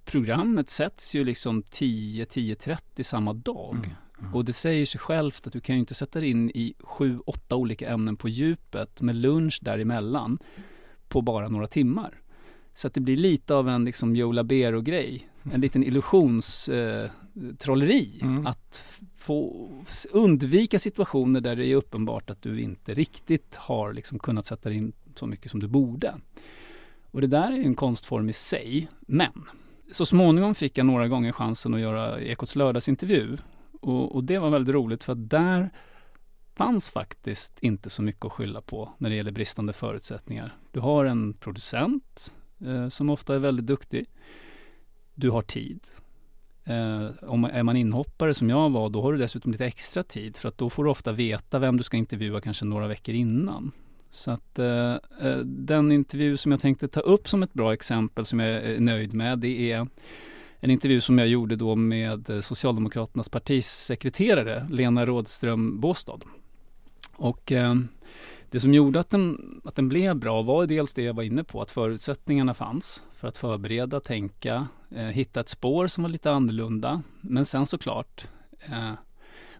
programmet 0.05 0.69
sätts 0.69 1.15
ju 1.15 1.23
liksom 1.23 1.63
10-10.30 1.63 3.03
samma 3.03 3.33
dag. 3.33 3.75
Mm. 3.75 3.89
Mm. 4.19 4.33
Och 4.33 4.45
det 4.45 4.53
säger 4.53 4.85
sig 4.85 5.01
självt 5.01 5.47
att 5.47 5.53
du 5.53 5.59
kan 5.59 5.75
ju 5.75 5.79
inte 5.79 5.93
sätta 5.93 6.19
dig 6.19 6.29
in 6.29 6.49
i 6.49 6.73
sju, 6.79 7.19
åtta 7.25 7.55
olika 7.55 7.89
ämnen 7.89 8.15
på 8.15 8.29
djupet 8.29 9.01
med 9.01 9.15
lunch 9.15 9.59
däremellan 9.61 10.39
på 11.07 11.21
bara 11.21 11.49
några 11.49 11.67
timmar. 11.67 12.19
Så 12.73 12.87
att 12.87 12.93
det 12.93 13.01
blir 13.01 13.17
lite 13.17 13.55
av 13.55 13.69
en 13.69 13.85
liksom 13.85 14.15
Joe 14.15 14.31
Labero-grej. 14.31 15.29
En 15.53 15.61
liten 15.61 15.83
illusionstrolleri. 15.83 17.03
Eh, 17.03 17.09
mm. 18.21 18.47
Att 18.47 18.99
få 19.15 19.69
undvika 20.11 20.79
situationer 20.79 21.41
där 21.41 21.55
det 21.55 21.65
är 21.65 21.75
uppenbart 21.75 22.29
att 22.29 22.41
du 22.41 22.61
inte 22.61 22.93
riktigt 22.93 23.55
har 23.55 23.93
liksom 23.93 24.19
kunnat 24.19 24.45
sätta 24.45 24.71
in 24.71 24.93
så 25.15 25.25
mycket 25.27 25.51
som 25.51 25.59
du 25.59 25.67
borde. 25.67 26.15
Och 27.11 27.21
det 27.21 27.27
där 27.27 27.51
är 27.51 27.63
en 27.63 27.75
konstform 27.75 28.29
i 28.29 28.33
sig. 28.33 28.87
Men 29.01 29.45
så 29.91 30.05
småningom 30.05 30.55
fick 30.55 30.77
jag 30.77 30.85
några 30.85 31.07
gånger 31.07 31.31
chansen 31.31 31.73
att 31.73 31.79
göra 31.79 32.21
Ekots 32.21 32.55
lördagsintervju. 32.55 33.37
Och, 33.81 34.15
och 34.15 34.23
det 34.23 34.39
var 34.39 34.49
väldigt 34.49 34.75
roligt 34.75 35.03
för 35.03 35.13
att 35.13 35.29
där 35.29 35.69
fanns 36.55 36.89
faktiskt 36.89 37.63
inte 37.63 37.89
så 37.89 38.01
mycket 38.01 38.25
att 38.25 38.31
skylla 38.31 38.61
på 38.61 38.89
när 38.97 39.09
det 39.09 39.15
gäller 39.15 39.31
bristande 39.31 39.73
förutsättningar. 39.73 40.57
Du 40.71 40.79
har 40.79 41.05
en 41.05 41.33
producent 41.33 42.33
eh, 42.65 42.89
som 42.89 43.09
ofta 43.09 43.35
är 43.35 43.39
väldigt 43.39 43.65
duktig. 43.65 44.05
Du 45.15 45.29
har 45.29 45.41
tid. 45.41 45.87
Eh, 46.65 47.09
om 47.21 47.45
är 47.45 47.63
man 47.63 47.75
inhoppare 47.75 48.33
som 48.33 48.49
jag 48.49 48.69
var, 48.69 48.89
då 48.89 49.01
har 49.01 49.13
du 49.13 49.17
dessutom 49.19 49.51
lite 49.51 49.65
extra 49.65 50.03
tid 50.03 50.37
för 50.37 50.49
att 50.49 50.57
då 50.57 50.69
får 50.69 50.83
du 50.83 50.89
ofta 50.89 51.11
veta 51.11 51.59
vem 51.59 51.77
du 51.77 51.83
ska 51.83 51.97
intervjua 51.97 52.41
kanske 52.41 52.65
några 52.65 52.87
veckor 52.87 53.15
innan. 53.15 53.71
Så 54.09 54.31
att 54.31 54.59
eh, 54.59 54.93
eh 54.93 55.37
den 55.45 55.91
intervju 55.91 56.37
som 56.37 56.51
jag 56.51 56.61
tänkte 56.61 56.87
ta 56.87 56.99
upp 56.99 57.29
som 57.29 57.43
ett 57.43 57.53
bra 57.53 57.73
exempel 57.73 58.25
som 58.25 58.39
jag 58.39 58.49
är 58.49 58.79
nöjd 58.79 59.13
med, 59.13 59.39
det 59.39 59.71
är 59.71 59.87
en 60.59 60.71
intervju 60.71 61.01
som 61.01 61.19
jag 61.19 61.27
gjorde 61.27 61.55
då 61.55 61.75
med 61.75 62.43
Socialdemokraternas 62.43 63.29
partisekreterare 63.29 64.67
Lena 64.69 65.05
Rådström 65.05 65.79
Båstad. 65.79 66.19
Och 67.15 67.51
eh, 67.51 67.75
det 68.53 68.59
som 68.59 68.73
gjorde 68.73 68.99
att 68.99 69.09
den, 69.09 69.61
att 69.65 69.75
den 69.75 69.89
blev 69.89 70.15
bra 70.15 70.41
var 70.41 70.65
dels 70.65 70.93
det 70.93 71.01
jag 71.01 71.13
var 71.13 71.23
inne 71.23 71.43
på, 71.43 71.61
att 71.61 71.71
förutsättningarna 71.71 72.53
fanns 72.53 73.03
för 73.13 73.27
att 73.27 73.37
förbereda, 73.37 73.99
tänka, 73.99 74.67
eh, 74.91 75.03
hitta 75.03 75.39
ett 75.39 75.49
spår 75.49 75.87
som 75.87 76.03
var 76.03 76.09
lite 76.09 76.31
annorlunda. 76.31 77.01
Men 77.21 77.45
sen 77.45 77.65
såklart, 77.65 78.27
eh, 78.59 78.91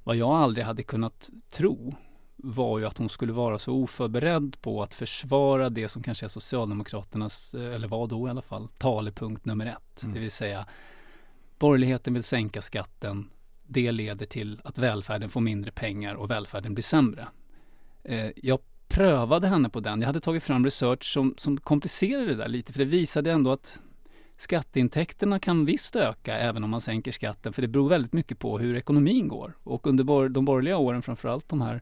vad 0.04 0.16
jag 0.16 0.30
aldrig 0.30 0.66
hade 0.66 0.84
kunnat 0.84 1.30
tro 1.50 1.96
var 2.36 2.80
ju 2.80 2.86
att 2.86 2.98
hon 2.98 3.10
skulle 3.10 3.34
vara 3.34 3.60
så 3.60 3.74
oförberedd 3.74 4.62
på 4.62 4.84
att 4.84 4.94
försvara 4.94 5.70
det 5.70 5.90
som 5.90 6.04
kanske 6.04 6.26
är 6.26 6.30
Socialdemokraternas, 6.30 7.54
eh, 7.54 7.76
eller 7.76 7.88
var 7.88 8.08
då 8.08 8.28
i 8.28 8.32
alla 8.32 8.42
fall, 8.42 8.68
talepunkt 8.78 9.46
nummer 9.46 9.66
ett. 9.66 10.04
Mm. 10.04 10.14
Det 10.14 10.20
vill 10.20 10.32
säga 10.32 10.66
borgerligheten 11.60 12.14
vill 12.14 12.24
sänka 12.24 12.62
skatten, 12.62 13.30
det 13.68 13.92
leder 13.92 14.26
till 14.26 14.62
att 14.64 14.78
välfärden 14.78 15.30
får 15.30 15.42
mindre 15.42 15.72
pengar 15.72 16.16
och 16.16 16.32
välfärden 16.32 16.74
blir 16.74 16.84
sämre. 16.84 17.28
Eh, 18.04 18.30
jag 18.36 18.60
prövade 18.94 19.48
henne 19.48 19.70
på 19.70 19.80
den. 19.80 20.00
Jag 20.00 20.08
hade 20.08 20.20
tagit 20.20 20.44
fram 20.44 20.66
research 20.66 21.14
som, 21.14 21.34
som 21.38 21.58
komplicerade 21.58 22.28
det 22.28 22.36
där 22.36 22.48
lite 22.48 22.74
för 22.74 22.80
det 22.80 22.86
visade 22.86 23.32
ändå 23.32 23.52
att 23.52 23.80
skatteintäkterna 24.38 25.40
kan 25.40 25.66
visst 25.66 25.96
öka 25.96 26.38
även 26.38 26.64
om 26.64 26.70
man 26.70 26.82
sänker 26.82 27.12
skatten 27.12 27.54
för 27.54 27.62
det 27.62 27.68
beror 27.68 27.90
väldigt 27.90 28.14
mycket 28.14 28.40
på 28.40 28.60
hur 28.60 28.76
ekonomin 28.76 29.28
går. 29.28 29.54
Och 29.64 29.88
under 29.88 30.30
de 30.30 30.46
borgerliga 30.46 30.78
åren 30.78 31.02
framförallt 31.02 31.50
de 31.50 31.62
här 31.62 31.82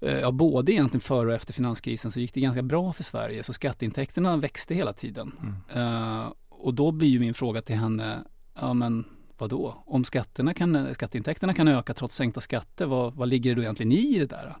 eh, 0.00 0.18
Ja, 0.18 0.30
både 0.30 0.72
egentligen 0.72 1.00
före 1.00 1.28
och 1.28 1.34
efter 1.34 1.52
finanskrisen 1.52 2.10
så 2.10 2.20
gick 2.20 2.34
det 2.34 2.40
ganska 2.40 2.62
bra 2.62 2.92
för 2.92 3.02
Sverige 3.02 3.42
så 3.42 3.52
skatteintäkterna 3.52 4.36
växte 4.36 4.74
hela 4.74 4.92
tiden. 4.92 5.32
Mm. 5.72 5.86
Uh, 5.86 6.32
och 6.48 6.74
då 6.74 6.92
blir 6.92 7.08
ju 7.08 7.20
min 7.20 7.34
fråga 7.34 7.62
till 7.62 7.76
henne, 7.76 8.18
ja 8.54 8.74
men 8.74 9.04
vadå? 9.38 9.82
Om 9.86 10.04
skatterna 10.04 10.54
kan, 10.54 10.94
skatteintäkterna 10.94 11.54
kan 11.54 11.68
öka 11.68 11.94
trots 11.94 12.14
sänkta 12.14 12.40
skatter, 12.40 12.86
vad, 12.86 13.14
vad 13.14 13.28
ligger 13.28 13.50
det 13.50 13.54
då 13.54 13.62
egentligen 13.62 13.92
i 13.92 14.18
det 14.18 14.26
där? 14.26 14.56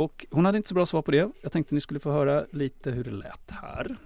Och 0.00 0.26
hon 0.30 0.44
hade 0.44 0.56
inte 0.56 0.68
så 0.68 0.74
bra 0.74 0.86
svar 0.86 1.02
på 1.02 1.10
det. 1.10 1.30
Jag 1.42 1.52
tänkte 1.52 1.74
ni 1.74 1.80
skulle 1.80 2.00
få 2.00 2.12
höra 2.12 2.44
lite 2.50 2.90
hur 2.90 3.04
det 3.04 3.10
lät 3.10 3.50
här. 3.50 3.96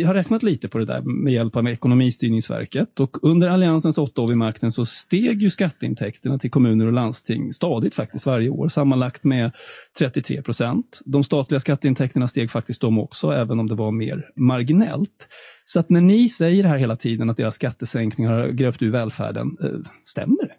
Jag 0.00 0.06
har 0.06 0.14
räknat 0.14 0.42
lite 0.42 0.68
på 0.68 0.78
det 0.78 0.84
där 0.84 1.02
med 1.02 1.32
hjälp 1.32 1.56
av 1.56 1.68
Ekonomistyrningsverket 1.68 3.00
och 3.00 3.24
under 3.24 3.48
Alliansens 3.48 3.98
åtta 3.98 4.22
år 4.22 4.28
vid 4.28 4.36
makten 4.36 4.70
så 4.70 4.84
steg 4.84 5.42
ju 5.42 5.50
skatteintäkterna 5.50 6.38
till 6.38 6.50
kommuner 6.50 6.86
och 6.86 6.92
landsting 6.92 7.52
stadigt 7.52 7.94
faktiskt 7.94 8.26
varje 8.26 8.48
år, 8.48 8.68
sammanlagt 8.68 9.24
med 9.24 9.52
33 9.98 10.42
procent. 10.42 11.00
De 11.04 11.24
statliga 11.24 11.60
skatteintäkterna 11.60 12.28
steg 12.28 12.50
faktiskt 12.50 12.80
de 12.80 12.98
också, 12.98 13.30
även 13.30 13.60
om 13.60 13.68
det 13.68 13.74
var 13.74 13.92
mer 13.92 14.30
marginellt. 14.36 15.28
Så 15.64 15.80
att 15.80 15.90
när 15.90 16.00
ni 16.00 16.28
säger 16.28 16.64
här 16.64 16.78
hela 16.78 16.96
tiden 16.96 17.30
att 17.30 17.36
deras 17.36 17.54
skattesänkningar 17.54 18.32
har 18.32 18.48
gröpt 18.48 18.82
ur 18.82 18.90
välfärden, 18.90 19.56
eh, 19.62 19.90
stämmer 20.04 20.42
det? 20.48 20.54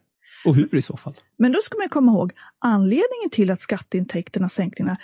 Och 0.45 0.55
hur 0.55 0.75
i 0.75 0.81
så 0.81 0.97
fall? 0.97 1.13
Men 1.38 1.51
då 1.51 1.60
ska 1.62 1.77
man 1.77 1.89
komma 1.89 2.12
ihåg 2.12 2.34
anledningen 2.60 3.29
till 3.31 3.51
att 3.51 3.62
skatteintäkterna, 3.62 4.49
sänkningarna, 4.49 4.97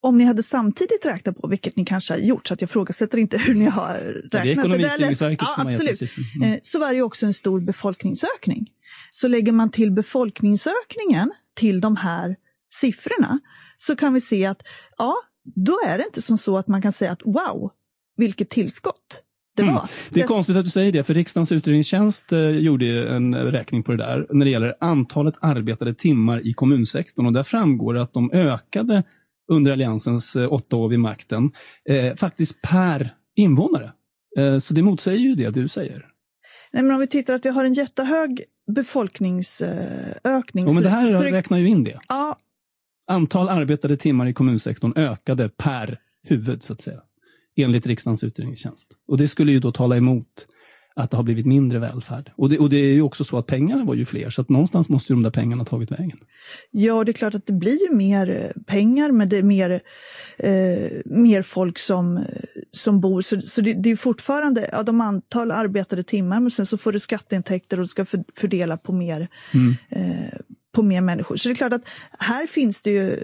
om 0.00 0.18
ni 0.18 0.24
hade 0.24 0.42
samtidigt 0.42 1.06
räknat 1.06 1.40
på, 1.40 1.48
vilket 1.48 1.76
ni 1.76 1.84
kanske 1.84 2.14
har 2.14 2.18
gjort, 2.18 2.48
så 2.48 2.54
att 2.54 2.60
jag 2.60 2.70
frågasätter 2.70 3.18
inte 3.18 3.38
hur 3.38 3.54
ni 3.54 3.64
har 3.64 3.94
räknat. 3.94 4.32
Ja, 4.32 4.38
det 4.42 4.50
är 4.50 4.52
Ekonomistyrningsverket 4.52 5.38
ja, 5.40 5.54
absolut. 5.58 6.02
Mm. 6.42 6.58
Så 6.62 6.78
var 6.78 6.92
det 6.92 7.02
också 7.02 7.26
en 7.26 7.34
stor 7.34 7.60
befolkningsökning. 7.60 8.70
Så 9.10 9.28
lägger 9.28 9.52
man 9.52 9.70
till 9.70 9.90
befolkningsökningen 9.90 11.32
till 11.54 11.80
de 11.80 11.96
här 11.96 12.36
siffrorna 12.80 13.40
så 13.76 13.96
kan 13.96 14.14
vi 14.14 14.20
se 14.20 14.46
att 14.46 14.62
ja, 14.98 15.14
då 15.44 15.80
är 15.86 15.98
det 15.98 16.04
inte 16.04 16.22
som 16.22 16.38
så 16.38 16.56
att 16.58 16.68
man 16.68 16.82
kan 16.82 16.92
säga 16.92 17.12
att 17.12 17.22
wow, 17.24 17.70
vilket 18.16 18.50
tillskott 18.50 19.22
det 19.56 19.62
var. 19.62 19.70
Mm. 19.70 19.86
Det 20.10 20.20
är 20.20 20.26
konstigt 20.26 20.56
att 20.56 20.64
du 20.64 20.70
säger 20.70 20.92
det, 20.92 21.04
för 21.04 21.14
riksdagens 21.14 21.52
utredningstjänst 21.52 22.32
eh, 22.32 22.40
gjorde 22.40 23.08
en 23.08 23.34
räkning 23.34 23.82
på 23.82 23.92
det 23.92 23.98
där 23.98 24.26
när 24.30 24.44
det 24.44 24.50
gäller 24.50 24.74
antalet 24.80 25.34
arbetade 25.40 25.94
timmar 25.94 26.46
i 26.46 26.52
kommunsektorn 26.52 27.26
och 27.26 27.32
där 27.32 27.42
framgår 27.42 27.94
det 27.94 28.02
att 28.02 28.12
de 28.12 28.30
ökade 28.32 29.02
under 29.52 29.72
Alliansens 29.72 30.36
eh, 30.36 30.52
åtta 30.52 30.76
år 30.76 30.88
vid 30.88 31.00
makten, 31.00 31.52
eh, 31.88 32.14
faktiskt 32.14 32.62
per 32.62 33.14
invånare. 33.36 33.92
Eh, 34.38 34.58
så 34.58 34.74
det 34.74 34.82
motsäger 34.82 35.18
ju 35.18 35.34
det 35.34 35.50
du 35.50 35.68
säger. 35.68 36.06
Nej, 36.72 36.82
men 36.82 36.92
om 36.92 37.00
vi 37.00 37.06
tittar 37.06 37.34
att 37.34 37.44
vi 37.44 37.50
har 37.50 37.64
en 37.64 37.74
jättehög 37.74 38.44
befolkningsökning. 38.74 40.66
Jo, 40.68 40.74
men 40.74 40.82
det 40.82 40.88
här 40.88 41.08
så, 41.08 41.22
räknar 41.22 41.58
ju 41.58 41.68
in 41.68 41.84
det. 41.84 42.00
Ja. 42.08 42.38
Antal 43.06 43.48
arbetade 43.48 43.96
timmar 43.96 44.26
i 44.26 44.32
kommunsektorn 44.32 44.92
ökade 44.96 45.48
per 45.48 45.98
huvud 46.22 46.62
så 46.62 46.72
att 46.72 46.80
säga 46.80 47.00
enligt 47.56 47.86
riksdagens 47.86 48.24
utredningstjänst. 48.24 48.96
Och 49.08 49.18
det 49.18 49.28
skulle 49.28 49.52
ju 49.52 49.60
då 49.60 49.72
tala 49.72 49.96
emot 49.96 50.46
att 50.96 51.10
det 51.10 51.16
har 51.16 51.24
blivit 51.24 51.46
mindre 51.46 51.78
välfärd. 51.78 52.32
Och 52.36 52.48
det, 52.48 52.58
och 52.58 52.70
det 52.70 52.76
är 52.76 52.94
ju 52.94 53.02
också 53.02 53.24
så 53.24 53.38
att 53.38 53.46
pengarna 53.46 53.84
var 53.84 53.94
ju 53.94 54.04
fler, 54.04 54.30
så 54.30 54.42
att 54.42 54.48
någonstans 54.48 54.88
måste 54.88 55.12
ju 55.12 55.16
de 55.16 55.22
där 55.22 55.30
pengarna 55.30 55.64
tagit 55.64 55.90
vägen. 55.90 56.18
Ja, 56.70 57.04
det 57.04 57.10
är 57.10 57.14
klart 57.14 57.34
att 57.34 57.46
det 57.46 57.52
blir 57.52 57.88
ju 57.88 57.96
mer 57.96 58.30
eh, 58.30 58.62
pengar, 58.62 59.12
men 59.12 59.28
det 59.28 59.36
är 59.36 59.42
mer, 59.42 59.70
eh, 60.38 60.90
mer 61.04 61.42
folk 61.42 61.78
som, 61.78 62.24
som 62.70 63.00
bor. 63.00 63.22
Så, 63.22 63.40
så 63.40 63.60
det, 63.60 63.74
det, 63.74 63.90
är 63.90 63.96
fortfarande 63.96 64.68
ja, 64.72 64.82
de 64.82 65.00
antal 65.00 65.50
arbetade 65.50 66.02
timmar, 66.02 66.40
men 66.40 66.50
sen 66.50 66.66
så 66.66 66.78
får 66.78 66.92
du 66.92 66.98
skatteintäkter 66.98 67.76
och 67.76 67.84
du 67.84 67.88
ska 67.88 68.04
för, 68.04 68.24
fördela 68.36 68.76
på 68.76 68.92
mer, 68.92 69.28
mm. 69.54 69.74
eh, 69.90 70.38
på 70.74 70.82
mer 70.82 71.00
människor. 71.00 71.36
Så 71.36 71.48
det 71.48 71.52
är 71.52 71.56
klart 71.56 71.72
att 71.72 71.88
här 72.18 72.46
finns 72.46 72.82
det 72.82 72.90
ju 72.90 73.22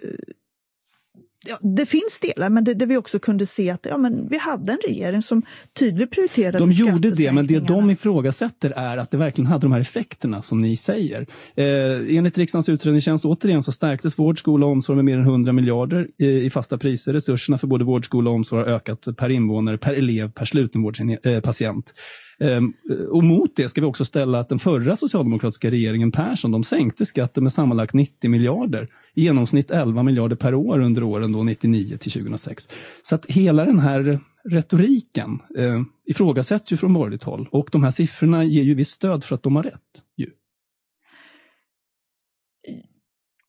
ja, 1.47 1.59
det 1.61 1.87
finns 1.87 2.21
delar, 2.21 2.51
men 2.51 2.65
det, 2.65 2.75
det, 2.75 2.87
vi 2.87 2.97
också 2.97 3.19
kunde 3.19 3.47
se 3.47 3.71
att 3.71 3.87
ja, 3.91 3.99
men 3.99 4.29
vi 4.29 4.39
hade 4.39 4.73
en 4.73 4.79
regering 4.89 5.23
som 5.23 5.43
tydligt 5.79 6.11
prioriterade 6.11 6.59
De 6.59 6.73
gjorde 6.73 7.11
det, 7.11 7.33
men 7.33 7.47
det 7.47 7.61
de 7.61 7.91
ifrågasätter 7.91 8.71
är 8.71 8.97
att 8.97 9.11
det 9.11 9.17
verkligen 9.17 9.47
hade 9.47 9.65
de 9.65 9.73
här 9.73 9.81
effekterna 9.81 10.43
som 10.43 10.61
ni 10.61 10.77
säger. 10.77 11.27
Eh, 11.57 12.17
enligt 12.17 12.39
riksdagens 12.39 12.69
utredningstjänst 12.69 13.25
återigen 13.25 13.63
så 13.63 13.73
stärktes 13.73 14.19
vård, 14.19 14.39
skola 14.39 14.67
och 14.67 14.73
omsorg 14.73 14.97
med 14.97 15.05
mer 15.05 15.17
än 15.17 15.25
100 15.25 15.53
miljarder 15.53 16.09
i, 16.19 16.27
i 16.27 16.51
fasta 16.51 16.79
priser. 16.79 17.13
Resurserna 17.13 17.59
för 17.59 17.67
både 17.67 17.85
vård, 17.85 18.05
skola 18.05 18.31
och 18.31 18.37
omsorg 18.37 18.65
har 18.65 18.71
ökat 18.71 19.17
per 19.17 19.29
invånare, 19.29 19.79
per 19.79 19.95
elev, 19.95 20.31
per 20.31 20.45
slutenvårdspatient. 20.45 21.95
Ehm, 21.97 22.28
Ehm, 22.41 22.73
och 23.11 23.25
mot 23.25 23.57
det 23.57 23.69
ska 23.69 23.81
vi 23.81 23.87
också 23.87 24.05
ställa 24.05 24.41
att 24.41 24.49
den 24.49 24.59
förra 24.59 24.97
socialdemokratiska 24.97 25.71
regeringen 25.71 26.13
Persson, 26.13 26.51
de 26.51 26.65
sänkte 26.65 27.07
skatten 27.07 27.43
med 27.43 27.53
sammanlagt 27.53 27.95
90 27.95 28.31
miljarder. 28.31 28.89
I 29.15 29.23
genomsnitt 29.23 29.71
11 29.71 30.03
miljarder 30.03 30.37
per 30.37 30.55
år 30.55 30.79
under 30.79 31.03
åren 31.03 31.33
då 31.33 31.43
99 31.43 31.97
till 31.97 32.13
2006. 32.13 32.69
Så 33.03 33.15
att 33.15 33.27
hela 33.27 33.65
den 33.65 33.79
här 33.79 34.21
retoriken 34.45 35.39
eh, 35.59 35.83
ifrågasätts 36.07 36.73
ju 36.73 36.77
från 36.77 36.95
borgerligt 36.95 37.23
håll 37.23 37.49
och 37.53 37.69
de 37.73 37.85
här 37.85 37.91
siffrorna 37.91 38.45
ger 38.45 38.63
ju 38.63 38.75
visst 38.75 38.93
stöd 38.93 39.25
för 39.25 39.35
att 39.35 39.43
de 39.43 39.57
har 39.57 39.63
rätt. 39.63 40.03
Ju. 40.17 40.31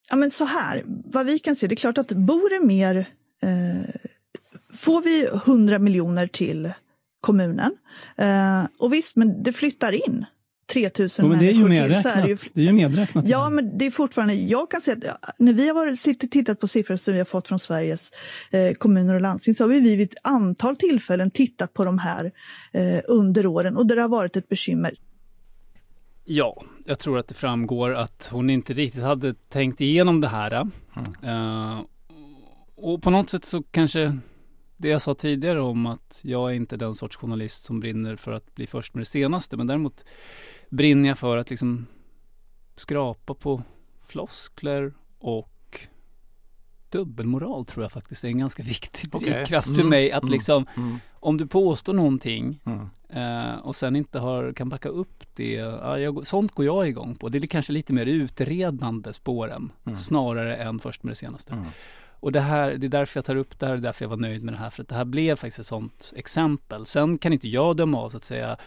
Ja 0.10 0.16
men 0.16 0.32
så 0.32 0.46
här, 0.46 0.84
vad 0.86 1.26
vi 1.26 1.40
kan 1.40 1.56
se, 1.56 1.68
det 1.68 1.74
är 1.74 1.78
klart 1.78 1.98
att 1.98 2.12
bor 2.12 2.60
det 2.60 2.68
mer, 2.68 3.10
eh, 3.42 3.90
får 4.74 5.02
vi 5.02 5.28
100 5.46 5.80
miljoner 5.80 6.28
till 6.28 6.72
kommunen 7.22 7.72
eh, 8.18 8.64
och 8.80 8.94
visst, 8.94 9.16
men 9.16 9.44
det 9.44 9.54
flyttar 9.54 9.92
in 9.92 10.26
3000 10.74 11.26
ja, 11.26 11.30
men 11.30 11.40
det 11.40 11.48
är 11.48 11.54
ju 11.54 11.68
medräknat. 11.68 12.16
Är 12.18 12.22
det, 12.22 12.30
ju... 12.30 12.38
det 12.54 12.62
är 12.62 12.66
ju 12.66 12.72
medräknat. 12.72 13.28
Ja, 13.28 13.50
men 13.50 13.78
det 13.78 13.86
är 13.86 13.92
fortfarande, 13.92 14.34
jag 14.34 14.72
kan 14.72 14.82
säga 14.82 15.18
att 15.22 15.40
när 15.40 15.54
vi 15.54 15.68
har 15.68 15.76
varit, 15.76 16.32
tittat 16.32 16.60
på 16.60 16.68
siffror 16.68 16.96
som 16.96 17.14
vi 17.14 17.20
har 17.20 17.26
fått 17.26 17.48
från 17.48 17.60
Sveriges 17.60 18.12
eh, 18.52 18.74
kommuner 18.74 19.16
och 19.16 19.22
landsting 19.22 19.56
så 19.56 19.64
har 19.64 19.70
vi 19.70 19.80
vid 19.80 20.02
ett 20.02 20.18
antal 20.24 20.76
tillfällen 20.76 21.32
tittat 21.32 21.74
på 21.74 21.86
de 21.86 21.98
här 22.00 22.32
eh, 22.72 23.02
under 23.08 23.46
åren 23.46 23.78
och 23.78 23.86
där 23.86 23.96
det 23.96 24.02
har 24.02 24.10
varit 24.10 24.36
ett 24.36 24.50
bekymmer. 24.50 24.94
Ja, 26.26 26.64
jag 26.86 27.00
tror 27.00 27.18
att 27.18 27.28
det 27.28 27.34
framgår 27.34 27.96
att 27.96 28.30
hon 28.32 28.50
inte 28.50 28.74
riktigt 28.74 29.04
hade 29.04 29.34
tänkt 29.34 29.82
igenom 29.82 30.22
det 30.22 30.28
här. 30.28 30.52
Mm. 30.52 30.72
Uh, 31.24 31.86
och 32.76 33.02
på 33.02 33.10
något 33.10 33.30
sätt 33.30 33.46
så 33.46 33.64
kanske 33.72 34.18
det 34.80 34.90
jag 34.90 35.02
sa 35.02 35.14
tidigare 35.14 35.62
om 35.62 35.86
att 35.86 36.22
jag 36.24 36.50
är 36.50 36.56
inte 36.56 36.78
den 36.78 36.96
sorts 36.96 37.16
journalist 37.16 37.64
som 37.64 37.80
brinner 37.80 38.16
för 38.16 38.32
att 38.32 38.56
bli 38.56 38.68
först 38.68 38.94
med 38.94 39.02
det 39.02 39.06
senaste. 39.06 39.58
Men 39.58 39.68
däremot 39.68 40.06
brinner 40.70 41.10
jag 41.10 41.20
för 41.20 41.38
att 41.38 41.50
liksom 41.50 41.86
skrapa 42.76 43.34
på 43.34 43.64
floskler 44.08 44.94
och 45.20 45.80
dubbelmoral 46.90 47.66
tror 47.66 47.84
jag 47.84 47.92
faktiskt 47.92 48.24
är 48.24 48.28
en 48.28 48.38
ganska 48.38 48.64
viktig 48.64 49.10
drivkraft 49.12 49.68
okay. 49.68 49.74
mm. 49.74 49.84
för 49.84 49.90
mig. 49.90 50.12
Att 50.12 50.24
mm. 50.24 50.32
liksom, 50.32 50.66
mm. 50.78 51.00
om 51.14 51.38
du 51.38 51.48
påstår 51.48 51.94
någonting 51.94 52.62
mm. 52.66 52.90
eh, 53.10 53.56
och 53.60 53.76
sen 53.76 53.96
inte 53.96 54.20
har, 54.20 54.54
kan 54.54 54.70
backa 54.70 54.90
upp 54.90 55.24
det. 55.34 55.54
Ja, 55.54 56.00
jag, 56.00 56.28
sånt 56.28 56.52
går 56.52 56.66
jag 56.66 56.88
igång 56.88 57.16
på. 57.16 57.30
Det 57.30 57.38
är 57.38 57.48
kanske 57.48 57.74
lite 57.74 57.94
mer 57.94 58.06
utredande 58.06 59.14
spåren 59.14 59.72
mm. 59.86 59.98
snarare 59.98 60.56
än 60.56 60.80
först 60.80 61.04
med 61.04 61.12
det 61.12 61.16
senaste. 61.16 61.66
Och 62.20 62.32
det 62.32 62.40
här, 62.40 62.76
det 62.76 62.88
är 62.88 62.90
därför 62.90 63.18
jag 63.18 63.26
tar 63.26 63.36
upp 63.36 63.60
det 63.60 63.66
här 63.66 63.74
och 63.74 63.82
därför 63.82 64.06
jag 64.06 64.10
var 64.10 64.18
nöjd 64.18 64.44
med 64.44 64.54
det 64.54 64.58
här. 64.58 64.70
För 64.70 64.82
att 64.82 64.90
det 64.90 64.96
här 64.96 65.06
blev 65.06 65.36
faktiskt 65.36 65.60
ett 65.60 65.66
sånt 65.66 66.14
exempel. 66.16 66.86
Sen 66.86 67.18
kan 67.18 67.34
inte 67.34 67.48
jag 67.48 67.78
döma 67.78 67.98
av 68.02 68.10
så 68.10 68.18
att 68.18 68.24
säga 68.24 68.58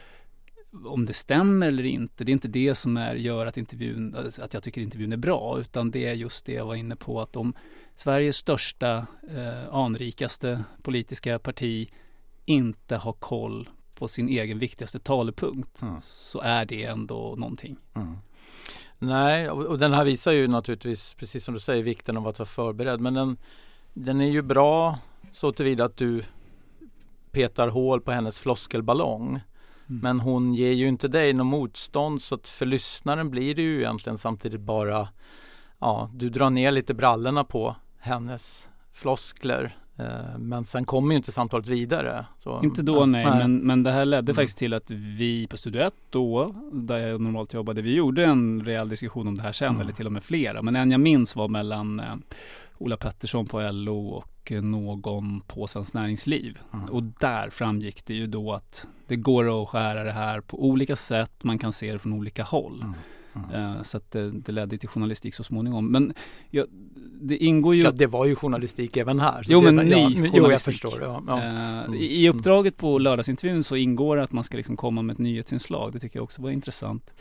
om 0.85 1.07
det 1.07 1.15
stämmer 1.15 1.69
eller 1.69 1.85
inte. 1.85 2.25
Det 2.25 2.31
är 2.31 2.33
inte 2.33 2.49
det 2.49 2.75
som 2.75 2.97
är, 2.97 3.15
gör 3.15 3.47
att, 3.47 3.57
intervjun, 3.57 4.17
att 4.39 4.55
jag 4.55 4.63
tycker 4.63 4.81
intervjun 4.81 5.13
är 5.13 5.17
bra. 5.17 5.61
Utan 5.61 5.91
det 5.91 6.07
är 6.07 6.15
just 6.15 6.47
det 6.47 6.53
jag 6.53 6.67
var 6.67 6.75
inne 6.75 6.97
på. 6.97 7.21
Att 7.21 7.37
om 7.37 7.55
Sveriges 7.95 8.37
största, 8.37 9.07
eh, 9.31 9.75
anrikaste 9.75 10.65
politiska 10.83 11.39
parti 11.39 11.93
inte 12.45 12.97
har 12.97 13.13
koll 13.13 13.69
på 13.95 14.09
sin 14.09 14.29
egen 14.29 14.59
viktigaste 14.59 14.99
talepunkt. 14.99 15.83
Mm. 15.83 15.97
Så 16.05 16.41
är 16.41 16.65
det 16.65 16.85
ändå 16.85 17.35
någonting. 17.39 17.77
Mm. 17.95 18.17
Nej, 19.05 19.51
och 19.51 19.79
den 19.79 19.93
här 19.93 20.05
visar 20.05 20.33
ju 20.33 20.47
naturligtvis, 20.47 21.15
precis 21.15 21.45
som 21.45 21.55
du 21.55 21.61
säger, 21.61 21.83
vikten 21.83 22.17
av 22.17 22.29
att 22.29 22.39
vara 22.39 22.47
förberedd. 22.47 23.01
Men 23.01 23.15
den, 23.15 23.37
den 23.95 24.21
är 24.21 24.31
ju 24.31 24.43
bra 24.43 24.99
så 25.33 25.53
tillvida 25.53 25.85
att 25.85 25.97
du 25.97 26.23
petar 27.31 27.69
hål 27.69 28.01
på 28.01 28.13
hennes 28.13 28.41
floskelballong. 28.41 29.29
Mm. 29.29 29.41
Men 29.87 30.21
hon 30.21 30.55
ger 30.55 30.73
ju 30.73 30.89
inte 30.89 31.09
dig 31.09 31.33
något 31.33 31.47
motstånd 31.47 32.23
så 32.23 32.35
att 32.35 32.49
för 32.49 32.67
lyssnaren 32.67 33.31
blir 33.31 33.55
det 33.55 33.63
ju 33.63 33.79
egentligen 33.79 34.19
samtidigt 34.19 34.61
bara 34.61 35.09
Ja, 35.79 36.11
du 36.15 36.31
drar 36.31 36.51
ner 36.51 36.71
lite 36.71 36.95
brallorna 36.95 37.45
på 37.45 37.77
hennes 37.99 38.69
floskler 38.93 39.77
men 40.39 40.65
sen 40.65 40.85
kommer 40.85 41.11
ju 41.11 41.17
inte 41.17 41.33
samtalet 41.33 41.69
vidare. 41.69 42.27
Så, 42.39 42.61
inte 42.65 42.83
då 42.83 43.07
nej, 43.07 43.25
nej. 43.25 43.39
Men, 43.39 43.57
men 43.57 43.83
det 43.83 43.93
här 43.93 44.05
ledde 44.05 44.31
mm. 44.31 44.35
faktiskt 44.35 44.59
till 44.59 44.75
att 44.75 44.91
vi 44.91 45.47
på 45.47 45.57
Studio 45.57 45.83
1 45.83 45.95
då, 46.11 46.55
där 46.73 46.99
jag 46.99 47.21
normalt 47.21 47.55
jobbade, 47.55 47.83
vi 47.83 47.95
gjorde 47.95 48.25
en 48.25 48.65
rejäl 48.65 48.89
diskussion 48.89 49.29
om 49.29 49.37
det 49.37 49.43
här 49.43 49.53
sen, 49.53 49.69
mm. 49.69 49.81
eller 49.81 49.93
till 49.93 50.07
och 50.07 50.13
med 50.13 50.25
flera. 50.25 50.63
Men 50.63 50.77
en 50.77 50.91
jag 50.91 51.01
minns 51.01 51.37
var 51.37 51.49
mellan 51.49 52.01
eh, 52.01 52.15
Ola 52.79 52.97
Pettersson 52.97 53.47
på 53.47 53.71
LO 53.73 54.09
och 54.09 54.53
någon 54.63 55.41
på 55.41 55.67
Svenskt 55.67 55.95
Näringsliv. 55.95 56.59
Mm. 56.73 56.85
Och 56.85 57.03
där 57.03 57.51
framgick 57.51 58.05
det 58.05 58.15
ju 58.15 58.27
då 58.27 58.53
att 58.53 58.89
det 59.07 59.17
går 59.17 59.63
att 59.63 59.69
skära 59.69 60.05
det 60.05 60.13
här 60.13 60.41
på 60.41 60.65
olika 60.65 60.97
sätt, 60.97 61.45
man 61.45 61.59
kan 61.59 61.73
se 61.73 61.93
det 61.93 61.99
från 61.99 62.13
olika 62.13 62.43
håll. 62.43 62.85
Mm. 63.35 63.51
Mm. 63.51 63.85
Så 63.85 63.97
att 63.97 64.11
det, 64.11 64.31
det 64.31 64.53
ledde 64.53 64.79
till 64.79 64.89
journalistik 64.89 65.35
så 65.35 65.45
småningom. 65.45 65.93
Men 65.93 66.15
ja, 66.51 66.65
det 67.21 67.37
ingår 67.37 67.75
ju... 67.75 67.83
Ja, 67.83 67.91
det 67.91 68.07
var 68.07 68.27
ju 68.27 68.35
journalistik 68.35 68.97
även 68.97 69.21
här. 69.21 69.43
Jo, 69.49 69.61
men 69.61 69.77
ny 69.77 69.91
ja, 69.91 69.97
journalistik. 69.97 70.31
Jo, 70.35 70.51
jag 70.51 70.61
förstår. 70.61 71.03
Ja, 71.03 71.23
ja. 71.27 71.43
Mm. 71.43 71.95
I 71.95 72.29
uppdraget 72.29 72.77
på 72.77 72.99
lördagsintervjun 72.99 73.65
så 73.65 73.77
ingår 73.77 74.19
att 74.19 74.33
man 74.33 74.45
ska 74.45 74.57
liksom 74.57 74.77
komma 74.77 75.03
med 75.03 75.15
ett 75.15 75.19
nyhetsinslag. 75.19 75.93
Det 75.93 75.99
tycker 75.99 76.17
jag 76.17 76.25
också 76.25 76.43
var 76.43 76.51
intressant. 76.51 77.13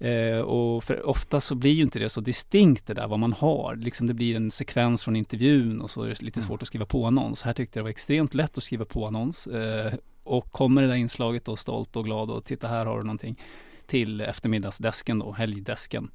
Eh, 0.00 0.38
och 0.38 0.84
för 0.84 1.08
ofta 1.08 1.40
så 1.40 1.54
blir 1.54 1.72
ju 1.72 1.82
inte 1.82 1.98
det 1.98 2.08
så 2.08 2.20
distinkt 2.20 2.86
det 2.86 2.94
där 2.94 3.08
vad 3.08 3.18
man 3.18 3.32
har. 3.32 3.76
Liksom 3.76 4.06
det 4.06 4.14
blir 4.14 4.36
en 4.36 4.50
sekvens 4.50 5.04
från 5.04 5.16
intervjun 5.16 5.80
och 5.80 5.90
så 5.90 6.02
är 6.02 6.08
det 6.08 6.22
lite 6.22 6.42
svårt 6.42 6.50
mm. 6.50 6.62
att 6.62 6.66
skriva 6.66 6.86
på 6.86 7.06
annons. 7.06 7.42
Här 7.42 7.52
tyckte 7.52 7.78
jag 7.78 7.82
det 7.82 7.84
var 7.84 7.90
extremt 7.90 8.34
lätt 8.34 8.58
att 8.58 8.64
skriva 8.64 8.84
på 8.84 9.06
annons. 9.06 9.46
Eh, 9.46 9.92
och 10.24 10.52
kommer 10.52 10.82
det 10.82 10.88
där 10.88 10.94
inslaget 10.94 11.44
då 11.44 11.56
stolt 11.56 11.96
och 11.96 12.04
glad 12.04 12.30
och 12.30 12.44
titta 12.44 12.68
här 12.68 12.86
har 12.86 12.98
du 12.98 13.04
någonting 13.04 13.40
till 13.88 14.20
eftermiddagsdesken 14.20 15.18
då, 15.18 15.32
helgdesken. 15.32 16.10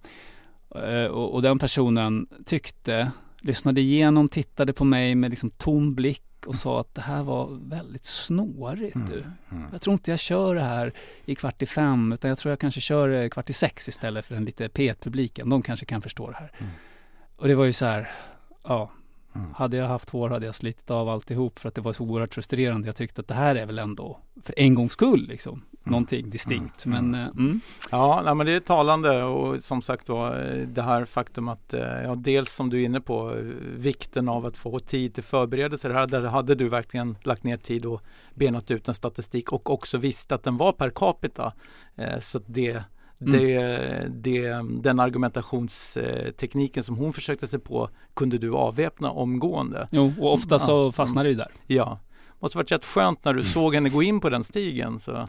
Eh, 0.76 1.06
och, 1.06 1.34
och, 1.34 1.42
den 1.42 1.60
personen 1.60 2.28
tyckte, 2.46 3.12
lyssnade 3.40 3.82
igenom, 3.82 4.30
tittade 4.30 4.74
på 4.74 4.86
mig 4.86 5.16
med 5.16 5.30
liksom 5.30 5.50
tom 5.50 5.96
blick 5.96 6.24
och 6.46 6.56
sa 6.56 6.80
att 6.80 6.96
det 6.96 7.02
här 7.02 7.24
var 7.24 7.60
väldigt 7.70 8.06
snårigt 8.06 8.96
mm, 8.96 9.08
du. 9.08 9.24
Mm. 9.52 9.68
Jag 9.72 9.82
tror 9.82 9.94
inte 9.94 10.12
jag 10.12 10.20
kör 10.20 10.56
det 10.56 10.64
här 10.64 10.94
i 11.26 11.36
kvart 11.36 11.62
i 11.62 11.66
fem 11.66 12.12
utan 12.12 12.30
jag 12.30 12.38
tror 12.38 12.52
jag 12.52 12.60
kanske 12.60 12.82
kör 12.82 13.30
kvart 13.30 13.50
i 13.50 13.54
sex 13.54 13.90
istället 13.90 14.26
för 14.26 14.36
den 14.36 14.46
lite 14.46 14.68
P1-publiken. 14.68 15.50
De 15.50 15.62
kanske 15.62 15.86
kan 15.86 16.02
förstå 16.02 16.30
det 16.30 16.38
här. 16.38 16.52
Mm. 16.58 16.72
Och 17.36 17.48
det 17.48 17.56
var 17.56 17.66
ju 17.66 17.74
så 17.74 17.86
här, 17.86 18.12
ja, 18.64 18.92
Mm. 19.36 19.54
Hade 19.54 19.78
jag 19.78 19.88
haft 19.88 20.10
hår 20.10 20.30
hade 20.30 20.46
jag 20.46 20.56
slitit 20.56 20.92
av 20.92 21.10
alltihop 21.10 21.60
för 21.60 21.68
att 21.68 21.76
det 21.76 21.82
var 21.82 21.94
så 21.94 22.04
oerhört 22.04 22.34
frustrerande. 22.34 22.88
Jag 22.88 22.96
tyckte 22.96 23.22
att 23.22 23.28
det 23.28 23.34
här 23.34 23.56
är 23.56 23.66
väl 23.66 23.80
ändå 23.80 24.20
för 24.44 24.60
en 24.60 24.76
gångs 24.76 24.92
skull 24.92 25.28
liksom. 25.28 25.54
Mm. 25.54 25.92
Någonting 25.92 26.30
distinkt. 26.30 26.86
Mm. 26.86 27.12
Men, 27.12 27.22
mm. 27.22 27.38
mm. 27.38 27.62
Ja, 27.92 28.22
nej, 28.26 28.36
men 28.36 28.46
det 28.46 28.54
är 28.54 28.60
talande 28.60 29.24
och 29.24 29.64
som 29.64 29.82
sagt 29.82 30.10
var 30.10 30.36
det 30.68 30.82
här 30.82 31.06
faktum 31.06 31.48
att 31.48 31.74
eh, 31.74 31.82
ja, 31.82 32.16
dels 32.16 32.54
som 32.54 32.70
du 32.70 32.82
är 32.82 32.86
inne 32.86 33.02
på 33.02 33.36
vikten 33.78 34.30
av 34.30 34.46
att 34.46 34.58
få 34.58 34.80
tid 34.80 35.14
till 35.14 35.24
förberedelser. 35.24 35.90
Här 35.90 36.08
där 36.08 36.22
hade 36.22 36.56
du 36.56 36.70
verkligen 36.70 37.18
lagt 37.24 37.44
ner 37.44 37.58
tid 37.58 37.86
och 37.86 38.02
benat 38.34 38.72
ut 38.72 38.88
en 38.88 38.94
statistik 38.94 39.52
och 39.52 39.70
också 39.70 39.98
visste 39.98 40.36
att 40.36 40.44
den 40.44 40.58
var 40.58 40.72
per 40.72 40.90
capita. 40.90 41.54
Eh, 41.96 42.20
så 42.20 42.42
det. 42.46 42.84
Det, 43.32 44.08
det, 44.10 44.50
den 44.82 45.00
argumentationstekniken 45.00 46.84
som 46.84 46.98
hon 46.98 47.14
försökte 47.14 47.48
sig 47.48 47.60
på 47.60 47.90
kunde 48.14 48.38
du 48.38 48.54
avväpna 48.54 49.12
omgående. 49.12 49.88
Jo, 49.92 50.14
och 50.20 50.34
ofta 50.34 50.60
så 50.60 50.92
fastnar 50.92 51.24
det 51.24 51.30
ju 51.30 51.36
där. 51.36 51.52
Ja. 51.68 52.00
Måste 52.44 52.58
varit 52.58 52.72
rätt 52.72 52.86
skönt 52.86 53.26
när 53.26 53.34
du 53.34 53.44
såg 53.44 53.76
henne 53.76 53.90
gå 53.90 54.04
in 54.04 54.20
på 54.20 54.30
den 54.30 54.44
stigen. 54.44 55.00
Så. 55.00 55.28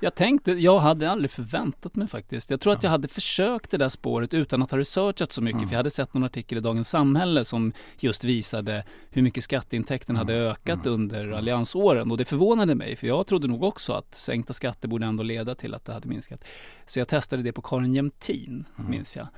Jag 0.00 0.14
tänkte, 0.14 0.52
jag 0.52 0.78
hade 0.78 1.10
aldrig 1.10 1.30
förväntat 1.30 1.96
mig 1.96 2.08
faktiskt. 2.08 2.50
Jag 2.50 2.60
tror 2.60 2.72
att 2.72 2.82
jag 2.82 2.90
hade 2.90 3.08
försökt 3.08 3.70
det 3.70 3.76
där 3.76 3.88
spåret 3.88 4.34
utan 4.34 4.62
att 4.62 4.70
ha 4.70 4.78
researchat 4.78 5.32
så 5.32 5.42
mycket. 5.42 5.56
Mm. 5.56 5.68
För 5.68 5.74
jag 5.74 5.78
hade 5.78 5.90
sett 5.90 6.14
någon 6.14 6.24
artikel 6.24 6.58
i 6.58 6.60
Dagens 6.60 6.88
Samhälle 6.88 7.44
som 7.44 7.72
just 7.98 8.24
visade 8.24 8.84
hur 9.10 9.22
mycket 9.22 9.44
skatteintäkten 9.44 10.16
hade 10.16 10.34
mm. 10.34 10.46
ökat 10.46 10.86
mm. 10.86 10.94
under 10.94 11.30
alliansåren. 11.30 12.10
Och 12.10 12.16
det 12.16 12.24
förvånade 12.24 12.74
mig, 12.74 12.96
för 12.96 13.06
jag 13.06 13.26
trodde 13.26 13.48
nog 13.48 13.62
också 13.62 13.92
att 13.92 14.14
sänkta 14.14 14.52
skatter 14.52 14.88
borde 14.88 15.06
ändå 15.06 15.22
leda 15.22 15.54
till 15.54 15.74
att 15.74 15.84
det 15.84 15.92
hade 15.92 16.08
minskat. 16.08 16.44
Så 16.86 16.98
jag 16.98 17.08
testade 17.08 17.42
det 17.42 17.52
på 17.52 17.62
Karin 17.62 17.94
Jämtin, 17.94 18.64
mm. 18.78 18.90
minns 18.90 19.16
jag. 19.16 19.28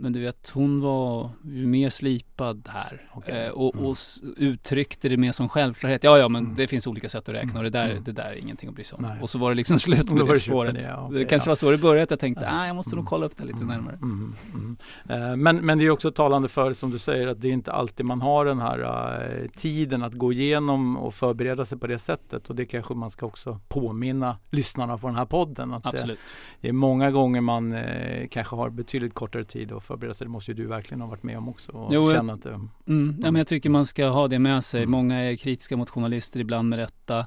Men 0.00 0.12
du 0.12 0.20
vet, 0.20 0.50
hon 0.54 0.80
var 0.80 1.30
ju 1.44 1.66
mer 1.66 1.90
slipad 1.90 2.68
här 2.72 3.02
okay. 3.14 3.46
eh, 3.46 3.50
och, 3.50 3.74
mm. 3.74 3.86
och, 3.86 3.96
uttryckte 4.36 5.08
det 5.08 5.16
mer 5.16 5.32
som 5.32 5.48
självklarhet. 5.48 6.04
Ja, 6.04 6.18
ja, 6.18 6.28
men 6.28 6.44
mm. 6.44 6.56
det 6.56 6.66
finns 6.66 6.86
olika 6.86 7.08
sätt 7.08 7.28
att 7.28 7.34
räkna 7.34 7.58
och 7.58 7.64
det 7.64 7.70
där, 7.70 7.90
mm. 7.90 8.04
det 8.04 8.12
där 8.12 8.24
är 8.24 8.36
ingenting 8.36 8.68
att 8.68 8.74
bry 8.74 8.84
sig 8.84 8.96
om. 8.96 9.02
Nej. 9.02 9.18
Och 9.20 9.30
så 9.30 9.38
var 9.38 9.50
det 9.50 9.54
liksom 9.54 9.78
slut 9.78 10.10
med 10.10 10.26
det, 10.26 10.32
det 10.32 10.40
spåret. 10.40 10.74
Det, 10.74 10.82
ja, 10.82 11.06
okay, 11.06 11.18
det 11.18 11.24
kanske 11.24 11.48
ja. 11.48 11.50
var 11.50 11.56
så 11.56 11.70
det 11.70 11.78
började, 11.78 12.02
att 12.02 12.10
jag 12.10 12.20
tänkte, 12.20 12.44
ja. 12.44 12.60
ah, 12.60 12.66
jag 12.66 12.76
måste 12.76 12.96
nog 12.96 13.06
kolla 13.06 13.26
upp 13.26 13.36
det 13.36 13.44
lite 13.44 13.56
mm. 13.56 13.68
närmare. 13.68 13.98
Mm. 14.02 14.34
Mm. 14.54 14.76
Eh, 15.08 15.36
men, 15.36 15.56
men 15.56 15.78
det 15.78 15.84
är 15.84 15.90
också 15.90 16.10
talande 16.10 16.48
för, 16.48 16.72
som 16.72 16.90
du 16.90 16.98
säger, 16.98 17.26
att 17.26 17.40
det 17.40 17.48
är 17.48 17.52
inte 17.52 17.72
alltid 17.72 18.06
man 18.06 18.20
har 18.20 18.44
den 18.44 18.60
här 18.60 18.78
uh, 18.80 19.48
tiden 19.48 20.02
att 20.02 20.14
gå 20.14 20.32
igenom 20.32 20.96
och 20.96 21.14
förbereda 21.14 21.64
sig 21.64 21.78
på 21.78 21.86
det 21.86 21.98
sättet. 21.98 22.50
Och 22.50 22.56
det 22.56 22.64
kanske 22.64 22.94
man 22.94 23.10
ska 23.10 23.26
också 23.26 23.60
påminna 23.68 24.38
lyssnarna 24.50 24.98
på 24.98 25.06
den 25.06 25.16
här 25.16 25.24
podden. 25.24 25.74
Att 25.74 25.86
Absolut. 25.86 26.18
det 26.60 26.68
är 26.68 26.72
många 26.72 27.10
gånger 27.10 27.40
man 27.40 27.72
uh, 27.72 28.28
kanske 28.30 28.56
har 28.56 28.70
betydligt 28.70 29.14
kortare 29.14 29.44
tid 29.44 29.72
att 29.72 29.84
förbereda 29.90 30.14
sig. 30.14 30.24
Det 30.24 30.30
måste 30.30 30.50
ju 30.50 30.54
du 30.54 30.66
verkligen 30.66 31.00
ha 31.00 31.08
varit 31.08 31.22
med 31.22 31.38
om 31.38 31.48
också. 31.48 31.72
Och 31.72 31.94
jo, 31.94 32.10
känna 32.10 32.32
att 32.32 32.42
det, 32.42 32.48
mm, 32.48 32.70
mm. 32.88 33.16
Ja, 33.22 33.30
men 33.30 33.40
jag 33.40 33.46
tycker 33.46 33.70
man 33.70 33.86
ska 33.86 34.08
ha 34.08 34.28
det 34.28 34.38
med 34.38 34.64
sig. 34.64 34.82
Mm. 34.82 34.90
Många 34.90 35.18
är 35.20 35.36
kritiska 35.36 35.76
mot 35.76 35.90
journalister 35.90 36.40
ibland 36.40 36.68
med 36.68 36.78
rätta. 36.78 37.26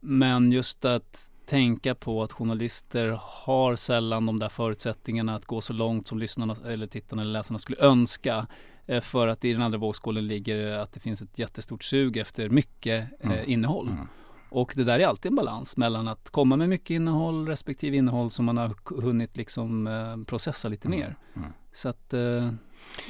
Men 0.00 0.52
just 0.52 0.84
att 0.84 1.30
tänka 1.46 1.94
på 1.94 2.22
att 2.22 2.32
journalister 2.32 3.18
har 3.22 3.76
sällan 3.76 4.26
de 4.26 4.38
där 4.38 4.48
förutsättningarna 4.48 5.34
att 5.36 5.44
gå 5.46 5.60
så 5.60 5.72
långt 5.72 6.08
som 6.08 6.18
lyssnarna 6.18 6.56
eller 6.66 6.86
tittarna 6.86 7.22
eller 7.22 7.32
läsarna 7.32 7.58
skulle 7.58 7.78
önska. 7.80 8.46
Eh, 8.86 9.00
för 9.00 9.28
att 9.28 9.44
i 9.44 9.52
den 9.52 9.62
andra 9.62 9.78
vågskålen 9.78 10.26
ligger 10.26 10.78
att 10.78 10.92
det 10.92 11.00
finns 11.00 11.22
ett 11.22 11.38
jättestort 11.38 11.84
sug 11.84 12.16
efter 12.16 12.48
mycket 12.48 13.08
eh, 13.20 13.30
Mm. 13.30 13.44
innehåll. 13.46 13.88
Mm. 13.88 14.08
Och 14.52 14.72
det 14.76 14.84
där 14.84 14.98
är 15.00 15.06
alltid 15.06 15.30
en 15.32 15.36
balans 15.36 15.76
mellan 15.76 16.08
att 16.08 16.30
komma 16.30 16.56
med 16.56 16.68
mycket 16.68 16.90
innehåll 16.90 17.46
respektive 17.48 17.96
innehåll 17.96 18.30
som 18.30 18.44
man 18.44 18.56
har 18.56 19.00
hunnit 19.02 19.36
liksom 19.36 19.86
eh, 19.86 20.24
processa 20.24 20.68
lite 20.68 20.88
Mm. 20.88 21.00
mer. 21.00 21.16
Mm. 21.36 21.52
Så 21.72 21.88
att 21.88 22.14
eh, 22.14 22.48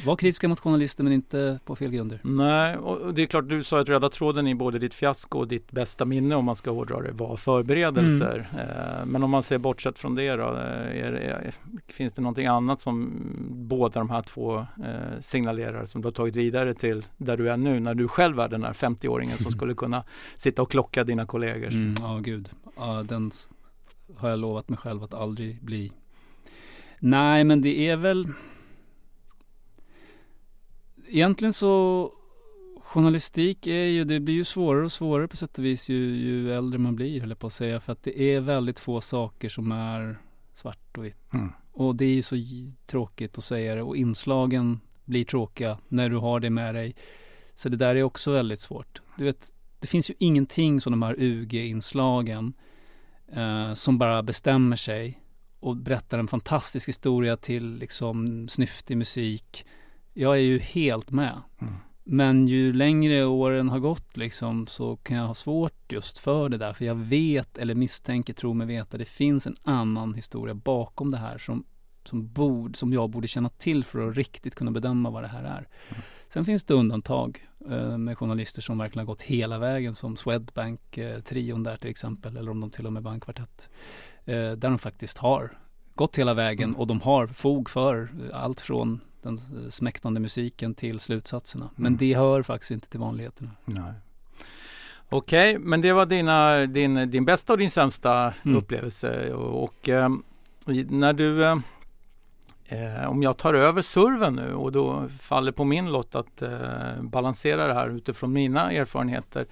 var 0.07 0.17
kritiska 0.17 0.49
mot 0.49 0.61
journalister 0.61 1.05
men 1.05 1.13
inte 1.13 1.59
på 1.65 1.77
fel 1.77 1.91
grunder. 1.91 2.21
Nej, 2.23 2.77
och 2.77 3.15
det 3.15 3.23
är 3.23 3.27
klart 3.27 3.49
du 3.49 3.65
sa 3.65 3.81
att 3.81 3.89
röda 3.89 4.09
tråden 4.09 4.47
i 4.47 4.55
både 4.55 4.79
ditt 4.79 4.95
fiasko 4.95 5.39
och 5.39 5.49
ditt 5.49 5.73
bästa 5.73 6.05
minne 6.05 6.35
om 6.35 6.45
man 6.45 6.57
ska 6.57 6.71
hårdra 6.71 7.01
det 7.01 7.13
var 7.13 7.37
förberedelser. 7.37 8.47
Eh, 8.59 9.07
Men 9.07 9.23
om 9.23 9.31
man 9.31 9.43
ser 9.43 9.59
bortsett 9.59 9.99
från 9.99 10.15
det 10.15 10.37
då, 10.37 10.43
eh, 10.43 11.05
är, 11.05 11.13
är, 11.13 11.55
finns 11.87 12.13
det 12.13 12.23
någonting 12.23 12.47
annat 12.47 12.81
som 12.81 13.13
båda 13.51 14.01
de 14.01 14.11
här 14.11 14.23
två 14.23 14.59
eh, 14.59 15.21
signalerar 15.21 15.85
som 15.85 16.03
du 16.03 16.07
har 16.07 16.13
tagit 16.13 16.37
vidare 16.37 16.75
till 16.75 17.05
där 17.17 17.37
du 17.37 17.51
är 17.51 17.57
nu 17.57 17.81
när 17.81 17.95
du 17.95 18.09
själv 18.09 18.41
är 18.41 18.49
den 18.49 18.63
här 18.65 18.73
50-åringen 18.73 19.43
som 19.43 19.53
skulle 19.57 19.75
kunna 19.75 20.05
sitta 20.37 20.63
och 20.63 20.71
klocka 20.71 21.05
dina 21.05 21.27
kollegor? 21.27 21.71
Mm, 21.71 21.95
ja, 22.01 22.19
gud. 22.23 22.51
Ja, 22.77 23.03
den 23.09 23.31
har 24.17 24.29
jag 24.29 24.39
lovat 24.39 24.69
mig 24.69 24.79
själv 24.79 25.03
att 25.03 25.15
aldrig 25.15 25.63
bli. 25.63 25.93
Nej, 26.99 27.45
men 27.45 27.63
det 27.63 27.89
är 27.89 27.97
väl 27.97 28.27
Egentligen 31.15 31.53
så 31.53 32.13
Journalistik 32.81 33.67
är 33.67 33.85
ju, 33.85 34.05
det 34.05 34.21
blir 34.21 34.35
ju 34.35 34.45
svårare 34.45 34.85
och 34.85 34.93
svårare 34.93 35.29
på 35.29 35.37
sätt 35.37 35.59
och 35.59 35.65
vis 35.65 35.89
ju, 35.89 36.17
ju 36.17 36.53
äldre 36.53 36.79
man 36.79 36.97
blir, 36.97 37.21
höll 37.21 37.29
jag 37.29 37.39
på 37.39 37.47
att 37.47 37.53
säga. 37.53 37.81
För 37.81 37.93
att 37.93 38.03
det 38.03 38.21
är 38.21 38.41
väldigt 38.41 38.81
få 38.81 39.01
saker 39.01 39.49
som 39.49 39.73
är 39.73 40.19
svart 40.55 40.99
och 40.99 41.05
vitt. 41.05 41.35
Mm. 41.35 41.53
Och 41.73 41.97
det 41.97 42.05
är 42.05 42.15
ju 42.15 42.23
så 42.23 42.37
tråkigt 42.87 43.39
att 43.39 43.45
säga 43.45 43.75
det. 43.75 43.83
Och 43.83 43.97
inslagen 43.97 44.81
blir 45.05 45.25
tråkiga 45.25 45.79
när 45.89 46.11
du 46.11 46.17
har 46.17 46.41
det 46.41 46.51
med 46.51 46.75
dig. 46.75 46.95
Så 47.55 47.69
det 47.69 47.77
där 47.77 47.95
är 47.95 48.03
också 48.03 48.33
väldigt 48.33 48.61
svårt. 48.61 49.03
Du 49.19 49.25
vet, 49.25 49.53
det 49.81 49.87
finns 49.87 50.11
ju 50.11 50.15
ingenting 50.19 50.81
som 50.81 50.91
de 50.91 51.03
här 51.03 51.15
UG-inslagen 51.19 52.53
eh, 53.33 53.75
som 53.75 53.99
bara 53.99 54.23
bestämmer 54.23 54.77
sig 54.77 55.21
och 55.61 55.77
berättar 55.77 56.19
en 56.19 56.29
fantastisk 56.29 56.89
historia 56.89 57.37
till 57.37 57.77
liksom 57.79 58.49
snyftig 58.49 58.97
musik. 58.97 59.67
Jag 60.13 60.35
är 60.37 60.41
ju 60.41 60.59
helt 60.59 61.11
med. 61.11 61.43
Mm. 61.61 61.75
Men 62.05 62.49
ju 62.49 62.73
längre 62.73 63.25
åren 63.25 63.69
har 63.69 63.79
gått 63.79 64.17
liksom 64.17 64.67
så 64.67 64.97
kan 64.97 65.17
jag 65.17 65.27
ha 65.27 65.35
svårt 65.35 65.93
just 65.93 66.19
för 66.19 66.49
det 66.49 66.57
där. 66.57 66.73
För 66.73 66.85
jag 66.85 66.95
vet 66.95 67.59
eller 67.59 67.75
misstänker, 67.75 68.33
tror 68.33 68.55
mig 68.55 68.67
veta, 68.67 68.99
det 68.99 69.05
finns 69.05 69.47
en 69.47 69.57
annan 69.63 70.15
historia 70.15 70.55
bakom 70.55 71.11
det 71.11 71.17
här 71.17 71.39
som, 71.39 71.65
som, 72.05 72.33
bord, 72.33 72.77
som 72.77 72.93
jag 72.93 73.11
borde 73.11 73.29
känna 73.29 73.49
till 73.49 73.85
för 73.85 74.09
att 74.09 74.17
riktigt 74.17 74.55
kunna 74.55 74.71
bedöma 74.71 75.11
vad 75.11 75.23
det 75.23 75.29
här 75.29 75.45
är. 75.45 75.69
Sen 76.29 76.45
finns 76.45 76.65
det 76.65 76.75
undantag 76.75 77.47
eh, 77.71 77.99
med 77.99 78.19
journalister 78.19 78.63
som 78.63 78.79
verkligen 78.79 79.07
har 79.07 79.13
gått 79.13 79.23
hela 79.23 79.59
vägen 79.59 79.95
som 79.95 80.17
Swedbank-trion 80.17 81.65
där 81.65 81.77
till 81.77 81.91
exempel 81.91 82.37
eller 82.37 82.51
om 82.51 82.61
de 82.61 82.71
till 82.71 82.87
och 82.87 82.93
med 82.93 83.03
var 83.03 83.13
en 83.13 83.21
kvartett. 83.21 83.71
Eh, 84.25 84.35
där 84.35 84.69
de 84.71 84.79
faktiskt 84.79 85.19
har 85.19 85.59
gått 85.95 86.19
hela 86.19 86.35
vägen 86.35 86.69
Mm. 86.69 86.81
och 86.81 86.87
de 86.87 87.01
har 87.01 87.27
fog 87.27 87.71
för 87.71 88.13
eh, 88.23 88.43
allt 88.43 88.61
från 88.61 89.01
den 89.23 89.35
eh, 89.35 89.69
smäktande 89.69 90.21
musiken 90.21 90.75
till 90.75 91.01
slutsatserna. 91.01 91.71
Men 91.77 91.87
Mm. 91.87 91.99
det 91.99 92.15
hör 92.15 92.43
faktiskt 92.43 92.71
inte 92.71 92.89
till 92.89 93.01
vanligheterna. 93.01 93.51
Nej. 93.65 93.93
Okej, 95.09 95.59
men 95.59 95.81
det 95.81 95.93
var 95.93 96.07
dina, 96.07 96.67
din, 96.67 97.11
din 97.11 97.25
bästa 97.25 97.53
och 97.53 97.59
din 97.59 97.71
sämsta 97.71 98.35
Mm. 98.45 98.57
upplevelse. 98.57 99.33
Och, 99.35 99.65
och 99.65 99.89
eh, 99.89 100.09
när 100.89 101.13
du, 101.13 101.45
eh, 101.45 101.57
eh, 102.65 103.11
om 103.11 103.23
jag 103.23 103.37
tar 103.37 103.55
över 103.55 103.83
serven 103.83 104.35
nu 104.35 104.55
och 104.55 104.73
då 104.73 105.09
faller 105.21 105.53
på 105.53 105.65
min 105.65 105.93
lott 105.93 106.15
att 106.15 106.43
eh, 106.43 107.03
balansera 107.03 107.67
det 107.67 107.75
här 107.75 107.89
utifrån 107.89 108.33
mina 108.33 108.73
erfarenheter. 108.73 109.47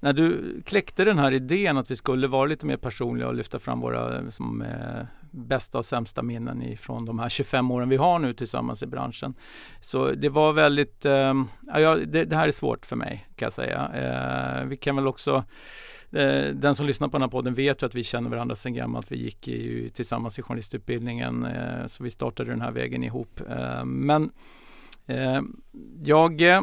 När 0.00 0.12
du 0.12 0.54
kläckte 0.64 1.04
den 1.04 1.18
här 1.18 1.32
idén 1.32 1.76
att 1.78 1.90
vi 1.90 1.96
skulle 1.96 2.26
vara 2.26 2.46
lite 2.46 2.66
mer 2.66 2.76
personliga 2.76 3.28
och 3.28 3.34
lyfta 3.34 3.58
fram 3.58 3.80
våra 3.80 4.30
som, 4.30 4.62
eh, 4.62 5.06
bästa 5.30 5.78
och 5.78 5.84
sämsta 5.84 6.22
minnen 6.22 6.62
ifrån 6.62 7.04
de 7.04 7.18
här 7.18 7.28
25 7.28 7.70
åren 7.70 7.88
vi 7.88 7.96
har 7.96 8.18
nu 8.18 8.32
tillsammans 8.32 8.82
i 8.82 8.86
branschen. 8.86 9.34
Så 9.80 10.10
det 10.10 10.28
var 10.28 10.52
väldigt, 10.52 11.04
eh, 11.04 11.34
ja, 11.74 11.94
det, 11.94 12.24
det 12.24 12.36
här 12.36 12.48
är 12.48 12.52
svårt 12.52 12.86
för 12.86 12.96
mig 12.96 13.28
kan 13.36 13.46
jag 13.46 13.52
säga. 13.52 13.90
Eh, 13.94 14.66
vi 14.66 14.76
kan 14.76 14.96
väl 14.96 15.06
också 15.06 15.44
eh, 16.12 16.46
den 16.54 16.74
som 16.74 16.86
lyssnar 16.86 17.08
på 17.08 17.12
den 17.12 17.22
här 17.22 17.28
podden 17.28 17.54
vet 17.54 17.82
ju 17.82 17.86
att 17.86 17.94
vi 17.94 18.04
känner 18.04 18.30
varandra 18.30 18.56
sedan 18.56 18.74
gammalt. 18.74 19.12
Vi 19.12 19.16
gick 19.16 19.48
ju 19.48 19.88
tillsammans 19.88 20.38
i 20.38 20.42
journalistutbildningen 20.42 21.44
eh, 21.44 21.86
så 21.86 22.04
vi 22.04 22.10
startade 22.10 22.50
den 22.50 22.60
här 22.60 22.72
vägen 22.72 23.04
ihop. 23.04 23.40
Eh, 23.48 23.84
men 23.84 24.30
eh, 25.06 25.40
jag 26.04 26.42
eh, 26.42 26.60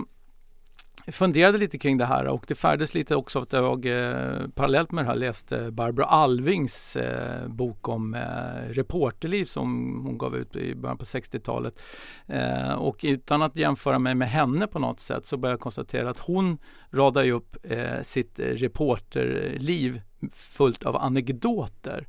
funderade 1.08 1.58
lite 1.58 1.78
kring 1.78 1.98
det 1.98 2.06
här 2.06 2.28
och 2.28 2.46
det 2.48 2.56
färdes 2.56 2.94
lite 2.94 3.16
också 3.16 3.40
att 3.40 3.54
jag 3.54 3.86
eh, 3.86 4.48
parallellt 4.56 4.92
med 4.92 5.04
det 5.04 5.08
här 5.08 5.16
läste 5.16 5.72
Barbro 5.72 6.04
Alvings 6.04 6.96
eh, 6.96 7.48
bok 7.48 7.90
om 7.90 8.14
eh, 8.14 8.70
reporterliv 8.70 9.46
som 9.46 10.00
hon 10.06 10.18
gav 10.18 10.36
ut 10.36 10.56
i 10.56 10.76
början 10.76 10.98
på 10.98 11.06
60-talet. 11.06 11.82
Eh, 12.28 12.74
och 12.74 12.98
utan 13.04 13.42
att 13.42 13.58
jämföra 13.58 14.00
mig 14.00 14.16
med 14.16 14.30
henne 14.30 14.68
på 14.68 14.80
något 14.80 15.00
sätt 15.00 15.26
så 15.26 15.38
började 15.38 15.54
jag 15.54 15.62
konstatera 15.62 16.10
att 16.10 16.20
hon 16.20 16.58
radar 16.92 17.24
ju 17.24 17.32
upp 17.32 17.58
eh, 17.64 18.02
sitt 18.02 18.40
reporterliv 18.40 20.02
fullt 20.34 20.86
av 20.86 20.96
anekdoter. 20.96 22.08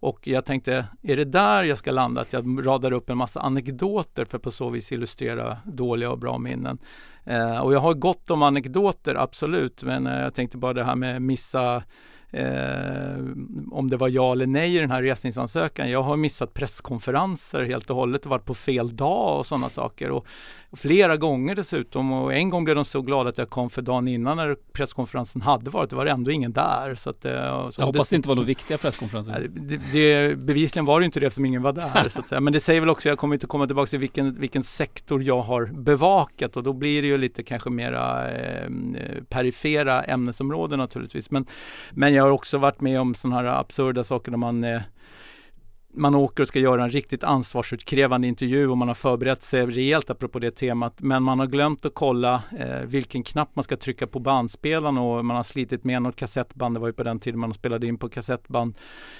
Och 0.00 0.28
jag 0.28 0.44
tänkte, 0.44 0.86
är 1.02 1.16
det 1.16 1.24
där 1.24 1.62
jag 1.62 1.78
ska 1.78 1.90
landa? 1.90 2.20
Att 2.20 2.32
jag 2.32 2.66
radar 2.66 2.92
upp 2.92 3.10
en 3.10 3.18
massa 3.18 3.40
anekdoter 3.40 4.24
för 4.24 4.36
att 4.36 4.42
på 4.42 4.50
så 4.50 4.70
vis 4.70 4.92
illustrera 4.92 5.56
dåliga 5.64 6.10
och 6.10 6.18
bra 6.18 6.38
minnen. 6.38 6.78
Eh, 7.24 7.58
och 7.58 7.74
jag 7.74 7.80
har 7.80 7.94
gott 7.94 8.30
om 8.30 8.42
anekdoter, 8.42 9.14
absolut. 9.14 9.82
Men 9.82 10.06
eh, 10.06 10.20
jag 10.20 10.34
tänkte 10.34 10.58
bara 10.58 10.72
det 10.72 10.84
här 10.84 10.96
med 10.96 11.22
missa 11.22 11.82
Eh, 12.36 13.18
om 13.70 13.90
det 13.90 13.96
var 13.96 14.08
ja 14.08 14.32
eller 14.32 14.46
nej 14.46 14.76
i 14.76 14.78
den 14.78 14.90
här 14.90 15.02
resningsansökan. 15.02 15.90
Jag 15.90 16.02
har 16.02 16.16
missat 16.16 16.54
presskonferenser 16.54 17.64
helt 17.64 17.90
och 17.90 17.96
hållet 17.96 18.24
och 18.24 18.30
varit 18.30 18.44
på 18.44 18.54
fel 18.54 18.96
dag 18.96 19.38
och 19.38 19.46
sådana 19.46 19.68
saker. 19.68 20.10
Och, 20.10 20.26
och 20.70 20.78
flera 20.78 21.16
gånger 21.16 21.54
dessutom. 21.54 22.12
Och 22.12 22.34
en 22.34 22.50
gång 22.50 22.64
blev 22.64 22.76
de 22.76 22.84
så 22.84 23.02
glada 23.02 23.30
att 23.30 23.38
jag 23.38 23.50
kom 23.50 23.70
för 23.70 23.82
dagen 23.82 24.08
innan 24.08 24.36
när 24.36 24.56
presskonferensen 24.72 25.42
hade 25.42 25.70
varit. 25.70 25.90
Det 25.90 25.96
var 25.96 26.06
ändå 26.06 26.30
ingen 26.30 26.52
där. 26.52 26.94
Så 26.94 27.10
att, 27.10 27.24
eh, 27.24 27.68
så 27.70 27.80
Jag 27.80 27.86
hoppas 27.86 28.10
det 28.10 28.16
inte 28.16 28.28
var 28.28 28.34
några 28.34 28.46
viktiga 28.46 28.78
presskonferenser. 28.78 29.48
Det, 29.50 29.80
det, 29.92 30.38
bevisligen 30.38 30.84
var 30.84 31.00
det 31.00 31.06
inte 31.06 31.20
det 31.20 31.30
som 31.30 31.44
ingen 31.44 31.62
var 31.62 31.72
där. 31.72 32.08
så 32.08 32.20
att 32.20 32.28
säga. 32.28 32.40
Men 32.40 32.52
det 32.52 32.60
säger 32.60 32.80
väl 32.80 32.90
också, 32.90 33.08
jag 33.08 33.18
kommer 33.18 33.34
inte 33.34 33.46
komma 33.46 33.66
tillbaka 33.66 33.90
till 33.90 33.98
vilken, 33.98 34.34
vilken 34.34 34.62
sektor 34.62 35.22
jag 35.22 35.42
har 35.42 35.66
bevakat 35.66 36.56
och 36.56 36.62
då 36.62 36.72
blir 36.72 37.02
det 37.02 37.08
ju 37.08 37.18
lite 37.18 37.42
kanske 37.42 37.70
mera 37.70 38.30
eh, 38.30 38.68
perifera 39.28 40.02
ämnesområden 40.02 40.78
naturligtvis. 40.78 41.30
Men, 41.30 41.46
men 41.92 42.14
jag 42.14 42.25
har 42.26 42.32
också 42.32 42.58
varit 42.58 42.80
med 42.80 43.00
om 43.00 43.14
sådana 43.14 43.36
här 43.36 43.60
absurda 43.60 44.04
saker 44.04 44.30
när 44.30 44.38
man 44.38 44.64
eh, 44.64 44.82
man 45.96 46.14
åker 46.14 46.42
och 46.42 46.48
ska 46.48 46.58
göra 46.58 46.84
en 46.84 46.90
riktigt 46.90 47.24
ansvarsutkrävande 47.24 48.28
intervju 48.28 48.68
och 48.68 48.78
man 48.78 48.88
har 48.88 48.94
förberett 48.94 49.42
sig 49.42 49.66
rejält 49.66 50.10
apropå 50.10 50.38
det 50.38 50.50
temat. 50.50 50.94
Men 51.00 51.22
man 51.22 51.38
har 51.38 51.46
glömt 51.46 51.86
att 51.86 51.94
kolla 51.94 52.42
eh, 52.58 52.80
vilken 52.80 53.22
knapp 53.22 53.50
man 53.54 53.62
ska 53.62 53.76
trycka 53.76 54.06
på 54.06 54.18
bandspelaren 54.18 54.98
och 54.98 55.24
man 55.24 55.36
har 55.36 55.42
slitit 55.42 55.84
med 55.84 56.02
något 56.02 56.16
kassettband. 56.16 56.76
Det 56.76 56.80
var 56.80 56.86
ju 56.86 56.92
på 56.92 57.02
den 57.02 57.20
tiden 57.20 57.40
man 57.40 57.54
spelade 57.54 57.86
in 57.86 57.98
på 57.98 58.08
kassettband. 58.08 58.74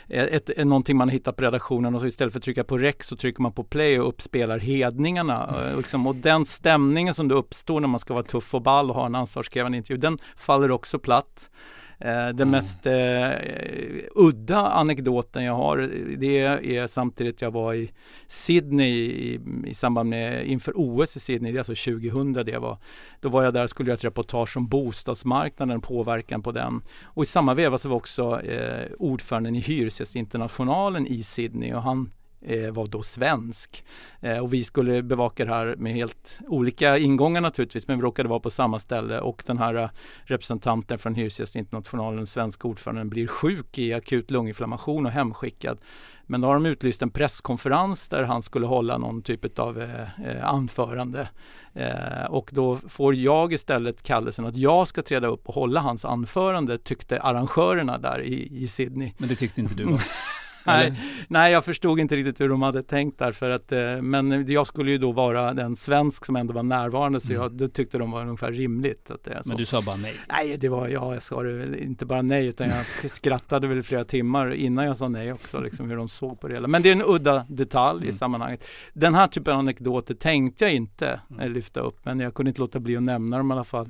Eh, 0.09 0.25
ett, 0.25 0.51
ett, 0.51 0.67
någonting 0.67 0.97
man 0.97 1.09
har 1.09 1.13
hittat 1.13 1.37
på 1.37 1.45
redaktionen 1.45 1.95
och 1.95 2.01
så 2.01 2.07
istället 2.07 2.33
för 2.33 2.41
att 2.41 2.45
trycka 2.45 2.65
på 2.65 2.79
rec 2.79 2.97
så 3.01 3.17
trycker 3.17 3.43
man 3.43 3.53
på 3.53 3.65
play 3.65 4.01
och 4.01 4.09
uppspelar 4.09 4.59
hedningarna. 4.59 5.55
Eh, 5.71 5.77
liksom, 5.77 6.07
och 6.07 6.17
den 6.17 6.45
stämningen 6.45 7.15
som 7.15 7.29
det 7.29 7.35
uppstår 7.35 7.81
när 7.81 7.89
man 7.89 8.01
ska 8.01 8.15
vara 8.15 8.25
tuff 8.25 8.55
och 8.55 8.63
ball 8.63 8.91
och 8.91 8.97
ha 8.97 9.07
en 9.07 9.15
ansvarskrävande 9.15 9.79
intervju, 9.79 10.01
den 10.01 10.19
faller 10.37 10.71
också 10.71 10.99
platt. 10.99 11.51
Eh, 11.99 12.09
den 12.09 12.35
Mm. 12.41 12.51
mest 12.51 12.87
eh, 12.87 13.31
udda 14.15 14.67
anekdoten 14.67 15.45
jag 15.45 15.55
har 15.55 15.77
det 16.17 16.39
är 16.77 16.87
samtidigt 16.87 17.43
jag 17.43 17.51
var 17.51 17.75
i 17.75 17.93
Sydney 18.27 18.91
i, 18.95 19.41
i 19.67 19.75
samband 19.75 20.11
med 20.11 20.47
inför 20.47 20.73
OS 20.77 21.17
i 21.17 21.21
Sydney, 21.21 21.53
det 21.53 21.57
är 21.57 21.71
alltså 21.71 21.91
2000 21.91 22.33
det 22.33 22.59
var. 22.59 22.79
Då 23.21 23.29
var 23.29 23.43
jag 23.45 23.55
där 23.55 23.63
och 23.63 23.71
skulle 23.71 23.89
göra 23.89 23.97
ett 23.97 24.05
reportage 24.05 24.57
om 24.57 24.69
bostadsmarknaden, 24.69 25.81
påverkan 25.81 26.43
på 26.43 26.53
den. 26.53 26.81
Och 27.05 27.23
i 27.23 27.27
samma 27.27 27.55
veva 27.55 27.79
så 27.79 27.89
var 27.89 27.97
också 27.97 28.41
eh, 28.41 28.93
ordföranden 28.99 29.55
i 29.55 29.61
Hyresgästinternationalen 29.61 31.07
i 31.07 31.23
Sydney 31.23 31.75
och 31.75 31.83
han 31.83 32.11
var 32.47 32.87
då 32.87 33.03
svensk. 33.03 33.85
Eh, 34.21 34.39
och 34.39 34.55
vi 34.55 34.65
skulle 34.65 35.03
bevaka 35.03 35.45
det 35.45 35.51
här 35.51 35.77
med 35.77 35.93
helt 35.93 36.41
olika 36.49 36.99
ingångar 36.99 37.41
naturligtvis, 37.41 37.89
men 37.89 37.99
vi 37.99 38.03
råkade 38.03 38.29
vara 38.29 38.41
på 38.41 38.51
samma 38.51 38.79
ställe 38.79 39.21
och 39.21 39.43
den 39.47 39.59
här 39.59 39.75
eh, 39.75 39.89
representanten 40.25 40.99
från 40.99 41.15
Hyresgästinternationalen, 41.15 42.27
svenska 42.27 42.69
ordföranden, 42.69 43.09
blir 43.09 43.27
sjuk 43.27 43.79
i 43.79 43.93
akut 43.93 44.31
lunginflammation 44.31 45.07
och 45.07 45.13
hemskickad. 45.13 45.79
Men 46.29 46.41
då 46.41 46.49
har 46.49 46.55
de 46.55 46.67
utlyst 46.67 47.03
en 47.03 47.11
presskonferens 47.11 48.09
där 48.09 48.23
han 48.23 48.43
skulle 48.43 48.67
hålla 48.67 48.99
någon 48.99 49.23
typ 49.23 49.59
av 49.59 49.83
eh, 49.83 50.27
eh, 50.27 50.49
anförande. 50.49 51.29
Eh, 51.75 52.25
och 52.29 52.51
då 52.53 52.77
får 52.77 53.15
jag 53.15 53.53
istället 53.53 54.03
kallelsen 54.03 54.47
att 54.47 54.57
jag 54.57 54.89
ska 54.89 55.03
träda 55.03 55.29
upp 55.29 55.49
och 55.49 55.55
hålla 55.55 55.81
hans 55.81 56.05
anförande 56.05 56.79
tyckte 56.79 57.21
arrangörerna 57.21 57.99
där 57.99 58.23
i, 58.23 58.63
i 58.63 58.69
Sydney. 58.69 59.13
Men 59.19 59.29
det 59.29 59.37
tyckte 59.37 59.61
inte 59.61 59.75
du? 59.75 59.99
Nej, 60.67 60.93
nej, 61.29 61.53
jag 61.53 61.65
förstod 61.65 62.01
inte 62.01 62.17
riktigt 62.17 62.41
hur 62.41 62.49
de 62.49 62.63
hade 62.63 62.83
tänkt 62.83 63.19
där 63.19 63.33
för 63.33 63.51
att 63.51 63.73
eh, 63.73 64.03
men 64.03 64.47
jag 64.49 64.67
skulle 64.67 64.91
ju 64.91 64.99
då 64.99 65.13
vara 65.13 65.55
den 65.55 65.77
svensk 65.77 66.25
som 66.25 66.37
ändå 66.37 66.53
var 66.55 66.63
närvarande 66.63 67.21
så 67.21 67.33
Mm. 67.33 67.43
jag 67.43 67.53
då 67.53 67.69
tyckte 67.69 67.99
de 67.99 68.11
var 68.11 68.21
ungefär 68.23 68.53
rimligt. 68.53 69.11
Att 69.11 69.25
det 69.25 69.43
så. 69.43 69.49
Men 69.49 69.57
du 69.57 69.65
sa 69.65 69.83
bara 69.83 69.97
nej. 69.97 70.15
Nej, 70.29 70.57
det 70.57 70.69
var 70.69 70.89
ja, 70.89 71.15
jag 71.15 71.23
sa 71.23 71.43
det 71.43 71.79
inte 71.83 72.07
bara 72.07 72.23
nej 72.23 72.47
utan 72.47 72.69
jag 72.69 73.11
skrattade 73.11 73.67
väl 73.67 73.83
flera 73.83 74.05
timmar 74.05 74.55
innan 74.55 74.85
jag 74.85 74.97
sa 74.97 75.09
nej 75.09 75.33
också, 75.33 75.61
liksom 75.61 75.91
hur 75.91 75.97
de 75.97 76.09
såg 76.09 76.41
på 76.41 76.49
det 76.49 76.55
hela. 76.55 76.69
Men 76.69 76.83
det 76.83 76.89
är 76.89 76.93
en 76.93 77.03
udda 77.07 77.45
detalj 77.49 77.97
Mm. 77.99 78.09
i 78.09 78.13
sammanhanget. 78.13 78.65
Den 78.93 79.15
här 79.15 79.27
typen 79.27 79.53
av 79.55 79.59
anekdoter 79.59 80.15
tänkte 80.15 80.65
jag 80.65 80.75
inte 80.75 81.21
Mm. 81.31 81.41
eh, 81.43 81.49
lyfta 81.49 81.81
upp, 81.81 81.99
men 82.05 82.21
jag 82.21 82.35
kunde 82.35 82.49
inte 82.49 82.61
låta 82.61 82.81
bli 82.81 82.97
att 82.97 83.03
nämna 83.03 83.39
dem 83.39 83.51
i 83.51 83.55
alla 83.55 83.65
fall. 83.65 83.89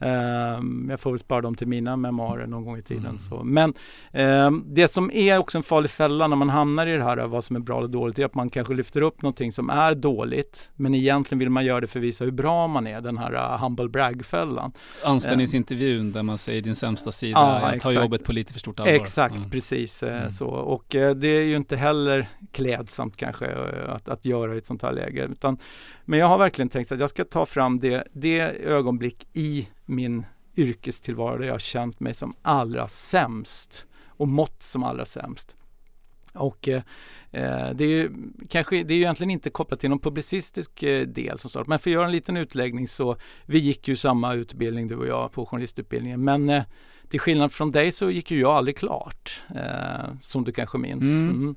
Ehm, 0.00 0.86
jag 0.90 1.00
får 1.00 1.10
väl 1.10 1.18
spara 1.18 1.40
dem 1.40 1.54
till 1.54 1.66
mina 1.68 1.96
memoarer 1.96 2.46
någon 2.46 2.64
gång 2.64 2.76
i 2.78 2.82
tiden. 2.82 3.06
Mm. 3.06 3.18
Så. 3.18 3.42
Men 3.44 3.74
ehm, 4.12 4.64
det 4.66 4.88
som 4.88 5.10
är 5.10 5.38
också 5.38 5.58
en 5.58 5.64
farlig 5.64 5.90
fälla 5.90 6.17
när 6.26 6.36
man 6.36 6.48
hamnar 6.50 6.86
i 6.86 6.96
det 6.96 7.04
här, 7.04 7.26
vad 7.26 7.44
som 7.44 7.56
är 7.56 7.60
bra 7.60 7.78
eller 7.78 7.88
dåligt, 7.88 8.18
är 8.18 8.24
att 8.24 8.34
man 8.34 8.50
kanske 8.50 8.74
lyfter 8.74 9.02
upp 9.02 9.22
någonting 9.22 9.52
som 9.52 9.70
är 9.70 9.94
dåligt, 9.94 10.70
men 10.76 10.94
egentligen 10.94 11.38
vill 11.38 11.50
man 11.50 11.64
göra 11.64 11.80
det 11.80 11.86
för 11.86 11.98
att 11.98 12.04
visa 12.04 12.24
hur 12.24 12.30
bra 12.30 12.66
man 12.66 12.86
är, 12.86 13.00
den 13.00 13.18
här 13.18 13.34
uh, 13.34 13.60
humble 13.62 13.88
brag-fällan. 13.88 14.72
Anställningsintervjun 15.04 16.12
där 16.12 16.22
man 16.22 16.38
säger 16.38 16.62
din 16.62 16.76
sämsta 16.76 17.12
sida, 17.12 17.38
Ja, 17.40 17.52
jag 17.52 17.62
tar 17.70 17.72
exakt. 17.76 17.94
jobbet 17.94 18.24
på 18.24 18.32
lite 18.32 18.52
för 18.52 18.60
stort 18.60 18.80
allvar. 18.80 18.92
Exakt, 18.92 19.36
Mm. 19.36 19.50
precis 19.50 20.02
eh, 20.02 20.18
Mm. 20.18 20.30
så. 20.30 20.46
Och 20.48 20.94
eh, 20.94 21.14
det 21.14 21.28
är 21.28 21.44
ju 21.44 21.56
inte 21.56 21.76
heller 21.76 22.28
klädsamt 22.52 23.16
kanske 23.16 23.46
eh, 23.46 23.94
att, 23.94 24.08
att 24.08 24.24
göra 24.24 24.54
i 24.54 24.58
ett 24.58 24.66
sånt 24.66 24.82
här 24.82 24.92
läge. 24.92 25.24
Utan, 25.32 25.58
men 26.04 26.18
jag 26.18 26.26
har 26.26 26.38
verkligen 26.38 26.68
tänkt 26.68 26.92
att 26.92 27.00
jag 27.00 27.10
ska 27.10 27.24
ta 27.24 27.46
fram 27.46 27.78
det, 27.78 28.04
det 28.12 28.40
ögonblick 28.64 29.26
i 29.32 29.68
min 29.86 30.26
yrkestillvaro 30.56 31.38
där 31.38 31.46
jag 31.46 31.54
har 31.54 31.58
känt 31.58 32.00
mig 32.00 32.14
som 32.14 32.34
allra 32.42 32.88
sämst 32.88 33.86
och 34.06 34.28
mått 34.28 34.62
som 34.62 34.82
allra 34.84 35.04
sämst. 35.04 35.54
Och 36.34 36.68
eh, 36.68 36.82
eh, 37.30 37.70
det 37.74 37.84
är 37.84 37.88
ju 37.88 38.10
kanske, 38.48 38.82
det 38.82 38.94
är 38.94 38.96
ju 38.96 39.02
egentligen 39.02 39.30
inte 39.30 39.50
kopplat 39.50 39.80
till 39.80 39.90
någon 39.90 39.98
publicistisk 39.98 40.82
eh, 40.82 41.06
del 41.06 41.38
som 41.38 41.50
står. 41.50 41.64
Men 41.66 41.78
för 41.78 41.90
att 41.90 41.94
göra 41.94 42.06
en 42.06 42.12
liten 42.12 42.36
utläggning 42.36 42.88
så, 42.88 43.16
vi 43.46 43.58
gick 43.58 43.88
ju 43.88 43.96
samma 43.96 44.34
utbildning 44.34 44.88
du 44.88 44.96
och 44.96 45.08
jag 45.08 45.32
på 45.32 45.46
journalistutbildningen. 45.46 46.24
Men 46.24 46.48
eh, 46.48 46.62
till 47.08 47.20
skillnad 47.20 47.52
från 47.52 47.72
dig 47.72 47.92
så 47.92 48.10
gick 48.10 48.30
ju 48.30 48.40
jag 48.40 48.52
aldrig 48.52 48.76
klart, 48.76 49.42
eh, 49.54 50.14
som 50.22 50.44
du 50.44 50.52
kanske 50.52 50.78
minns. 50.78 51.02
Mm. 51.02 51.30
Mm. 51.30 51.56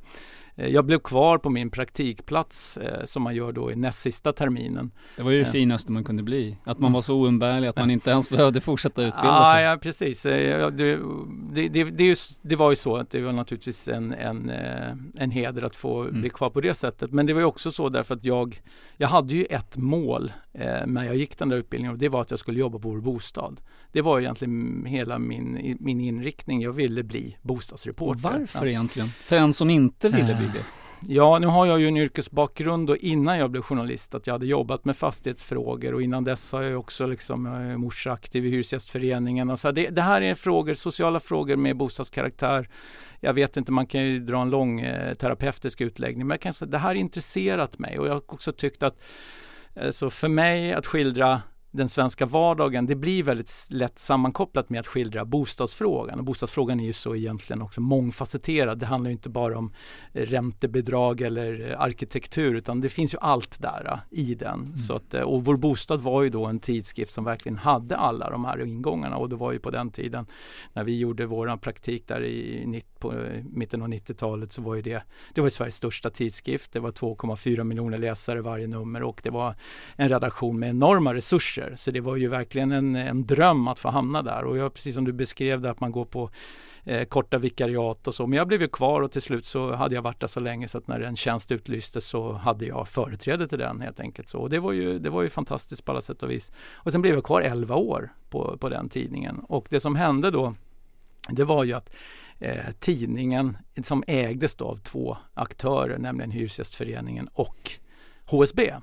Eh, 0.62 0.68
Jag 0.68 0.86
blev 0.86 1.00
kvar 1.00 1.38
på 1.38 1.50
min 1.50 1.70
praktikplats 1.70 2.78
eh, 2.78 3.06
som 3.06 3.24
man 3.24 3.36
gör 3.36 3.52
då 3.52 3.72
i 3.72 3.76
näst 3.76 4.00
sista 4.00 4.34
terminen. 4.34 4.92
Det 5.18 5.24
var 5.24 5.32
ju 5.32 5.38
det 5.40 5.46
Ja. 5.46 5.52
finaste 5.52 5.92
man 5.92 6.04
kunde 6.04 6.24
bli. 6.24 6.58
Att 6.64 6.80
man 6.80 6.92
var 6.94 7.02
så 7.02 7.16
oumbärlig 7.16 7.68
att 7.68 7.78
man 7.78 7.92
inte 7.92 8.10
ens 8.12 8.30
behövde 8.30 8.62
fortsätta 8.62 9.02
utbilda 9.02 9.30
Ah, 9.40 9.54
sig. 9.54 9.64
ja, 9.64 9.78
precis. 9.82 10.26
Eh, 10.26 10.42
ja, 10.50 10.70
Det, 10.70 11.00
det, 11.70 11.84
det, 11.84 12.18
det, 12.42 12.56
var 12.56 12.70
ju 12.70 12.76
så 12.76 12.96
att 12.98 13.10
det 13.10 13.22
var 13.22 13.32
naturligtvis 13.34 13.88
en, 13.88 14.14
en, 14.14 14.50
eh, 14.50 14.92
en 15.18 15.32
heder 15.32 15.62
att 15.62 15.76
få 15.76 16.02
Mm. 16.02 16.22
bli 16.22 16.30
kvar 16.30 16.50
på 16.50 16.62
det 16.62 16.74
sättet. 16.74 17.12
Men 17.12 17.26
det 17.26 17.34
var 17.34 17.40
ju 17.42 17.46
också 17.46 17.72
så 17.72 17.90
därför 17.90 18.16
att 18.16 18.26
jag, 18.26 18.62
jag 18.98 19.08
hade 19.08 19.34
ju 19.36 19.44
ett 19.46 19.78
mål 19.78 20.34
eh, 20.54 20.86
när 20.88 21.06
jag 21.06 21.16
gick 21.16 21.38
den 21.38 21.50
där 21.50 21.58
utbildningen 21.58 21.92
och 21.94 22.00
det 22.00 22.10
var 22.10 22.22
att 22.22 22.30
jag 22.32 22.40
skulle 22.40 22.60
jobba 22.60 22.80
på 22.80 22.90
vår 22.90 23.00
bostad. 23.02 23.62
Det 23.92 24.02
var 24.02 24.20
egentligen 24.20 24.86
hela 24.86 25.20
min, 25.20 25.78
min 25.80 26.02
inriktning. 26.02 26.62
Jag 26.62 26.72
ville 26.74 27.04
bli 27.04 27.38
bostadsreporter. 27.42 28.12
Och 28.12 28.20
varför 28.40 28.66
Ja. 28.66 28.70
egentligen? 28.72 29.08
För 29.08 29.36
en 29.38 29.54
som 29.54 29.70
inte 29.70 30.10
ville 30.10 30.36
bli 30.36 30.48
det. 30.54 30.66
Ja, 31.08 31.40
nu 31.40 31.48
har 31.48 31.66
jag 31.66 31.80
ju 31.80 31.88
en 31.88 31.98
yrkesbakgrund 31.98 32.90
och 32.90 32.98
innan 32.98 33.38
jag 33.38 33.52
blev 33.52 33.62
journalist 33.62 34.16
att 34.16 34.28
jag 34.28 34.34
hade 34.34 34.46
jobbat 34.46 34.86
med 34.86 34.98
fastighetsfrågor 34.98 35.94
och 35.94 36.02
innan 36.02 36.24
dess 36.24 36.52
har 36.52 36.62
jag 36.62 36.80
också 36.80 37.06
liksom, 37.06 37.46
jag 37.46 37.80
morsa 37.80 38.12
aktiv 38.12 38.46
i 38.46 38.50
Hyresgästföreningen 38.50 39.50
och 39.50 39.60
så 39.60 39.68
här, 39.68 39.74
det, 39.74 39.90
det 39.90 40.02
här 40.02 40.22
är 40.22 40.36
frågor, 40.36 40.74
sociala 40.74 41.20
frågor 41.20 41.56
med 41.56 41.78
bostadskaraktär. 41.78 42.70
Jag 43.20 43.34
vet 43.34 43.58
inte, 43.58 43.72
man 43.72 43.86
kan 43.86 44.04
ju 44.04 44.20
dra 44.20 44.42
en 44.42 44.50
lång 44.50 44.82
eh, 44.82 45.14
terapeutisk 45.14 45.82
utläggning 45.82 46.28
men 46.28 46.36
jag 46.36 46.42
kan 46.42 46.54
säga, 46.54 46.70
det 46.70 46.78
här 46.78 46.88
har 46.88 46.96
intresserat 46.96 47.80
mig 47.80 48.00
och 48.00 48.08
jag 48.08 48.14
har 48.14 48.22
också 48.28 48.52
tyckt 48.52 48.84
att 48.84 49.00
eh, 49.76 49.92
så 49.92 50.10
för 50.10 50.28
mig 50.28 50.74
att 50.74 50.86
skildra 50.86 51.42
den 51.72 51.90
svenska 51.90 52.26
vardagen, 52.26 52.86
det 52.86 52.96
blir 52.96 53.24
väldigt 53.24 53.68
lätt 53.70 54.00
sammankopplat 54.00 54.70
med 54.70 54.80
att 54.80 54.88
skildra 54.88 55.26
bostadsfrågan. 55.26 56.20
Och 56.20 56.26
bostadsfrågan 56.26 56.80
är 56.80 56.86
ju 56.86 56.94
så 56.94 57.16
egentligen 57.16 57.62
också 57.62 57.82
mångfacetterad. 57.82 58.80
Det 58.80 58.86
handlar 58.86 59.12
inte 59.12 59.30
bara 59.30 59.58
om 59.58 59.74
eh, 60.14 60.26
räntebidrag 60.26 61.22
eller 61.22 61.72
eh, 61.72 61.82
arkitektur 61.82 62.56
utan 62.56 62.82
det 62.82 62.90
finns 62.90 63.14
ju 63.14 63.18
allt 63.22 63.62
där 63.62 63.86
eh, 63.92 64.20
i 64.20 64.36
den. 64.36 64.78
Så 64.78 64.96
att, 64.96 65.14
och 65.14 65.46
Vår 65.46 65.58
bostad 65.58 66.02
var 66.02 66.24
ju 66.24 66.30
då 66.30 66.46
en 66.46 66.60
tidskrift 66.60 67.14
som 67.14 67.24
verkligen 67.24 67.58
hade 67.58 67.98
alla 67.98 68.30
de 68.30 68.46
här 68.46 68.62
ingångarna 68.62 69.18
och 69.18 69.30
det 69.30 69.36
var 69.36 69.52
ju 69.52 69.60
på 69.60 69.70
den 69.70 69.92
tiden 69.92 70.26
när 70.74 70.84
vi 70.84 71.00
gjorde 71.00 71.26
våran 71.26 71.60
praktik 71.60 72.08
där 72.08 72.24
i 72.24 72.82
på 73.02 73.14
mitten 73.44 73.82
av 73.82 73.88
90-talet 73.88 74.52
så 74.52 74.62
var 74.62 74.76
ju 74.76 74.82
det, 74.82 75.04
det 75.34 75.42
var 75.42 75.50
Sveriges 75.50 75.76
största 75.76 76.10
tidskrift. 76.10 76.74
Det 76.74 76.80
var 76.80 76.92
2,4 76.92 77.64
miljoner 77.64 77.98
läsare 77.98 78.42
varje 78.42 78.68
nummer 78.68 79.04
och 79.04 79.22
det 79.24 79.30
var 79.30 79.56
en 79.96 80.10
redaktion 80.10 80.60
med 80.60 80.70
enorma 80.70 81.14
resurser. 81.14 81.61
Så 81.76 81.92
det 81.92 82.00
var 82.00 82.16
ju 82.16 82.28
verkligen 82.28 82.72
en, 82.72 82.96
en 82.96 83.26
dröm 83.26 83.68
att 83.68 83.80
få 83.80 83.90
hamna 83.90 84.22
där 84.22 84.44
och 84.44 84.58
jag, 84.58 84.74
precis 84.74 84.96
som 84.96 85.06
du 85.06 85.12
beskrev 85.12 85.62
det 85.62 85.72
att 85.72 85.80
man 85.80 85.92
går 85.92 86.06
på 86.06 86.30
eh, 86.84 87.04
korta 87.04 87.38
vikariat 87.38 88.08
och 88.08 88.14
så. 88.14 88.28
Men 88.28 88.38
jag 88.38 88.48
blev 88.48 88.62
ju 88.62 88.68
kvar 88.68 89.02
och 89.02 89.12
till 89.12 89.22
slut 89.22 89.46
så 89.46 89.74
hade 89.74 89.96
jag 89.96 90.02
varit 90.02 90.20
där 90.20 90.28
så 90.28 90.40
länge 90.40 90.68
så 90.68 90.78
att 90.78 90.88
när 90.88 91.00
en 91.00 91.16
tjänst 91.16 91.52
utlystes 91.52 92.06
så 92.06 92.34
hade 92.34 92.66
jag 92.66 92.88
företräde 92.88 93.48
till 93.48 93.60
den 93.60 93.82
helt 93.82 94.00
enkelt. 94.00 94.30
Så 94.30 94.40
och 94.40 94.50
det, 94.50 94.60
var 94.60 94.72
ju, 94.72 95.00
det 95.00 95.10
var 95.10 95.22
ju 95.22 95.30
fantastiskt 95.30 95.86
på 95.86 95.92
alla 95.92 96.02
sätt 96.02 96.24
och 96.24 96.32
vis. 96.32 96.52
Och 96.74 96.92
sen 96.92 97.02
blev 97.02 97.14
jag 97.14 97.24
kvar 97.24 97.42
11 97.42 97.76
år 97.76 98.14
på, 98.30 98.58
på 98.58 98.70
den 98.70 98.90
tidningen 98.90 99.40
och 99.40 99.68
det 99.70 99.80
som 99.80 99.96
hände 99.96 100.32
då 100.32 100.54
det 101.30 101.44
var 101.44 101.64
ju 101.64 101.74
att 101.74 101.94
eh, 102.40 102.72
tidningen 102.80 103.58
som 103.84 104.04
ägdes 104.08 104.56
då 104.56 104.66
av 104.66 104.78
två 104.78 105.18
aktörer, 105.34 105.98
nämligen 105.98 106.32
Hyresgästföreningen 106.32 107.30
och 107.34 107.72
HSB. 108.26 108.74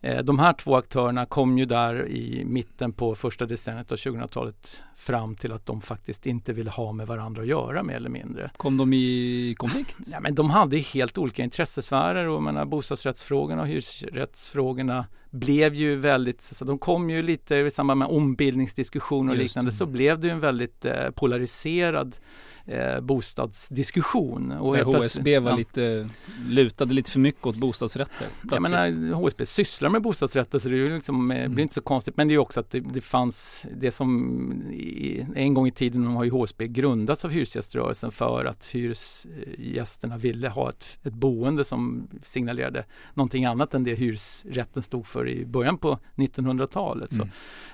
Eh, 0.00 0.18
de 0.18 0.38
här 0.38 0.52
två 0.52 0.76
aktörerna 0.76 1.26
kom 1.26 1.58
ju 1.58 1.64
där 1.64 2.08
i 2.08 2.44
mitten 2.44 2.92
på 2.92 3.14
första 3.14 3.46
decenniet 3.46 3.92
av 3.92 3.96
2000-talet 3.96 4.82
fram 5.00 5.36
till 5.36 5.52
att 5.52 5.66
de 5.66 5.80
faktiskt 5.80 6.26
inte 6.26 6.52
ville 6.52 6.70
ha 6.70 6.92
med 6.92 7.06
varandra 7.06 7.42
att 7.42 7.48
göra 7.48 7.82
mer 7.82 7.94
eller 7.94 8.10
mindre. 8.10 8.50
Kom 8.56 8.76
de 8.76 8.92
i 8.92 9.54
konflikt? 9.58 9.96
Ja, 10.12 10.20
men 10.20 10.34
de 10.34 10.50
hade 10.50 10.78
helt 10.78 11.18
olika 11.18 11.42
intressesfärer 11.42 12.28
och 12.28 12.42
menar, 12.42 12.64
bostadsrättsfrågorna 12.64 13.62
och 13.62 13.68
hyresrättsfrågorna 13.68 15.06
blev 15.30 15.74
ju 15.74 15.96
väldigt, 15.96 16.40
så 16.42 16.64
de 16.64 16.78
kom 16.78 17.10
ju 17.10 17.22
lite 17.22 17.56
i 17.56 17.70
samband 17.70 17.98
med 17.98 18.08
ombildningsdiskussioner 18.08 19.30
och 19.32 19.36
Just 19.36 19.42
liknande 19.42 19.70
det. 19.70 19.74
så 19.74 19.86
blev 19.86 20.20
det 20.20 20.30
en 20.30 20.40
väldigt 20.40 20.84
eh, 20.84 21.10
polariserad 21.14 22.16
eh, 22.66 23.00
bostadsdiskussion. 23.00 24.52
Och 24.52 24.76
Där 24.76 24.84
HSB 24.84 25.38
var 25.38 25.50
ja. 25.50 25.56
lite, 25.56 26.08
lutade 26.48 26.94
lite 26.94 27.10
för 27.10 27.20
mycket 27.20 27.46
åt 27.46 27.56
bostadsrätter. 27.56 28.26
Jag 28.50 28.62
menar, 28.62 29.12
HSB 29.14 29.46
sysslar 29.46 29.90
med 29.90 30.02
bostadsrätter 30.02 30.58
så 30.58 30.68
det 30.68 30.78
är 30.78 30.94
liksom, 30.94 31.30
eh, 31.30 31.40
Mm. 31.40 31.54
blir 31.54 31.62
inte 31.62 31.74
så 31.74 31.80
konstigt. 31.80 32.16
Men 32.16 32.28
det 32.28 32.34
är 32.34 32.38
också 32.38 32.60
att 32.60 32.70
det, 32.70 32.80
det 32.80 33.00
fanns 33.00 33.66
det 33.80 33.92
som 33.92 34.50
i, 34.90 35.26
en 35.34 35.54
gång 35.54 35.66
i 35.66 35.70
tiden 35.70 36.06
har 36.06 36.24
ju 36.24 36.30
HSB 36.30 36.68
grundats 36.68 37.24
av 37.24 37.30
hyresgäströrelsen 37.30 38.10
för 38.10 38.44
att 38.44 38.66
hyresgästerna 38.66 40.16
ville 40.16 40.48
ha 40.48 40.68
ett, 40.68 40.98
ett 41.02 41.12
boende 41.12 41.64
som 41.64 42.08
signalerade 42.22 42.84
någonting 43.14 43.44
annat 43.44 43.74
än 43.74 43.84
det 43.84 43.94
hyresrätten 43.94 44.82
stod 44.82 45.06
för 45.06 45.28
i 45.28 45.46
början 45.46 45.78
på 45.78 45.98
1900-talet. 46.14 47.12
Så. 47.12 47.22
Mm. 47.22 47.28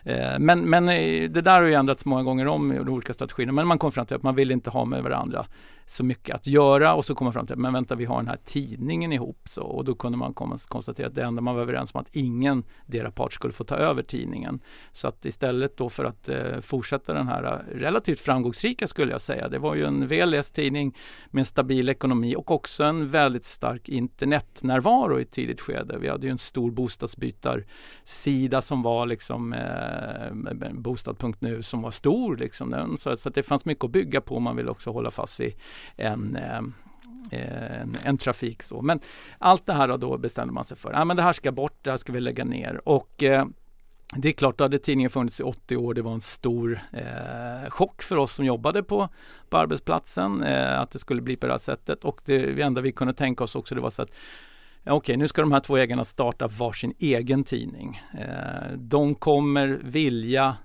Eh, 0.05 0.39
Men, 0.39 0.61
men 0.61 0.89
eh, 0.89 1.31
det 1.31 1.41
där 1.41 1.61
har 1.61 1.63
ju 1.63 1.75
ändrats 1.75 2.05
många 2.05 2.23
gånger 2.23 2.47
om 2.47 2.73
i 2.73 2.77
de 2.77 2.89
olika 2.89 3.13
strategierna. 3.13 3.53
Men 3.53 3.67
man 3.67 3.79
kom 3.79 3.93
fram 3.93 4.07
till 4.07 4.17
att 4.17 4.23
man 4.23 4.35
vill 4.35 4.51
inte 4.51 4.71
ha 4.71 4.85
med 4.85 5.03
varandra 5.03 5.47
så 5.89 6.05
mycket 6.05 6.35
att 6.35 6.47
göra 6.47 6.95
och 6.95 7.05
så 7.05 7.15
kom 7.15 7.25
man 7.25 7.33
fram 7.33 7.47
till 7.47 7.53
att 7.53 7.59
men 7.59 7.73
vänta 7.73 7.95
vi 7.95 8.05
har 8.05 8.17
den 8.17 8.29
här 8.29 8.39
tidningen 8.45 9.13
ihop 9.13 9.39
så, 9.49 9.63
och 9.63 9.85
då 9.85 9.95
kunde 9.95 10.19
man 10.19 10.35
komma, 10.35 10.59
konstatera 10.69 11.07
att 11.07 11.15
det 11.15 11.23
enda 11.23 11.43
man 11.43 11.55
var 11.55 11.63
överens 11.63 11.95
om 11.95 12.01
att 12.01 12.17
ingen 12.17 12.65
deras 12.87 13.15
part 13.15 13.33
skulle 13.33 13.53
få 13.53 13.65
ta 13.65 13.77
över 13.77 14.03
tidningen. 14.03 14.61
Så 14.93 15.09
att 15.09 15.27
istället 15.27 15.77
då 15.77 15.89
för 15.89 16.05
att 16.05 16.29
eh, 16.29 16.61
fortsätta 16.61 17.15
den 17.15 17.29
här 17.29 17.45
eh, 17.45 17.79
relativt 17.79 18.21
framgångsrika 18.21 18.87
skulle 18.87 19.13
jag 19.13 19.21
säga. 19.21 19.49
Det 19.49 19.59
var 19.59 19.75
ju 19.75 19.85
en 19.85 20.07
väl 20.07 20.31
läst 20.31 20.55
tidning 20.55 20.97
med 21.31 21.41
en 21.41 21.47
stabil 21.47 21.89
ekonomi 21.89 22.37
och 22.37 22.51
också 22.51 22.85
en 22.85 23.09
väldigt 23.09 23.45
stark 23.45 23.89
internetnärvaro 23.89 25.19
i 25.19 25.23
ett 25.23 25.31
tidigt 25.31 25.61
skede. 25.61 25.99
Vi 25.99 26.09
hade 26.09 26.27
ju 26.27 26.31
en 26.31 26.39
stor 26.39 26.71
bostadsbytarsida 26.71 28.63
som 28.63 28.83
var 28.83 29.07
liksom 29.07 29.53
eh, 29.53 30.73
bostad.nu 30.73 31.63
som 31.63 31.83
var 31.83 31.91
stor 31.91 32.37
liksom. 32.37 32.71
Den, 32.71 32.99
så, 32.99 33.17
så 33.17 33.29
att 33.29 33.35
det 33.35 33.43
fanns 33.43 33.65
mycket 33.65 33.85
att 33.85 33.91
bygga 33.91 34.21
på. 34.21 34.41
Man 34.41 34.57
ville 34.57 34.71
också 34.71 34.91
hålla 34.91 35.11
fast 35.11 35.41
vid 35.41 35.55
en, 35.97 36.37
eh, 36.37 36.61
en, 37.31 37.95
en, 38.05 38.19
trafik 38.19 38.63
så. 38.63 38.83
Men 38.83 39.01
allt 39.39 39.67
det 39.67 39.73
här 39.73 39.99
då 39.99 40.19
bestämde 40.19 40.53
man 40.55 40.65
sig 40.65 40.77
för. 40.77 40.93
Ja, 40.93 41.05
men 41.05 41.17
det 41.17 41.23
här 41.23 41.33
ska 41.33 41.53
bort, 41.53 41.79
det 41.83 41.91
här 41.91 41.97
ska 41.97 42.13
vi 42.13 42.21
lägga 42.21 42.45
ner. 42.45 42.89
Och 42.89 43.23
eh, 43.23 43.47
det 44.15 44.29
är 44.29 44.33
klart, 44.33 44.59
då 44.59 44.65
hade 44.65 44.79
tidningen 44.79 45.11
funnits 45.11 45.41
i 45.41 45.43
80 45.43 45.77
år. 45.77 45.95
Det 45.95 46.03
var 46.03 46.13
en 46.13 46.21
stor 46.21 46.81
eh, 46.93 47.71
chock 47.71 48.03
för 48.03 48.17
oss 48.17 48.35
som 48.35 48.45
jobbade 48.45 48.83
på, 48.83 49.09
på 49.49 49.57
arbetsplatsen 49.57 50.43
eh, 50.43 50.81
att 50.81 50.91
det 50.91 50.99
skulle 50.99 51.23
bli 51.23 51.37
på 51.37 51.47
det 51.47 51.53
här 51.53 51.59
sättet. 51.59 52.05
Och 52.05 52.21
det 52.25 52.63
enda 52.63 52.81
vi 52.81 52.93
kunde 52.93 53.15
tänka 53.15 53.45
oss 53.45 53.57
också 53.57 53.75
det 53.75 53.81
var 53.81 53.91
så 53.91 54.03
att 54.03 54.11
Okej, 54.89 54.97
okay, 54.97 55.17
nu 55.17 55.29
ska 55.29 55.43
de 55.43 55.53
här 55.53 55.61
två 55.61 55.77
ägarna 55.77 56.05
starta 56.05 56.49
varsin 56.49 56.95
egen 56.99 57.45
tidning. 57.45 58.03
Eh, 58.19 58.73
de 58.77 59.15
kommer 59.15 59.81
vilja 59.83 60.57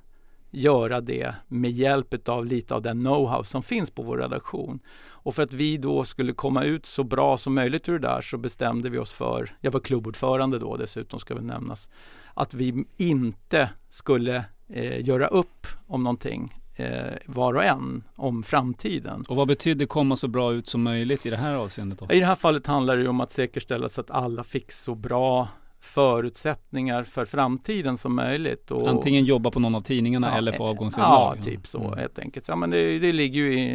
göra 0.51 1.01
det 1.01 1.35
med 1.47 1.71
hjälp 1.71 2.29
av 2.29 2.45
lite 2.45 2.75
av 2.75 2.81
den 2.81 3.07
know-how 3.07 3.43
som 3.43 3.63
finns 3.63 3.91
på 3.91 4.03
vår 4.03 4.17
redaktion. 4.17 4.79
Och 5.09 5.35
för 5.35 5.43
att 5.43 5.53
vi 5.53 5.77
då 5.77 6.03
skulle 6.03 6.33
komma 6.33 6.63
ut 6.63 6.85
så 6.85 7.03
bra 7.03 7.37
som 7.37 7.53
möjligt 7.53 7.89
ur 7.89 7.99
det 7.99 8.07
där 8.07 8.21
så 8.21 8.37
bestämde 8.37 8.89
vi 8.89 8.97
oss 8.97 9.13
för, 9.13 9.55
jag 9.61 9.71
var 9.71 9.79
klubbordförande 9.79 10.59
då 10.59 10.77
dessutom 10.77 11.19
ska 11.19 11.35
väl 11.35 11.43
nämnas, 11.43 11.89
att 12.33 12.53
vi 12.53 12.85
inte 12.97 13.69
skulle 13.89 14.45
eh, 14.69 15.07
göra 15.07 15.27
upp 15.27 15.67
om 15.87 16.03
någonting 16.03 16.61
eh, 16.75 17.13
var 17.25 17.53
och 17.53 17.63
en 17.63 18.03
om 18.15 18.43
framtiden. 18.43 19.25
Och 19.27 19.35
vad 19.35 19.47
betyder 19.47 19.85
komma 19.85 20.15
så 20.15 20.27
bra 20.27 20.53
ut 20.53 20.67
som 20.67 20.83
möjligt 20.83 21.25
i 21.25 21.29
det 21.29 21.37
här 21.37 21.55
avseendet? 21.55 21.99
Då? 21.99 22.11
I 22.11 22.19
det 22.19 22.25
här 22.25 22.35
fallet 22.35 22.67
handlar 22.67 22.97
det 22.97 23.07
om 23.07 23.21
att 23.21 23.31
säkerställa 23.31 23.89
så 23.89 24.01
att 24.01 24.11
alla 24.11 24.43
fick 24.43 24.71
så 24.71 24.95
bra 24.95 25.47
förutsättninga 25.81 27.03
för 27.03 27.25
framtiden 27.25 27.97
som 27.97 28.15
möjligt. 28.15 28.71
Och, 28.71 28.89
Antingen 28.89 29.25
jobba 29.25 29.51
på 29.51 29.59
någon 29.59 29.75
av 29.75 29.81
tidningarna 29.81 30.29
ja, 30.31 30.37
eller 30.37 30.51
få 30.51 30.65
avgångsvederlag? 30.65 31.35
Ja, 31.37 31.43
typ 31.43 31.67
så 31.67 31.83
mm. 31.83 31.99
helt 31.99 32.19
enkelt. 32.19 32.47
Ja, 32.47 32.55
men 32.55 32.69
det, 32.69 32.99
det 32.99 33.11
ligger 33.11 33.41
ju 33.41 33.53
i, 33.53 33.65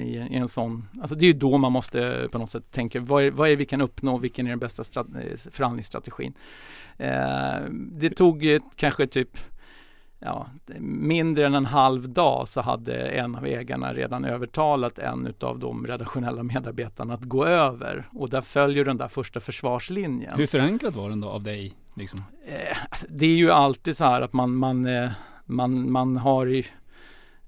i, 0.00 0.26
i, 0.30 0.36
en 0.36 0.48
sån, 0.48 0.88
alltså 1.00 1.16
det 1.16 1.24
är 1.24 1.26
ju 1.26 1.38
då 1.38 1.58
man 1.58 1.72
måste 1.72 2.28
på 2.32 2.38
något 2.38 2.50
sätt 2.50 2.70
tänka 2.70 3.00
vad 3.00 3.24
är, 3.24 3.30
vad 3.30 3.48
är 3.48 3.50
det 3.50 3.56
vi 3.56 3.66
kan 3.66 3.80
uppnå, 3.80 4.18
vilken 4.18 4.46
är 4.46 4.50
den 4.50 4.58
bästa 4.58 4.84
strat, 4.84 5.06
förhandlingsstrategin. 5.50 6.34
Eh, 6.96 7.60
det 7.70 8.10
tog 8.10 8.44
kanske 8.76 9.06
typ 9.06 9.38
ja, 10.18 10.46
mindre 10.80 11.46
än 11.46 11.54
en 11.54 11.66
halv 11.66 12.08
dag 12.08 12.48
så 12.48 12.60
hade 12.60 12.94
en 12.94 13.36
av 13.36 13.46
ägarna 13.46 13.94
redan 13.94 14.24
övertalat 14.24 14.98
en 14.98 15.34
av 15.40 15.58
de 15.58 15.86
redaktionella 15.86 16.42
medarbetarna 16.42 17.14
att 17.14 17.24
gå 17.24 17.46
över. 17.46 18.08
Och 18.12 18.30
där 18.30 18.40
följer 18.40 18.84
den 18.84 18.96
där 18.96 19.08
första 19.08 19.40
försvarslinjen. 19.40 20.36
Hur 20.36 20.46
förankrat 20.46 20.94
var 20.94 21.10
den 21.10 21.20
då 21.20 21.28
av 21.28 21.42
dig? 21.42 21.72
Liksom? 21.94 22.20
Eh, 22.46 22.76
alltså, 22.90 23.06
det 23.10 23.26
är 23.26 23.36
ju 23.36 23.50
alltid 23.50 23.96
så 23.96 24.04
här 24.04 24.20
att 24.20 24.32
man, 24.32 24.56
man, 24.56 24.86
eh, 24.86 25.10
man, 25.44 25.92
man 25.92 26.16
har 26.16 26.46
i 26.46 26.66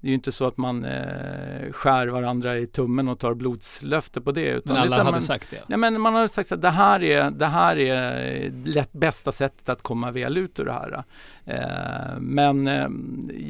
det 0.07 0.09
är 0.09 0.13
ju 0.13 0.15
inte 0.15 0.31
så 0.31 0.47
att 0.47 0.57
man 0.57 0.85
eh, 0.85 1.71
skär 1.71 2.07
varandra 2.07 2.57
i 2.57 2.67
tummen 2.67 3.07
och 3.07 3.19
tar 3.19 3.33
blodslöfte 3.33 4.21
på 4.21 4.31
det. 4.31 4.49
Utan 4.49 4.73
men 4.73 4.81
alla 4.81 4.97
hade 4.97 5.11
man, 5.11 5.21
sagt 5.21 5.51
det? 5.51 5.63
Nej 5.67 5.77
men 5.77 6.01
man 6.01 6.13
har 6.13 6.27
sagt 6.27 6.51
att 6.51 6.61
det 6.61 6.69
här 6.69 7.03
är 7.03 7.31
det 7.31 7.45
här 7.45 7.77
är 7.77 8.51
lätt 8.65 8.93
bästa 8.93 9.31
sättet 9.31 9.69
att 9.69 9.81
komma 9.81 10.11
väl 10.11 10.37
ut 10.37 10.59
ur 10.59 10.65
det 10.65 10.71
här. 10.71 11.03
Eh, 11.45 12.19
men 12.19 12.67
eh, 12.67 12.87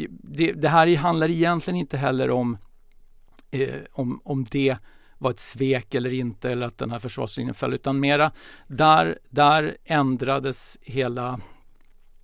det, 0.09 0.51
det, 0.51 0.69
här 0.69 0.95
handlar 0.95 1.29
egentligen 1.29 1.79
inte 1.79 1.97
heller 1.97 2.31
om, 2.31 2.57
eh, 3.51 3.69
om, 3.91 4.21
om 4.23 4.45
det 4.51 4.77
var 5.17 5.31
ett 5.31 5.39
svek 5.39 5.95
eller 5.95 6.13
inte 6.13 6.51
eller 6.51 6.67
att 6.67 6.77
den 6.77 6.91
här 6.91 6.99
försvarslinjen 6.99 7.55
föll 7.55 7.73
utan 7.73 7.99
mera 7.99 8.31
där, 8.67 9.19
där 9.29 9.77
ändrades 9.85 10.77
hela 10.81 11.39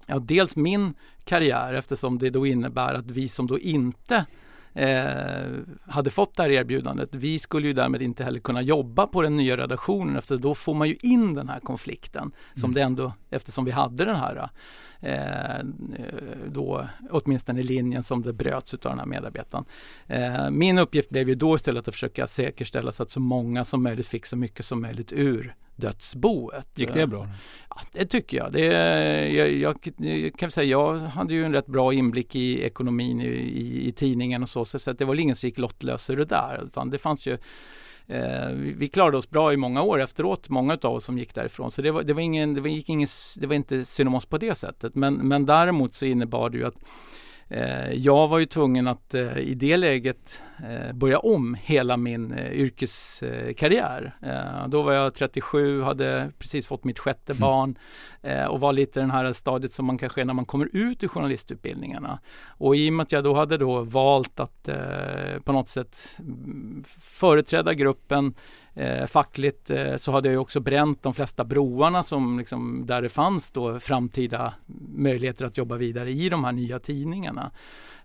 Ja, 0.06 0.20
dels 0.20 0.56
min 0.56 0.94
karriär 1.26 1.74
eftersom 1.74 2.18
det 2.18 2.30
då 2.30 2.46
innebär 2.46 2.94
att 2.94 3.12
vi 3.12 3.30
som 3.30 3.48
då 3.48 3.60
inte 3.60 4.26
eh, 4.74 5.52
hade 5.86 6.10
fått 6.10 6.36
det 6.36 6.44
här 6.44 6.50
erbjudandet. 6.50 7.16
Vi 7.16 7.40
skulle 7.40 7.68
ju 7.68 7.74
därmed 7.74 8.02
inte 8.02 8.24
heller 8.24 8.40
kunna 8.40 8.62
jobba 8.62 9.08
på 9.08 9.22
den 9.22 9.36
nya 9.36 9.58
redaktionen 9.58 10.16
efter 10.16 10.38
då 10.38 10.56
får 10.56 10.74
man 10.74 10.88
ju 10.88 10.96
in 11.02 11.34
den 11.34 11.50
här 11.50 11.60
konflikten 11.60 12.32
som 12.54 12.64
mm. 12.64 12.74
det 12.74 12.82
ändå 12.82 13.14
eftersom 13.30 13.66
vi 13.66 13.72
hade 13.72 14.06
den 14.06 14.16
här 14.16 14.50
eh, 15.00 15.66
då 16.48 16.88
åtminstone 17.10 17.64
linjen 17.64 18.04
som 18.04 18.22
det 18.22 18.34
bröts 18.34 18.74
av 18.74 18.80
den 18.80 19.00
här 19.00 19.06
medarbetaren. 19.06 19.66
Eh, 20.08 20.50
min 20.50 20.78
uppgift 20.78 21.10
blev 21.10 21.30
ju 21.30 21.36
då 21.36 21.56
istället 21.56 21.88
att 21.88 21.94
försöka 21.94 22.28
säkerställa 22.28 22.92
så 22.92 23.04
att 23.04 23.10
så 23.10 23.20
många 23.20 23.66
som 23.66 23.84
möjligt 23.84 24.08
fick 24.08 24.26
så 24.26 24.38
mycket 24.38 24.66
som 24.66 24.82
möjligt 24.82 25.14
ur 25.14 25.56
dödsboet. 25.76 26.80
Gick 26.80 26.94
det 26.94 27.08
bra? 27.08 27.28
Ja, 27.70 27.82
det 27.92 28.06
tycker 28.06 28.38
jag. 28.38 28.54
Det, 28.54 28.66
jag, 29.34 29.52
jag, 29.52 29.78
jag 29.98 30.36
kan 30.36 30.52
säga, 30.52 30.68
jag 30.68 30.96
hade 30.96 31.34
ju 31.34 31.46
en 31.46 31.54
rätt 31.54 31.68
bra 31.68 31.94
inblick 31.94 32.36
i 32.36 32.64
ekonomin 32.64 33.22
i, 33.22 33.26
i, 33.26 33.88
i 33.88 33.92
tidningen 33.92 34.44
och 34.44 34.50
så, 34.50 34.66
så, 34.66 34.80
så 34.80 34.94
det 34.94 35.06
var 35.06 35.20
ingen 35.20 35.36
som 35.36 35.48
gick 35.48 35.58
lottlös 35.58 36.10
ur 36.10 36.18
det 36.18 36.26
där. 36.26 36.64
Utan 36.64 36.90
det 36.90 36.98
fanns 36.98 37.28
ju 37.28 37.38
Eh, 38.08 38.50
vi 38.54 38.90
klarade 38.90 39.18
oss 39.18 39.30
bra 39.30 39.54
i 39.54 39.58
många 39.58 39.82
år 39.82 40.02
efteråt, 40.02 40.50
många 40.50 40.78
av 40.82 40.94
oss 40.94 41.06
som 41.06 41.18
gick 41.18 41.36
därifrån. 41.36 41.72
Så 41.72 41.82
det 41.82 41.92
var, 41.92 42.04
det 42.04 42.14
var, 42.14 42.22
ingen, 42.22 42.54
det 42.54 42.62
var, 42.62 42.90
ingen, 42.90 43.08
det 43.40 43.48
var 43.48 43.56
inte 43.56 43.86
synd 43.86 44.08
om 44.08 44.16
oss 44.16 44.26
på 44.26 44.38
det 44.38 44.56
sättet. 44.56 44.96
Men, 44.96 45.14
men 45.14 45.46
däremot 45.46 45.94
så 45.94 46.06
innebar 46.06 46.50
det 46.50 46.58
ju 46.58 46.66
att 46.66 46.78
jag 47.94 48.28
var 48.28 48.40
ju 48.40 48.46
tvungen 48.46 48.88
att 48.88 49.14
eh, 49.14 49.38
i 49.38 49.54
det 49.56 49.78
läget 49.78 50.44
eh, 50.70 50.94
börja 50.94 51.20
om 51.20 51.58
hela 51.62 51.98
min 51.98 52.40
yrkeskarriär. 52.40 54.16
Då 54.68 54.82
var 54.82 54.94
jag 54.94 55.14
37, 55.14 55.82
hade 55.82 56.32
precis 56.40 56.68
fått 56.68 56.84
mitt 56.84 57.00
sjätte 57.00 57.32
mm. 57.32 57.42
barn 57.42 57.78
och 58.50 58.60
var 58.60 58.74
lite 58.74 59.00
den 59.00 59.12
här 59.12 59.34
stadiet 59.34 59.74
som 59.74 59.86
man 59.86 59.98
kanske 59.98 60.22
är 60.22 60.26
när 60.26 60.34
man 60.34 60.46
kommer 60.46 60.70
ut 60.74 61.04
ur 61.04 61.08
journalistutbildningarna. 61.08 62.20
Och 62.48 62.76
i 62.76 62.90
och 62.90 62.94
med 62.94 63.04
att 63.04 63.12
jag 63.12 63.24
då 63.24 63.34
hade 63.34 63.58
då 63.58 63.82
valt 63.82 64.40
att 64.40 64.70
på 65.44 65.52
något 65.52 65.68
sätt 65.68 65.98
mm, 66.20 66.84
företräda 67.00 67.74
gruppen 67.74 68.34
eh, 68.74 69.06
fackligt 69.06 69.70
eh, 69.70 69.96
så 69.96 70.12
hade 70.12 70.32
jag 70.32 70.42
också 70.42 70.60
bränt 70.60 71.04
de 71.04 71.14
flesta 71.14 71.44
broarna 71.44 72.04
som 72.04 72.40
liksom, 72.40 72.86
där 72.86 73.02
det 73.02 73.10
fanns 73.10 73.52
då 73.52 73.80
framtida 73.80 74.54
möjligheter 74.96 75.46
att 75.46 75.58
jobba 75.58 75.76
vidare 75.78 76.12
i 76.12 76.30
de 76.30 76.44
här 76.44 76.52
nya 76.52 76.80
tidningarna. 76.80 77.52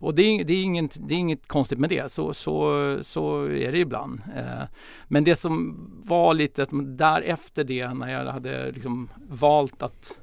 Och 0.01 0.15
det 0.15 0.23
är, 0.23 0.45
det 0.45 0.53
är, 0.53 0.63
inget, 0.63 1.09
det 1.09 1.15
är 1.15 1.19
inget 1.19 1.49
konstigt 1.49 1.79
med 1.79 1.91
det, 1.91 2.13
så, 2.13 2.35
så, 2.35 2.99
så 3.03 3.45
är 3.45 3.73
det 3.73 3.79
ibland. 3.79 4.21
Eh, 4.37 4.63
men 5.09 5.25
det 5.25 5.37
som 5.37 5.77
var 6.05 6.35
lite 6.35 6.67
därefter 6.83 7.65
det 7.65 7.95
när 7.95 8.09
jag 8.09 8.33
hade 8.33 8.73
liksom 8.73 9.11
valt 9.29 9.83
att 9.83 10.21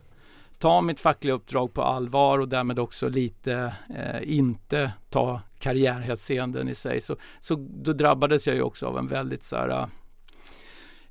ta 0.60 0.82
mitt 0.82 1.00
fackliga 1.00 1.34
uppdrag 1.34 1.74
på 1.74 1.82
allvar 1.82 2.40
och 2.40 2.50
därmed 2.50 2.80
också 2.80 3.10
lite 3.10 3.74
eh, 3.96 4.38
inte 4.38 4.92
ta 5.10 5.42
karriärhänseenden 5.60 6.70
i 6.70 6.76
sig 6.76 7.02
så, 7.02 7.16
så 7.40 7.56
då 7.70 7.94
drabbades 7.94 8.48
jag 8.48 8.56
ju 8.56 8.62
också 8.62 8.88
av 8.88 8.98
en 8.98 9.08
väldigt 9.08 9.44
så 9.44 9.56
här, 9.56 9.88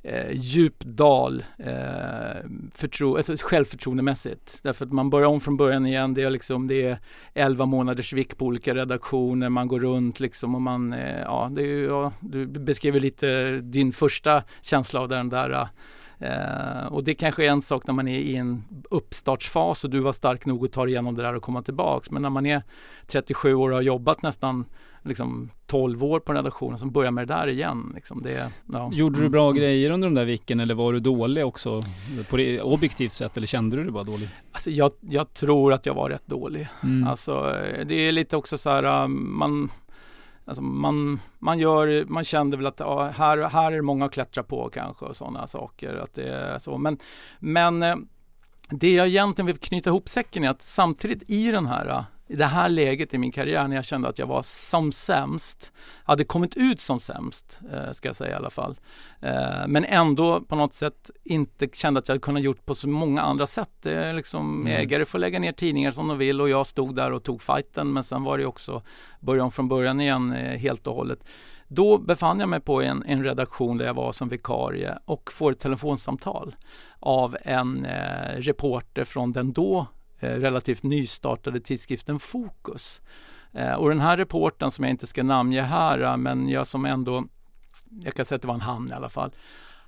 eh, 0.04 0.32
djup 0.32 0.84
dal 0.84 1.44
eh, 1.58 1.74
förtro, 2.74 3.16
alltså 3.16 3.34
självförtroendemässigt. 3.40 4.58
Därför 4.62 4.86
att 4.86 4.92
man 4.92 5.10
börjar 5.10 5.28
om 5.28 5.40
från 5.40 5.56
början 5.56 5.86
igen. 5.86 6.14
Det 6.14 6.22
är 6.22 6.30
liksom 6.30 6.66
det 6.66 6.82
är 6.82 6.98
11 7.34 7.66
månaders 7.66 8.12
vik 8.12 8.38
på 8.38 8.46
olika 8.46 8.74
redaktioner. 8.74 9.48
Man 9.48 9.68
går 9.68 9.80
runt 9.80 10.20
liksom 10.20 10.54
och 10.54 10.62
man, 10.62 10.92
eh, 10.92 11.20
ja, 11.20 11.50
det 11.52 11.62
är, 11.62 11.84
ja, 11.84 12.12
du 12.20 12.46
beskriver 12.46 13.00
lite 13.00 13.60
din 13.60 13.92
första 13.92 14.42
känsla 14.62 15.00
av 15.00 15.08
den 15.08 15.28
där 15.28 15.50
eh, 15.50 15.66
Uh, 16.22 16.86
och 16.86 17.04
det 17.04 17.14
kanske 17.14 17.46
är 17.46 17.50
en 17.50 17.62
sak 17.62 17.86
när 17.86 17.94
man 17.94 18.08
är 18.08 18.18
i 18.18 18.36
en 18.36 18.64
uppstartsfas 18.90 19.84
och 19.84 19.90
du 19.90 20.00
var 20.00 20.12
stark 20.12 20.46
nog 20.46 20.64
att 20.64 20.72
ta 20.72 20.88
igenom 20.88 21.14
det 21.14 21.22
där 21.22 21.34
och 21.34 21.42
komma 21.42 21.62
tillbaks. 21.62 22.10
Men 22.10 22.22
när 22.22 22.30
man 22.30 22.46
är 22.46 22.62
37 23.06 23.54
år 23.54 23.70
och 23.70 23.74
har 23.74 23.82
jobbat 23.82 24.22
nästan 24.22 24.64
liksom 25.04 25.50
12 25.66 26.04
år 26.04 26.20
på 26.20 26.32
en 26.32 26.36
redaktion 26.36 26.78
som 26.78 26.90
börjar 26.90 27.10
med 27.10 27.28
det 27.28 27.34
där 27.34 27.46
igen. 27.46 27.92
Liksom 27.94 28.22
det, 28.22 28.50
ja. 28.72 28.90
Gjorde 28.92 29.20
du 29.20 29.28
bra 29.28 29.46
mm. 29.46 29.56
grejer 29.56 29.90
under 29.90 30.08
de 30.08 30.14
där 30.14 30.24
vicken 30.24 30.60
eller 30.60 30.74
var 30.74 30.92
du 30.92 31.00
dålig 31.00 31.46
också 31.46 31.80
på 32.30 32.36
det 32.36 32.60
objektivt 32.60 33.12
sätt 33.12 33.36
eller 33.36 33.46
kände 33.46 33.76
du 33.76 33.82
dig 33.82 33.92
bara 33.92 34.04
dålig? 34.04 34.28
Alltså 34.52 34.70
jag, 34.70 34.92
jag 35.00 35.32
tror 35.34 35.72
att 35.72 35.86
jag 35.86 35.94
var 35.94 36.10
rätt 36.10 36.26
dålig. 36.26 36.68
Mm. 36.82 37.08
Alltså 37.08 37.56
det 37.86 37.94
är 37.94 38.12
lite 38.12 38.36
också 38.36 38.58
så 38.58 38.70
här 38.70 39.08
man 39.08 39.70
Alltså 40.44 40.62
man, 40.62 41.20
man, 41.38 41.58
gör, 41.58 42.04
man 42.04 42.24
kände 42.24 42.56
väl 42.56 42.66
att 42.66 42.80
ja, 42.80 43.04
här, 43.04 43.38
här 43.38 43.72
är 43.72 43.76
det 43.76 43.82
många 43.82 44.04
att 44.04 44.12
klättra 44.12 44.42
på 44.42 44.68
kanske 44.68 45.04
och 45.04 45.16
sådana 45.16 45.46
saker. 45.46 45.94
Att 45.94 46.14
det 46.14 46.28
är 46.28 46.58
så. 46.58 46.78
Men, 46.78 46.98
men 47.38 47.82
eh, 47.82 47.96
det 48.70 48.92
jag 48.92 49.06
egentligen 49.06 49.46
vill 49.46 49.58
knyta 49.58 49.90
ihop 49.90 50.08
säcken 50.08 50.44
är 50.44 50.50
att 50.50 50.62
samtidigt 50.62 51.30
i 51.30 51.50
den 51.50 51.66
här 51.66 52.04
i 52.26 52.36
det 52.36 52.46
här 52.46 52.68
läget 52.68 53.14
i 53.14 53.18
min 53.18 53.32
karriär 53.32 53.68
när 53.68 53.76
jag 53.76 53.84
kände 53.84 54.08
att 54.08 54.18
jag 54.18 54.26
var 54.26 54.42
som 54.42 54.92
sämst, 54.92 55.72
hade 56.04 56.24
kommit 56.24 56.56
ut 56.56 56.80
som 56.80 57.00
sämst, 57.00 57.60
eh, 57.72 57.92
ska 57.92 58.08
jag 58.08 58.16
säga 58.16 58.30
i 58.30 58.34
alla 58.34 58.50
fall. 58.50 58.76
Eh, 59.20 59.66
men 59.66 59.84
ändå 59.84 60.40
på 60.40 60.56
något 60.56 60.74
sätt 60.74 61.10
inte 61.24 61.68
kände 61.72 62.00
att 62.00 62.08
jag 62.08 62.22
kunnat 62.22 62.42
gjort 62.42 62.66
på 62.66 62.74
så 62.74 62.88
många 62.88 63.22
andra 63.22 63.46
sätt. 63.46 63.86
Eh, 63.86 64.14
liksom, 64.14 64.66
mm. 64.66 64.80
Ägare 64.80 65.04
får 65.04 65.18
lägga 65.18 65.38
ner 65.38 65.52
tidningar 65.52 65.90
som 65.90 66.08
de 66.08 66.18
vill 66.18 66.40
och 66.40 66.48
jag 66.48 66.66
stod 66.66 66.96
där 66.96 67.12
och 67.12 67.22
tog 67.22 67.42
fighten 67.42 67.92
men 67.92 68.04
sen 68.04 68.22
var 68.22 68.38
det 68.38 68.46
också 68.46 68.82
börja 69.20 69.44
om 69.44 69.50
från 69.50 69.68
början 69.68 70.00
igen 70.00 70.32
eh, 70.32 70.58
helt 70.58 70.86
och 70.86 70.94
hållet. 70.94 71.18
Då 71.68 71.98
befann 71.98 72.40
jag 72.40 72.48
mig 72.48 72.60
på 72.60 72.82
en, 72.82 73.04
en, 73.06 73.24
redaktion 73.24 73.78
där 73.78 73.86
jag 73.86 73.94
var 73.94 74.12
som 74.12 74.28
vikarie 74.28 74.98
och 75.04 75.32
får 75.32 75.52
ett 75.52 75.58
telefonsamtal 75.58 76.56
av 77.00 77.36
en 77.42 77.84
eh, 77.84 78.36
reporter 78.36 79.04
från 79.04 79.32
den 79.32 79.52
då 79.52 79.86
Eh, 80.24 80.40
relativt 80.40 80.82
nystartade 80.82 81.60
tidskriften 81.60 82.18
Fokus. 82.18 83.02
Eh, 83.52 83.72
och 83.72 83.88
den 83.88 84.00
här 84.00 84.16
reporten 84.16 84.70
som 84.70 84.84
jag 84.84 84.90
inte 84.90 85.06
ska 85.06 85.22
namnge 85.22 85.62
här, 85.62 86.00
eh, 86.00 86.16
men 86.16 86.48
jag 86.48 86.66
som 86.66 86.84
ändå 86.84 87.24
jag 87.90 88.14
kan 88.14 88.24
säga 88.24 88.36
att 88.36 88.42
det 88.42 88.48
var 88.48 88.54
en 88.54 88.60
han 88.60 88.90
i 88.90 88.92
alla 88.92 89.08
fall. 89.08 89.34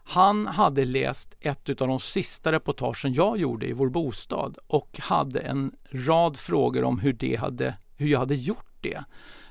Han 0.05 0.47
hade 0.47 0.85
läst 0.85 1.35
ett 1.41 1.81
av 1.81 1.89
de 1.89 2.01
sista 2.01 2.53
reportagen 2.53 3.15
jag 3.15 3.39
gjorde 3.39 3.67
i 3.67 3.73
vår 3.73 3.89
bostad 3.89 4.59
och 4.67 4.99
hade 5.03 5.41
en 5.41 5.73
rad 5.91 6.37
frågor 6.37 6.85
om 6.85 6.99
hur, 6.99 7.13
det 7.13 7.37
hade, 7.37 7.75
hur 7.97 8.09
jag 8.09 8.19
hade 8.19 8.35
gjort 8.35 8.77
det. 8.81 9.05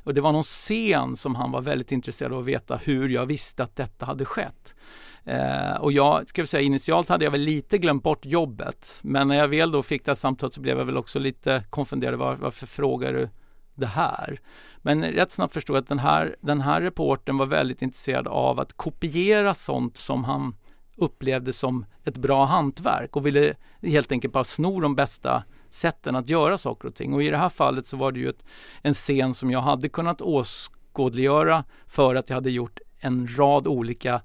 Och 0.03 0.13
det 0.13 0.21
var 0.21 0.31
någon 0.31 0.43
scen 0.43 1.17
som 1.17 1.35
han 1.35 1.51
var 1.51 1.61
väldigt 1.61 1.91
intresserad 1.91 2.33
av 2.33 2.39
att 2.39 2.45
veta 2.45 2.77
hur 2.77 3.09
jag 3.09 3.25
visste 3.25 3.63
att 3.63 3.75
detta 3.75 4.05
hade 4.05 4.25
skett. 4.25 4.75
Eh, 5.25 5.75
och 5.75 5.91
jag, 5.91 6.29
ska 6.29 6.41
vi 6.41 6.47
säga, 6.47 6.61
initialt 6.61 7.09
hade 7.09 7.23
jag 7.23 7.31
väl 7.31 7.41
lite 7.41 7.77
glömt 7.77 8.03
bort 8.03 8.25
jobbet. 8.25 8.99
Men 9.03 9.27
när 9.27 9.35
jag 9.35 9.47
väl 9.47 9.71
då 9.71 9.83
fick 9.83 10.05
det 10.05 10.09
här 10.09 10.15
samtalet 10.15 10.53
så 10.53 10.61
blev 10.61 10.77
jag 10.77 10.85
väl 10.85 10.97
också 10.97 11.19
lite 11.19 11.63
konfunderad. 11.69 12.19
Var, 12.19 12.35
varför 12.35 12.67
frågar 12.67 13.13
du 13.13 13.29
det 13.75 13.85
här? 13.85 14.39
Men 14.77 15.03
rätt 15.03 15.31
snabbt 15.31 15.53
förstod 15.53 15.75
jag 15.75 15.81
att 15.81 15.87
den 15.87 15.99
här, 15.99 16.35
den 16.41 16.61
här 16.61 16.81
reporten 16.81 17.37
var 17.37 17.45
väldigt 17.45 17.81
intresserad 17.81 18.27
av 18.27 18.59
att 18.59 18.73
kopiera 18.73 19.53
sånt 19.53 19.97
som 19.97 20.23
han 20.23 20.53
upplevde 20.97 21.53
som 21.53 21.85
ett 22.03 22.17
bra 22.17 22.45
hantverk 22.45 23.15
och 23.15 23.25
ville 23.25 23.55
helt 23.81 24.11
enkelt 24.11 24.33
bara 24.33 24.43
sno 24.43 24.79
de 24.79 24.95
bästa 24.95 25.43
sätten 25.69 26.15
att 26.15 26.29
göra 26.29 26.57
saker 26.57 26.87
och 26.87 26.95
ting. 26.95 27.13
Och 27.13 27.23
i 27.23 27.29
det 27.29 27.37
här 27.37 27.49
fallet 27.49 27.87
så 27.87 27.97
var 27.97 28.11
det 28.11 28.19
ju 28.19 28.29
ett, 28.29 28.43
en 28.81 28.93
scen 28.93 29.33
som 29.33 29.51
jag 29.51 29.61
hade 29.61 29.89
kunnat 29.89 30.21
åskådliggöra 30.21 31.63
för 31.87 32.15
att 32.15 32.29
jag 32.29 32.35
hade 32.35 32.51
gjort 32.51 32.79
en 32.99 33.27
rad 33.37 33.67
olika 33.67 34.21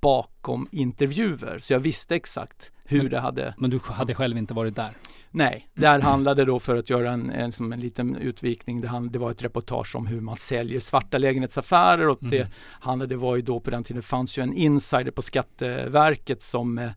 bakom 0.00 0.68
intervjuer. 0.72 1.58
Så 1.58 1.72
jag 1.72 1.80
visste 1.80 2.16
exakt 2.16 2.72
hur 2.84 3.02
men, 3.02 3.10
det 3.10 3.20
hade... 3.20 3.54
Men 3.58 3.70
du 3.70 3.80
hade 3.84 4.14
själv 4.14 4.38
inte 4.38 4.54
varit 4.54 4.76
där? 4.76 4.90
Nej, 5.32 5.68
där 5.74 6.00
handlade 6.00 6.44
då 6.44 6.58
för 6.58 6.76
att 6.76 6.90
göra 6.90 7.10
en, 7.10 7.30
en, 7.30 7.52
som 7.52 7.72
en 7.72 7.80
liten 7.80 8.16
utvikning. 8.16 8.80
Det, 8.80 8.88
hand, 8.88 9.10
det 9.10 9.18
var 9.18 9.30
ett 9.30 9.44
reportage 9.44 9.96
om 9.96 10.06
hur 10.06 10.20
man 10.20 10.36
säljer 10.36 10.80
svarta 10.80 11.18
lägenhetsaffärer 11.18 12.08
och 12.08 12.22
mm. 12.22 12.30
det 12.30 12.48
handlade, 12.80 13.14
det 13.14 13.18
var 13.18 13.36
ju 13.36 13.42
då 13.42 13.60
på 13.60 13.70
den 13.70 13.84
tiden, 13.84 13.96
det 14.00 14.06
fanns 14.06 14.38
ju 14.38 14.42
en 14.42 14.54
insider 14.54 15.10
på 15.10 15.22
Skatteverket 15.22 16.42
som 16.42 16.78
eh, 16.78 16.90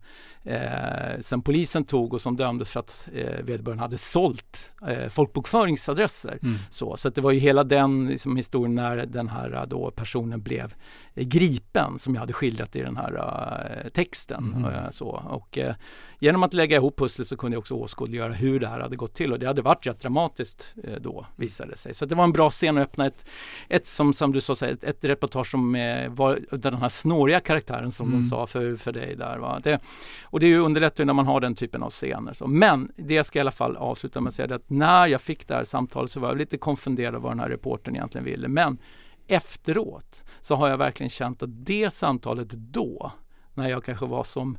eh, 0.44 1.20
som 1.20 1.42
polisen 1.42 1.84
tog 1.84 2.14
och 2.14 2.20
som 2.20 2.36
dömdes 2.36 2.70
för 2.70 2.80
att 2.80 3.08
eh, 3.12 3.44
vederbörande 3.44 3.82
hade 3.82 3.98
sålt 3.98 4.72
eh, 4.88 5.08
folkbokföringsadresser. 5.08 6.38
Mm. 6.42 6.58
Så, 6.70 6.96
så 6.96 7.10
det 7.10 7.20
var 7.20 7.30
ju 7.30 7.38
hela 7.38 7.64
den 7.64 8.08
liksom, 8.08 8.36
historien 8.36 8.74
när 8.74 9.06
den 9.06 9.28
här 9.28 9.54
eh, 9.54 9.66
då, 9.66 9.90
personen 9.90 10.42
blev 10.42 10.74
gripen 11.14 11.98
som 11.98 12.14
jag 12.14 12.20
hade 12.20 12.32
skildrat 12.32 12.76
i 12.76 12.80
den 12.80 12.96
här 12.96 13.12
uh, 13.12 13.88
texten. 13.88 14.54
Mm. 14.56 14.64
Uh, 14.64 14.90
så. 14.90 15.08
Och, 15.08 15.58
uh, 15.58 15.72
genom 16.18 16.42
att 16.42 16.54
lägga 16.54 16.76
ihop 16.76 16.98
pusslet 16.98 17.28
så 17.28 17.36
kunde 17.36 17.54
jag 17.54 17.60
också 17.60 17.74
åskådliggöra 17.74 18.23
hur 18.30 18.60
det 18.60 18.68
här 18.68 18.80
hade 18.80 18.96
gått 18.96 19.14
till 19.14 19.32
och 19.32 19.38
det 19.38 19.46
hade 19.46 19.62
varit 19.62 19.86
rätt 19.86 20.00
dramatiskt 20.00 20.74
då 21.00 21.26
visade 21.36 21.70
det 21.70 21.76
sig. 21.76 21.94
Så 21.94 22.06
det 22.06 22.14
var 22.14 22.24
en 22.24 22.32
bra 22.32 22.50
scen 22.50 22.78
att 22.78 22.82
öppna 22.82 23.06
ett, 23.06 23.26
ett 23.68 23.86
som, 23.86 24.12
som 24.12 24.32
du 24.32 24.40
sa, 24.40 24.66
ett, 24.66 24.84
ett 24.84 25.04
reportage 25.04 25.50
som 25.50 25.72
var 26.10 26.56
den 26.56 26.74
här 26.74 26.88
snåriga 26.88 27.40
karaktären 27.40 27.90
som 27.90 28.08
mm. 28.08 28.20
de 28.20 28.26
sa 28.26 28.46
för, 28.46 28.76
för 28.76 28.92
dig 28.92 29.16
där. 29.16 29.38
Va? 29.38 29.60
Det, 29.62 29.80
och 30.22 30.40
det 30.40 30.56
underlättar 30.56 31.04
när 31.04 31.12
man 31.12 31.26
har 31.26 31.40
den 31.40 31.54
typen 31.54 31.82
av 31.82 31.90
scener. 31.90 32.32
Så. 32.32 32.46
Men 32.46 32.92
det 32.96 33.24
ska 33.24 33.38
jag 33.38 33.40
i 33.40 33.44
alla 33.44 33.50
fall 33.50 33.76
avsluta 33.76 34.20
med 34.20 34.28
att 34.28 34.34
säga 34.34 34.54
att 34.54 34.70
när 34.70 35.06
jag 35.06 35.20
fick 35.20 35.48
det 35.48 35.54
här 35.54 35.64
samtalet 35.64 36.10
så 36.10 36.20
var 36.20 36.28
jag 36.28 36.38
lite 36.38 36.58
konfunderad 36.58 37.22
vad 37.22 37.32
den 37.32 37.40
här 37.40 37.48
reporten 37.48 37.96
egentligen 37.96 38.24
ville. 38.24 38.48
Men 38.48 38.78
efteråt 39.26 40.24
så 40.40 40.54
har 40.54 40.68
jag 40.68 40.76
verkligen 40.76 41.10
känt 41.10 41.42
att 41.42 41.66
det 41.66 41.92
samtalet 41.92 42.48
då, 42.50 43.12
när 43.54 43.68
jag 43.68 43.84
kanske 43.84 44.06
var 44.06 44.24
som 44.24 44.58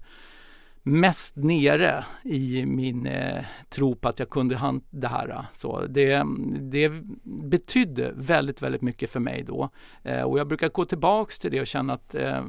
mest 0.87 1.35
nere 1.35 2.05
i 2.23 2.65
min 2.65 3.05
eh, 3.05 3.45
tro 3.69 3.95
på 3.95 4.09
att 4.09 4.19
jag 4.19 4.29
kunde 4.29 4.57
han 4.57 4.81
det 4.89 5.07
här. 5.07 5.29
Eh, 5.29 5.41
så 5.53 5.85
det, 5.85 6.23
det 6.59 6.91
betydde 7.23 8.13
väldigt, 8.15 8.61
väldigt 8.61 8.81
mycket 8.81 9.09
för 9.09 9.19
mig 9.19 9.43
då. 9.47 9.69
Eh, 10.03 10.21
och 10.21 10.39
jag 10.39 10.47
brukar 10.47 10.69
gå 10.69 10.85
tillbaks 10.85 11.39
till 11.39 11.51
det 11.51 11.61
och 11.61 11.67
känna 11.67 11.93
att 11.93 12.15
eh, 12.15 12.43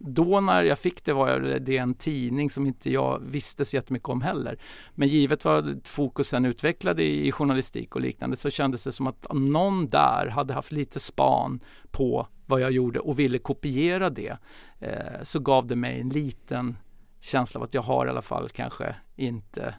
då 0.00 0.40
när 0.40 0.64
jag 0.64 0.78
fick 0.78 1.04
det 1.04 1.12
var 1.12 1.40
det 1.60 1.76
en 1.76 1.94
tidning 1.94 2.50
som 2.50 2.66
inte 2.66 2.90
jag 2.90 3.22
visste 3.26 3.64
så 3.64 3.76
jättemycket 3.76 4.08
om 4.08 4.22
heller. 4.22 4.58
Men 4.94 5.08
givet 5.08 5.44
vad 5.44 5.86
fokusen 5.86 6.44
utvecklade 6.44 7.02
i, 7.02 7.26
i 7.26 7.32
journalistik 7.32 7.94
och 7.94 8.00
liknande 8.00 8.36
så 8.36 8.50
kändes 8.50 8.84
det 8.84 8.92
som 8.92 9.06
att 9.06 9.26
någon 9.32 9.88
där 9.88 10.26
hade 10.26 10.54
haft 10.54 10.72
lite 10.72 11.00
span 11.00 11.60
på 11.90 12.26
vad 12.46 12.60
jag 12.60 12.70
gjorde 12.70 13.00
och 13.00 13.18
ville 13.18 13.38
kopiera 13.38 14.10
det. 14.10 14.36
Eh, 14.78 15.22
så 15.22 15.40
gav 15.40 15.66
det 15.66 15.76
mig 15.76 16.00
en 16.00 16.08
liten 16.08 16.76
känsla 17.24 17.58
av 17.58 17.64
att 17.64 17.74
jag 17.74 17.82
har 17.82 18.06
i 18.06 18.08
alla 18.08 18.22
fall 18.22 18.48
kanske 18.48 18.94
inte 19.16 19.74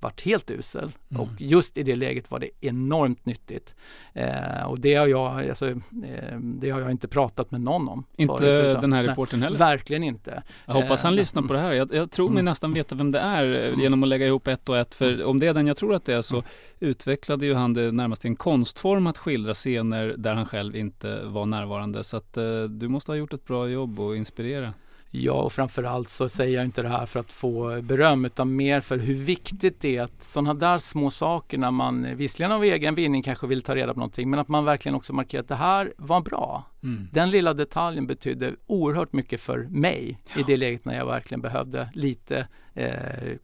varit 0.00 0.20
helt 0.20 0.50
usel. 0.50 0.92
Mm. 1.10 1.22
Och 1.22 1.28
just 1.38 1.78
i 1.78 1.82
det 1.82 1.96
läget 1.96 2.30
var 2.30 2.38
det 2.38 2.50
enormt 2.60 3.26
nyttigt. 3.26 3.74
Eh, 4.12 4.62
och 4.66 4.80
det 4.80 4.94
har, 4.94 5.06
jag, 5.06 5.48
alltså, 5.48 5.70
eh, 5.70 6.38
det 6.40 6.70
har 6.70 6.80
jag 6.80 6.90
inte 6.90 7.08
pratat 7.08 7.50
med 7.50 7.60
någon 7.60 7.88
om. 7.88 8.04
Inte 8.16 8.38
förut, 8.38 8.70
utan, 8.70 8.80
den 8.80 8.92
här 8.92 9.04
reporten 9.04 9.42
heller? 9.42 9.58
Verkligen 9.58 10.04
inte. 10.04 10.42
Jag 10.66 10.74
hoppas 10.74 11.02
han 11.02 11.12
eh, 11.12 11.16
lyssnar 11.16 11.42
på 11.42 11.52
det 11.52 11.58
här. 11.58 11.72
Jag, 11.72 11.94
jag 11.94 12.10
tror 12.10 12.28
mig 12.28 12.34
mm. 12.34 12.44
nästan 12.44 12.72
veta 12.72 12.94
vem 12.94 13.10
det 13.10 13.18
är 13.18 13.54
eh, 13.54 13.68
mm. 13.68 13.80
genom 13.80 14.02
att 14.02 14.08
lägga 14.08 14.26
ihop 14.26 14.46
ett 14.46 14.68
och 14.68 14.76
ett. 14.76 14.94
För 14.94 15.24
om 15.24 15.40
det 15.40 15.46
är 15.46 15.54
den 15.54 15.66
jag 15.66 15.76
tror 15.76 15.94
att 15.94 16.04
det 16.04 16.14
är 16.14 16.22
så 16.22 16.36
mm. 16.36 16.46
utvecklade 16.80 17.46
ju 17.46 17.54
han 17.54 17.74
det 17.74 17.92
närmast 17.92 18.24
i 18.24 18.28
en 18.28 18.36
konstform 18.36 19.06
att 19.06 19.18
skildra 19.18 19.54
scener 19.54 20.14
där 20.18 20.34
han 20.34 20.46
själv 20.46 20.76
inte 20.76 21.20
var 21.24 21.46
närvarande. 21.46 22.04
Så 22.04 22.16
att 22.16 22.36
eh, 22.36 22.62
du 22.62 22.88
måste 22.88 23.12
ha 23.12 23.16
gjort 23.16 23.32
ett 23.32 23.44
bra 23.44 23.68
jobb 23.68 24.00
och 24.00 24.16
inspirera. 24.16 24.72
Ja, 25.12 25.32
och 25.32 25.52
framförallt 25.52 26.08
så 26.08 26.28
säger 26.28 26.56
jag 26.56 26.64
inte 26.64 26.82
det 26.82 26.88
här 26.88 27.06
för 27.06 27.20
att 27.20 27.32
få 27.32 27.82
beröm 27.82 28.24
utan 28.24 28.56
mer 28.56 28.80
för 28.80 28.98
hur 28.98 29.14
viktigt 29.14 29.80
det 29.80 29.96
är 29.96 30.02
att 30.02 30.24
sådana 30.24 30.54
där 30.54 30.78
små 30.78 31.10
saker 31.10 31.58
när 31.58 31.70
man 31.70 32.16
visserligen 32.16 32.52
av 32.52 32.64
egen 32.64 32.94
vinning 32.94 33.22
kanske 33.22 33.46
vill 33.46 33.62
ta 33.62 33.74
reda 33.74 33.94
på 33.94 34.00
någonting 34.00 34.30
men 34.30 34.40
att 34.40 34.48
man 34.48 34.64
verkligen 34.64 34.94
också 34.94 35.12
markerar 35.12 35.42
att 35.42 35.48
det 35.48 35.54
här 35.54 35.92
var 35.96 36.20
bra. 36.20 36.64
Mm. 36.82 37.08
Den 37.12 37.30
lilla 37.30 37.54
detaljen 37.54 38.06
betydde 38.06 38.54
oerhört 38.66 39.12
mycket 39.12 39.40
för 39.40 39.58
mig 39.58 40.18
ja. 40.34 40.40
i 40.40 40.44
det 40.46 40.56
läget 40.56 40.84
när 40.84 40.96
jag 40.96 41.06
verkligen 41.06 41.40
behövde 41.40 41.90
lite 41.94 42.46
eh, 42.74 42.92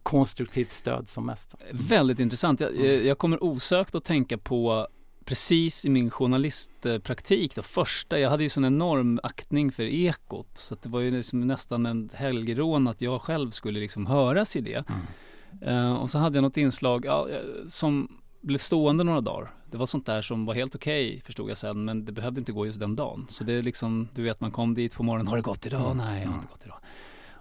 konstruktivt 0.03 0.71
stöd 0.71 1.09
som 1.09 1.25
mest. 1.25 1.55
Väldigt 1.71 2.19
intressant. 2.19 2.59
Jag, 2.59 3.05
jag 3.05 3.17
kommer 3.17 3.43
osökt 3.43 3.95
att 3.95 4.05
tänka 4.05 4.37
på 4.37 4.87
precis 5.27 5.85
i 5.85 5.89
min 5.89 6.09
journalistpraktik 6.09 7.55
då, 7.55 7.61
första, 7.61 8.19
jag 8.19 8.29
hade 8.29 8.43
ju 8.43 8.49
sån 8.49 8.65
enorm 8.65 9.19
aktning 9.23 9.71
för 9.71 9.83
Ekot 9.83 10.57
så 10.57 10.75
det 10.81 10.89
var 10.89 10.99
ju 10.99 11.11
liksom 11.11 11.41
nästan 11.41 11.85
en 11.85 12.09
helgerån 12.13 12.87
att 12.87 13.01
jag 13.01 13.21
själv 13.21 13.51
skulle 13.51 13.79
liksom 13.79 14.05
höras 14.05 14.55
i 14.55 14.61
det. 14.61 14.83
Mm. 14.89 15.75
Uh, 15.75 15.93
och 15.93 16.09
så 16.09 16.19
hade 16.19 16.37
jag 16.37 16.41
något 16.41 16.57
inslag 16.57 17.05
ja, 17.05 17.27
som 17.67 18.21
blev 18.41 18.57
stående 18.57 19.03
några 19.03 19.21
dagar. 19.21 19.53
Det 19.71 19.77
var 19.77 19.85
sånt 19.85 20.05
där 20.05 20.21
som 20.21 20.45
var 20.45 20.53
helt 20.53 20.75
okej 20.75 21.07
okay, 21.07 21.21
förstod 21.21 21.49
jag 21.49 21.57
sen 21.57 21.85
men 21.85 22.05
det 22.05 22.11
behövde 22.11 22.39
inte 22.39 22.51
gå 22.51 22.65
just 22.65 22.79
den 22.79 22.95
dagen. 22.95 23.27
Så 23.29 23.43
det 23.43 23.53
är 23.53 23.63
liksom, 23.63 24.07
du 24.13 24.23
vet 24.23 24.41
man 24.41 24.51
kom 24.51 24.73
dit 24.73 24.93
på 24.93 25.03
morgonen, 25.03 25.27
har 25.27 25.35
det 25.35 25.43
gått 25.43 25.65
idag? 25.65 25.91
Mm. 25.91 25.97
Nej, 25.97 26.21
jag 26.21 26.29
har 26.29 26.35
inte 26.35 26.47
gått 26.51 26.65
idag. 26.65 26.79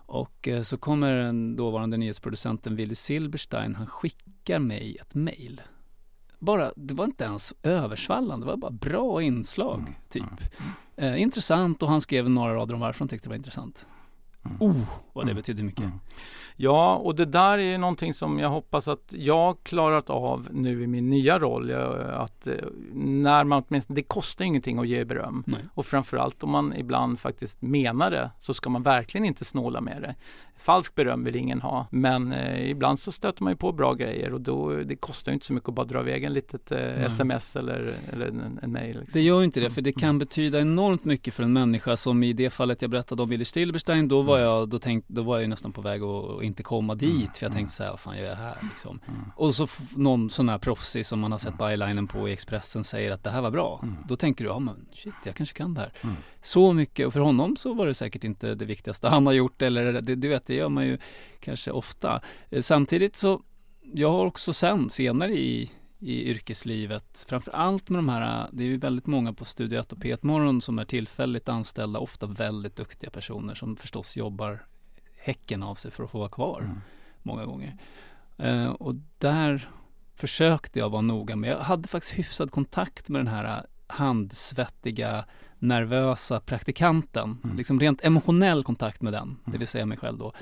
Och 0.07 0.49
uh, 0.49 0.63
så 0.63 0.77
kommer 0.77 1.13
den 1.13 1.57
dåvarande 1.57 1.97
nyhetsproducenten 1.97 2.77
Willy 2.77 2.95
Silberstein, 2.95 3.75
han 3.75 3.87
skickar 3.87 4.59
mig 4.59 4.97
ett 5.01 5.15
mail 5.15 5.63
bara, 6.39 6.73
det 6.77 6.95
var 6.95 7.05
inte 7.05 7.25
ens 7.25 7.55
översvallande, 7.63 8.47
det 8.47 8.51
var 8.51 8.57
bara 8.57 8.71
bra 8.71 9.23
inslag, 9.23 9.79
mm. 9.79 9.95
typ. 10.09 10.23
Mm. 10.23 10.73
Eh, 10.97 11.23
intressant 11.23 11.83
och 11.83 11.89
han 11.89 12.01
skrev 12.01 12.31
några 12.31 12.55
rader 12.55 12.75
om 12.75 12.81
varför 12.81 12.99
han 12.99 13.09
tyckte 13.09 13.29
det 13.29 13.31
var 13.31 13.37
intressant. 13.37 13.89
Mm. 14.45 14.57
Oh, 14.61 14.83
vad 15.13 15.25
det 15.25 15.31
mm. 15.31 15.37
betydde 15.37 15.63
mycket. 15.63 15.85
Mm. 15.85 16.01
Ja, 16.57 16.97
och 16.97 17.15
det 17.15 17.25
där 17.25 17.59
är 17.59 17.79
någonting 17.79 18.15
som 18.15 18.39
jag 18.39 18.49
hoppas 18.49 18.89
att 18.89 19.15
jag 19.17 19.57
klarat 19.63 20.11
av 20.11 20.49
nu 20.53 20.83
i 20.83 20.87
min 20.87 21.11
nya 21.11 21.39
roll. 21.39 21.73
Att 22.13 22.47
eh, 22.47 22.55
när 22.95 23.45
man 23.45 23.63
det 23.89 24.03
kostar 24.03 24.45
ingenting 24.45 24.79
att 24.79 24.89
ge 24.89 25.05
beröm. 25.05 25.45
Nej. 25.47 25.61
Och 25.75 25.87
framförallt 25.87 26.43
om 26.43 26.51
man 26.51 26.77
ibland 26.77 27.21
faktiskt 27.21 27.63
menar 27.63 28.11
det 28.11 28.31
så 28.41 28.55
ska 28.55 28.71
man 28.71 28.83
verkligen 28.83 29.25
inte 29.25 29.45
snåla 29.45 29.81
med 29.81 30.03
det. 30.03 30.15
Falsk 30.59 30.95
beröm 30.95 31.25
vill 31.25 31.37
ingen 31.37 31.61
ha, 31.61 31.87
men 31.91 32.33
eh, 32.33 32.71
ibland 32.71 32.99
så 32.99 33.13
stöter 33.13 33.43
man 33.43 33.53
ju 33.53 33.57
på 33.57 33.73
bra 33.73 33.95
grejer 33.95 34.35
och 34.35 34.41
då 34.41 34.71
det 34.71 34.97
kostar 34.97 35.33
inte 35.33 35.47
så 35.47 35.53
mycket 35.53 35.69
att 35.69 35.75
bara 35.75 35.87
dra 35.87 36.01
iväg 36.01 36.25
en 36.25 36.33
litet 36.33 36.73
eh, 36.73 37.05
sms 37.05 37.57
eller, 37.57 37.93
eller 38.13 38.27
en, 38.27 38.59
en 38.63 38.73
mail. 38.73 38.99
Liksom. 38.99 39.13
Det 39.13 39.21
gör 39.21 39.43
inte 39.43 39.61
det, 39.61 39.71
för 39.71 39.83
det 39.83 39.93
kan 39.93 40.09
mm. 40.09 40.19
betyda 40.19 40.61
enormt 40.61 41.05
mycket 41.05 41.35
för 41.35 41.43
en 41.43 41.53
människa 41.53 41.97
som 41.97 42.23
i 42.23 42.33
det 42.33 42.51
fallet 42.51 42.83
jag 42.83 42.91
berättade 42.91 43.23
om 43.23 43.29
Willy 43.29 43.45
Stilberstein, 43.45 44.09
då 44.09 44.23
var 44.23 44.37
mm. 44.37 44.49
jag, 44.49 44.69
då 44.69 44.79
tänkt, 44.79 45.09
då 45.09 45.23
var 45.23 45.39
jag 45.39 45.49
nästan 45.49 45.73
på 45.73 45.81
väg 45.81 46.03
att 46.03 46.43
inte 46.43 46.63
komma 46.63 46.95
dit 46.95 47.11
mm. 47.11 47.33
för 47.35 47.47
jag 47.47 47.53
tänkte 47.53 47.75
så 47.75 47.83
här, 47.83 47.91
vad 47.91 48.01
fan 48.01 48.19
gör 48.19 48.25
jag 48.25 48.37
här 48.37 48.57
liksom. 48.63 49.01
Mm. 49.09 49.21
Och 49.37 49.55
så 49.55 49.69
någon 49.97 50.31
sån 50.31 50.49
här 50.49 50.59
proffsig 50.59 51.07
som 51.07 51.21
man 51.21 51.33
har 51.33 51.39
sett 51.39 51.59
bylinen 51.59 52.07
på 52.07 52.29
i 52.29 52.33
Expressen 52.33 52.85
säger 52.85 53.11
att 53.11 53.25
det 53.25 53.31
här 53.31 53.41
var 53.41 53.51
bra. 53.51 53.81
Mm. 53.83 53.97
Då 54.09 54.17
tänker 54.17 54.45
du, 54.45 54.51
ja 54.51 54.59
men 54.59 54.87
shit, 54.93 55.15
jag 55.25 55.35
kanske 55.35 55.57
kan 55.57 55.75
det 55.75 55.81
här. 55.81 55.93
Så 56.47 56.73
mycket, 56.73 57.07
och 57.07 57.13
för 57.13 57.21
honom 57.21 57.57
så 57.57 57.75
var 57.75 57.87
det 57.87 57.95
säkert 57.95 58.25
inte 58.25 58.55
det 58.55 58.65
viktigaste 58.65 59.09
han 59.09 59.27
har 59.27 59.33
gjort 59.33 59.63
eller 59.63 59.93
det, 59.93 60.15
du 60.15 60.29
vet, 60.29 60.47
det 60.47 60.55
gör 60.55 60.69
man 60.69 60.87
ju 60.87 60.99
kanske 61.41 61.71
ofta. 61.71 62.21
Eh, 62.51 62.61
samtidigt 62.61 63.17
så, 63.17 63.43
jag 63.83 64.13
har 64.13 64.27
också 64.27 64.53
sen, 64.53 64.91
senare 64.91 65.33
i 65.33 65.71
i 65.99 66.31
yrkeslivet. 66.31 67.25
Framför 67.29 67.53
allt 67.53 67.89
med 67.89 67.99
de 67.99 68.09
här, 68.09 68.49
det 68.53 68.63
är 68.63 68.67
ju 68.67 68.79
väldigt 68.79 69.07
många 69.07 69.33
på 69.33 69.45
Studio 69.45 69.81
1 69.81 69.93
och 69.93 69.99
P1 69.99 70.19
Morgon 70.23 70.63
som 70.63 70.79
är 70.79 70.85
tillfälligt 70.85 71.49
anställda, 71.49 71.99
ofta 71.99 72.27
väldigt 72.27 72.77
duktiga 72.77 73.11
personer 73.11 73.55
som 73.55 73.77
förstås 73.77 74.17
jobbar 74.17 74.67
häcken 75.17 75.63
av 75.63 75.75
sig 75.75 75.91
för 75.91 76.05
att 76.05 76.11
få 76.11 76.19
vara 76.19 76.29
kvar 76.29 76.61
mm. 76.61 76.81
många 77.23 77.45
gånger. 77.45 77.77
Uh, 78.43 78.69
och 78.69 78.95
där 79.19 79.71
försökte 80.15 80.79
jag 80.79 80.91
vara 80.91 81.03
noga 81.03 81.37
med, 81.37 81.51
jag 81.51 81.59
hade 81.59 81.89
faktiskt 81.89 82.19
hyfsad 82.19 82.51
kontakt 82.51 83.09
med 83.09 83.21
den 83.21 83.29
här 83.29 83.67
handsvettiga, 83.87 85.25
nervösa 85.59 86.41
praktikanten. 86.41 87.39
Mm. 87.45 87.57
Liksom 87.57 87.81
rent 87.81 88.05
emotionell 88.05 88.65
kontakt 88.65 89.03
med 89.03 89.13
den, 89.13 89.37
det 89.45 89.59
vill 89.59 89.69
säga 89.69 89.87
mig 89.87 89.99
själv 89.99 90.19
då. 90.19 90.33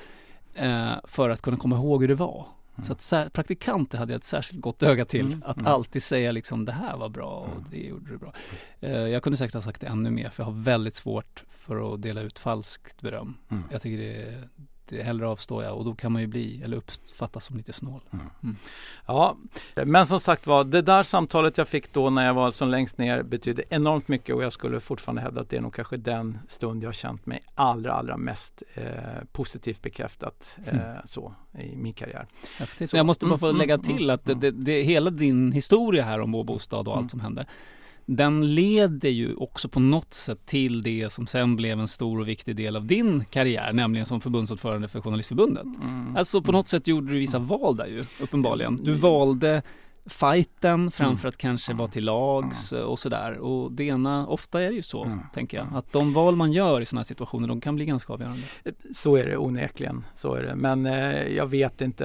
Eh, 0.55 0.92
för 1.05 1.30
att 1.30 1.42
kunna 1.42 1.57
komma 1.57 1.76
ihåg 1.76 2.03
hur 2.03 2.09
det 2.09 2.14
var. 2.14 2.47
Mm. 2.76 2.84
Så 2.84 2.92
att 2.92 3.32
praktikanter 3.32 3.99
hade 3.99 4.12
jag 4.12 4.18
ett 4.18 4.24
särskilt 4.24 4.61
gott 4.61 4.82
öga 4.82 5.05
till. 5.05 5.26
Mm. 5.26 5.42
Att 5.47 5.57
mm. 5.57 5.72
alltid 5.72 6.03
säga 6.03 6.32
liksom 6.32 6.64
det 6.64 6.72
här 6.72 6.97
var 6.97 7.09
bra 7.09 7.30
och 7.30 7.53
mm. 7.53 7.64
det 7.70 7.78
gjorde 7.78 8.11
du 8.11 8.18
bra. 8.18 8.32
Eh, 8.80 8.92
jag 8.92 9.22
kunde 9.22 9.36
säkert 9.36 9.55
ha 9.55 9.62
sagt 9.62 9.80
det 9.80 9.86
ännu 9.86 10.11
mer 10.11 10.30
för 10.30 10.42
jag 10.42 10.51
har 10.51 10.62
väldigt 10.62 10.95
svårt 10.95 11.45
för 11.49 11.95
att 11.95 12.03
dela 12.03 12.20
ut 12.20 12.38
falskt 12.38 13.01
beröm. 13.01 13.34
Mm. 13.51 13.64
Jag 13.72 13.82
tycker 13.82 13.99
det, 13.99 14.49
det 14.89 15.03
hellre 15.03 15.28
avstår 15.28 15.64
jag 15.64 15.76
och 15.76 15.85
då 15.85 15.95
kan 15.95 16.12
man 16.12 16.22
ju 16.22 16.28
bli 16.28 16.62
eller 16.62 16.76
uppfattas 16.76 17.45
som 17.45 17.57
lite 17.57 17.72
snål. 17.72 18.01
Mm. 18.12 18.26
Mm. 18.43 18.57
Ja, 19.07 19.37
men 19.74 20.07
som 20.07 20.20
sagt 20.20 20.47
var, 20.47 20.64
det 20.64 20.82
där 20.82 21.03
samtalet 21.03 21.59
jag 21.59 21.68
fick 21.68 21.93
då 21.93 22.11
när 22.11 22.26
jag 22.26 22.35
var 22.35 22.51
som 22.51 22.68
längst 22.68 22.99
ner 22.99 23.22
betydde 23.22 23.62
enormt 23.68 24.09
mycket 24.09 24.35
och 24.35 24.43
jag 24.43 24.53
skulle 24.53 24.80
fortfarande 24.80 25.22
hävda 25.22 25.41
att 25.41 25.51
det 25.51 25.57
är 25.57 25.61
nog 25.61 25.74
kanske 25.74 25.97
den 25.97 26.39
stund 26.49 26.82
jag 26.82 26.95
känt 26.95 27.26
mig 27.26 27.43
allra, 27.55 27.93
allra 27.93 28.16
mest 28.16 28.62
eh, 28.74 28.85
positivt 29.32 29.82
bekräftat 29.82 30.59
eh, 30.66 30.74
mm. 30.74 30.97
så 31.05 31.35
i 31.59 31.76
min 31.76 31.93
karriär. 31.93 32.26
Så, 32.87 32.97
jag 32.97 33.07
måste 33.07 33.26
bara 33.26 33.39
få 33.39 33.47
mm, 33.47 33.59
lägga 33.59 33.74
mm, 33.74 33.87
till 33.87 34.11
att 34.11 34.24
det, 34.24 34.35
det, 34.35 34.51
det, 34.51 34.82
hela 34.82 35.11
din 35.11 35.53
historia 35.53 36.05
här 36.05 36.20
om 36.20 36.30
bostad 36.30 36.89
och 36.89 36.97
allt 36.97 37.11
som 37.11 37.20
hände 37.20 37.47
den 38.07 38.55
leder 38.55 39.09
ju 39.09 39.35
också 39.35 39.69
på 39.69 39.81
något 39.81 40.15
sätt 40.15 40.47
till 40.47 40.83
det 40.83 41.13
som 41.13 41.27
sen 41.27 41.57
blev 41.57 41.81
en 41.81 41.89
stor 41.89 42.21
och 42.21 42.29
viktig 42.29 42.57
del 42.57 42.77
av 42.77 42.87
din 42.87 43.25
karriär, 43.25 43.73
nämligen 43.73 44.07
som 44.07 44.21
förbundsordförande 44.21 44.89
för 44.89 45.01
Journalistförbundet. 45.01 45.65
Mm. 45.83 46.17
Alltså 46.17 46.43
på 46.43 46.53
något 46.53 46.69
sätt 46.69 46.87
gjorde 46.87 47.13
du 47.13 47.19
vissa 47.19 47.39
val 47.39 47.77
där 47.77 47.87
ju, 47.87 48.05
uppenbarligen. 48.21 48.77
Du 48.77 48.93
valde 48.93 49.63
fighten 50.07 50.91
framför 50.91 51.25
mm. 51.25 51.29
att 51.29 51.37
kanske 51.37 51.75
vara 51.75 51.89
till 51.89 52.05
lags 52.05 52.73
mm. 52.73 52.87
och 52.87 52.99
sådär. 52.99 53.39
Och 53.39 53.73
det 53.73 53.85
ena, 53.85 54.27
ofta 54.27 54.63
är 54.63 54.69
det 54.69 54.77
ju 54.77 54.83
så, 54.83 55.05
mm. 55.05 55.19
tänker 55.33 55.57
jag. 55.57 55.67
Att 55.75 55.93
de 55.93 56.13
val 56.13 56.37
man 56.37 56.53
gör 56.53 56.81
i 56.81 56.87
sådana 56.87 57.01
här 57.01 57.05
situationer, 57.05 57.49
de 57.49 57.61
kan 57.61 57.77
bli 57.77 57.85
ganska 57.85 58.13
avgörande. 58.13 58.43
Så 58.93 59.17
är 59.17 59.27
det 59.27 59.37
onekligen, 59.37 60.05
så 60.15 60.35
är 60.35 60.43
det. 60.43 60.55
Men 60.57 60.87
eh, 60.87 61.29
jag 61.29 61.47
vet 61.47 61.81
inte, 61.81 62.05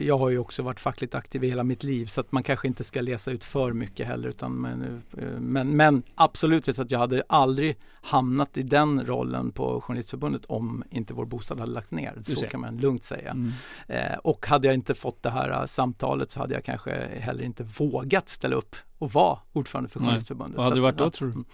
jag 0.00 0.18
har 0.18 0.28
ju 0.28 0.38
också 0.38 0.62
varit 0.62 0.80
fackligt 0.80 1.14
aktiv 1.14 1.44
i 1.44 1.48
hela 1.48 1.64
mitt 1.64 1.82
liv 1.82 2.06
så 2.06 2.20
att 2.20 2.32
man 2.32 2.42
kanske 2.42 2.68
inte 2.68 2.84
ska 2.84 3.00
läsa 3.00 3.30
ut 3.30 3.44
för 3.44 3.72
mycket 3.72 4.06
heller. 4.06 4.28
Utan, 4.28 4.52
men, 4.52 5.02
eh, 5.18 5.40
men, 5.40 5.76
men 5.76 6.02
absolut 6.14 6.74
så 6.74 6.82
att 6.82 6.90
jag 6.90 6.98
hade 6.98 7.22
aldrig 7.28 7.76
hamnat 8.00 8.56
i 8.56 8.62
den 8.62 9.06
rollen 9.06 9.50
på 9.50 9.80
Journalistförbundet 9.80 10.44
om 10.44 10.84
inte 10.90 11.14
vår 11.14 11.24
bostad 11.24 11.60
hade 11.60 11.72
lagts 11.72 11.90
ner. 11.90 12.14
Så 12.22 12.46
kan 12.46 12.60
man 12.60 12.76
lugnt 12.76 13.04
säga. 13.04 13.30
Mm. 13.30 13.52
Eh, 13.86 14.18
och 14.18 14.46
hade 14.46 14.66
jag 14.66 14.74
inte 14.74 14.94
fått 14.94 15.22
det 15.22 15.30
här 15.30 15.66
samtalet 15.66 16.30
så 16.30 16.40
hade 16.40 16.54
jag 16.54 16.64
kanske 16.64 17.08
heller 17.20 17.37
heller 17.38 17.46
inte 17.46 17.62
vågat 17.62 18.28
ställa 18.28 18.56
upp 18.56 18.76
och 18.98 19.12
vara 19.12 19.38
ordförande 19.52 19.90
för 19.90 20.00
Journalistförbundet. 20.00 20.56
Vad 20.56 20.64
hade 20.64 20.76
du 20.76 20.80
varit 20.80 20.98
då 20.98 21.10
tror 21.10 21.28
du? 21.28 21.44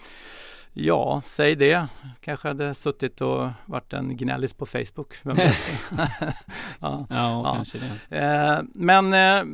Ja, 0.76 1.22
säg 1.24 1.56
det. 1.56 1.86
Kanske 2.20 2.48
hade 2.48 2.74
suttit 2.74 3.20
och 3.20 3.48
varit 3.66 3.92
en 3.92 4.16
gnällis 4.16 4.52
på 4.52 4.66
Facebook. 4.66 5.14
ja, 5.24 5.46
ja, 6.80 7.06
ja, 7.10 7.52
kanske 7.54 7.78
det. 7.78 8.18
Eh, 8.18 8.62
men 8.74 9.04
eh, 9.14 9.44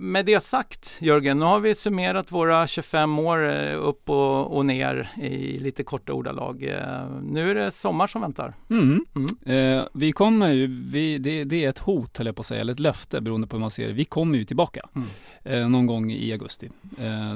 med 0.00 0.26
det 0.26 0.42
sagt, 0.42 0.96
Jörgen, 1.00 1.38
nu 1.38 1.44
har 1.44 1.60
vi 1.60 1.74
summerat 1.74 2.32
våra 2.32 2.66
25 2.66 3.18
år 3.18 3.50
eh, 3.50 3.88
upp 3.88 4.10
och, 4.10 4.56
och, 4.56 4.66
ner 4.66 5.10
i 5.22 5.58
lite 5.58 5.82
korta 5.82 6.12
ordalag. 6.12 6.74
Nu 7.22 7.50
är 7.50 7.54
det 7.54 7.70
sommar 7.70 8.06
som 8.06 8.20
väntar. 8.20 8.54
Mm. 8.70 9.04
Mm. 9.44 9.84
Vi 9.94 10.12
kommer 10.12 10.54
vi, 10.92 11.18
det, 11.18 11.44
det, 11.44 11.64
är 11.64 11.68
ett 11.68 11.78
hot, 11.78 12.18
höll 12.18 12.26
jag 12.26 12.36
på 12.36 12.40
att 12.40 12.46
säga, 12.46 12.60
eller 12.60 12.72
ett 12.72 12.80
löfte 12.80 13.20
beroende 13.20 13.46
på 13.46 13.56
hur 13.56 13.60
man 13.60 13.70
ser 13.70 13.86
det. 13.86 13.92
Vi 13.92 14.04
kommer 14.04 14.38
ju 14.38 14.44
tillbaka 14.44 14.80
mm. 14.94 15.72
Någon 15.72 15.86
gång 15.86 16.12
i 16.12 16.32
augusti. 16.32 16.70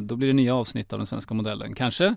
då 0.03 0.17
blir 0.17 0.29
det 0.29 0.35
nya 0.35 0.55
avsnitt 0.55 0.93
av 0.93 0.99
den 0.99 1.07
svenska 1.07 1.35
modellen. 1.35 1.75
Kanske 1.75 2.15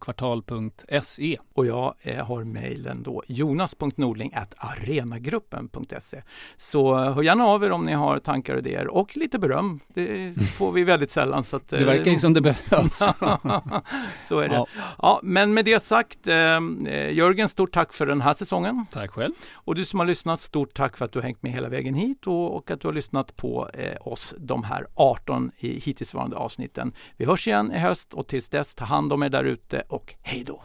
kvartal.se 0.00 1.38
Och 1.54 1.66
jag 1.66 1.94
eh, 2.00 2.26
har 2.26 2.44
mejlen 2.44 3.02
då 3.02 3.22
jonas.nordling 3.26 4.32
arenagruppen.se 4.56 6.22
Så 6.56 6.98
eh, 6.98 7.14
hör 7.14 7.22
gärna 7.22 7.46
av 7.46 7.64
er 7.64 7.70
om 7.70 7.84
ni 7.84 7.92
har 7.92 8.18
tankar 8.18 8.54
och 8.54 8.58
idéer 8.58 8.88
och 8.88 9.16
lite 9.16 9.38
beröm. 9.38 9.80
Det 9.94 10.34
får 10.56 10.72
vi 10.72 10.84
väldigt 10.84 11.10
sällan. 11.10 11.44
Så 11.44 11.56
att, 11.56 11.68
det 11.68 11.84
verkar 11.84 12.10
ju 12.10 12.18
som 12.18 12.34
det 12.34 12.40
behövs. 12.40 12.98
så 14.28 14.40
är 14.40 14.48
det. 14.48 14.54
Ja. 14.54 14.66
ja. 14.98 15.20
men 15.22 15.54
med 15.54 15.64
det 15.64 15.82
sagt, 15.82 16.26
eh, 16.26 16.60
Jörgen, 17.12 17.48
stort 17.48 17.72
tack 17.72 17.92
för 17.92 18.06
den 18.06 18.20
här 18.20 18.34
säsongen. 18.34 18.86
Tack 18.90 19.10
själv. 19.10 19.32
Och 19.52 19.74
du 19.74 19.84
som 19.84 19.98
har 19.98 20.06
lyssnat, 20.06 20.40
stort 20.40 20.74
tack 20.74 20.96
för 20.96 21.04
att 21.04 21.12
du 21.12 21.20
hängt 21.20 21.42
med 21.42 21.52
hela 21.52 21.68
vägen 21.68 21.94
hit 21.94 22.26
och, 22.26 22.56
och 22.56 22.70
att 22.70 22.80
du 22.80 22.88
har 22.88 22.92
lyssnat 22.92 23.36
på 23.36 23.68
eh, 23.74 23.96
oss 24.00 24.34
de 24.38 24.64
här 24.64 24.86
18 24.94 25.50
i, 25.58 25.80
hittills 25.80 26.07
hittillsvarande 26.08 26.36
avsnitten. 26.36 26.92
Vi 27.16 27.24
hörs 27.24 27.46
igen 27.46 27.72
i 27.72 27.78
höst 27.78 28.14
och 28.14 28.26
tills 28.26 28.48
dess 28.48 28.74
ta 28.74 28.84
hand 28.84 29.12
om 29.12 29.22
er 29.22 29.28
därute 29.28 29.82
och 29.88 30.14
hej 30.22 30.44
då! 30.44 30.62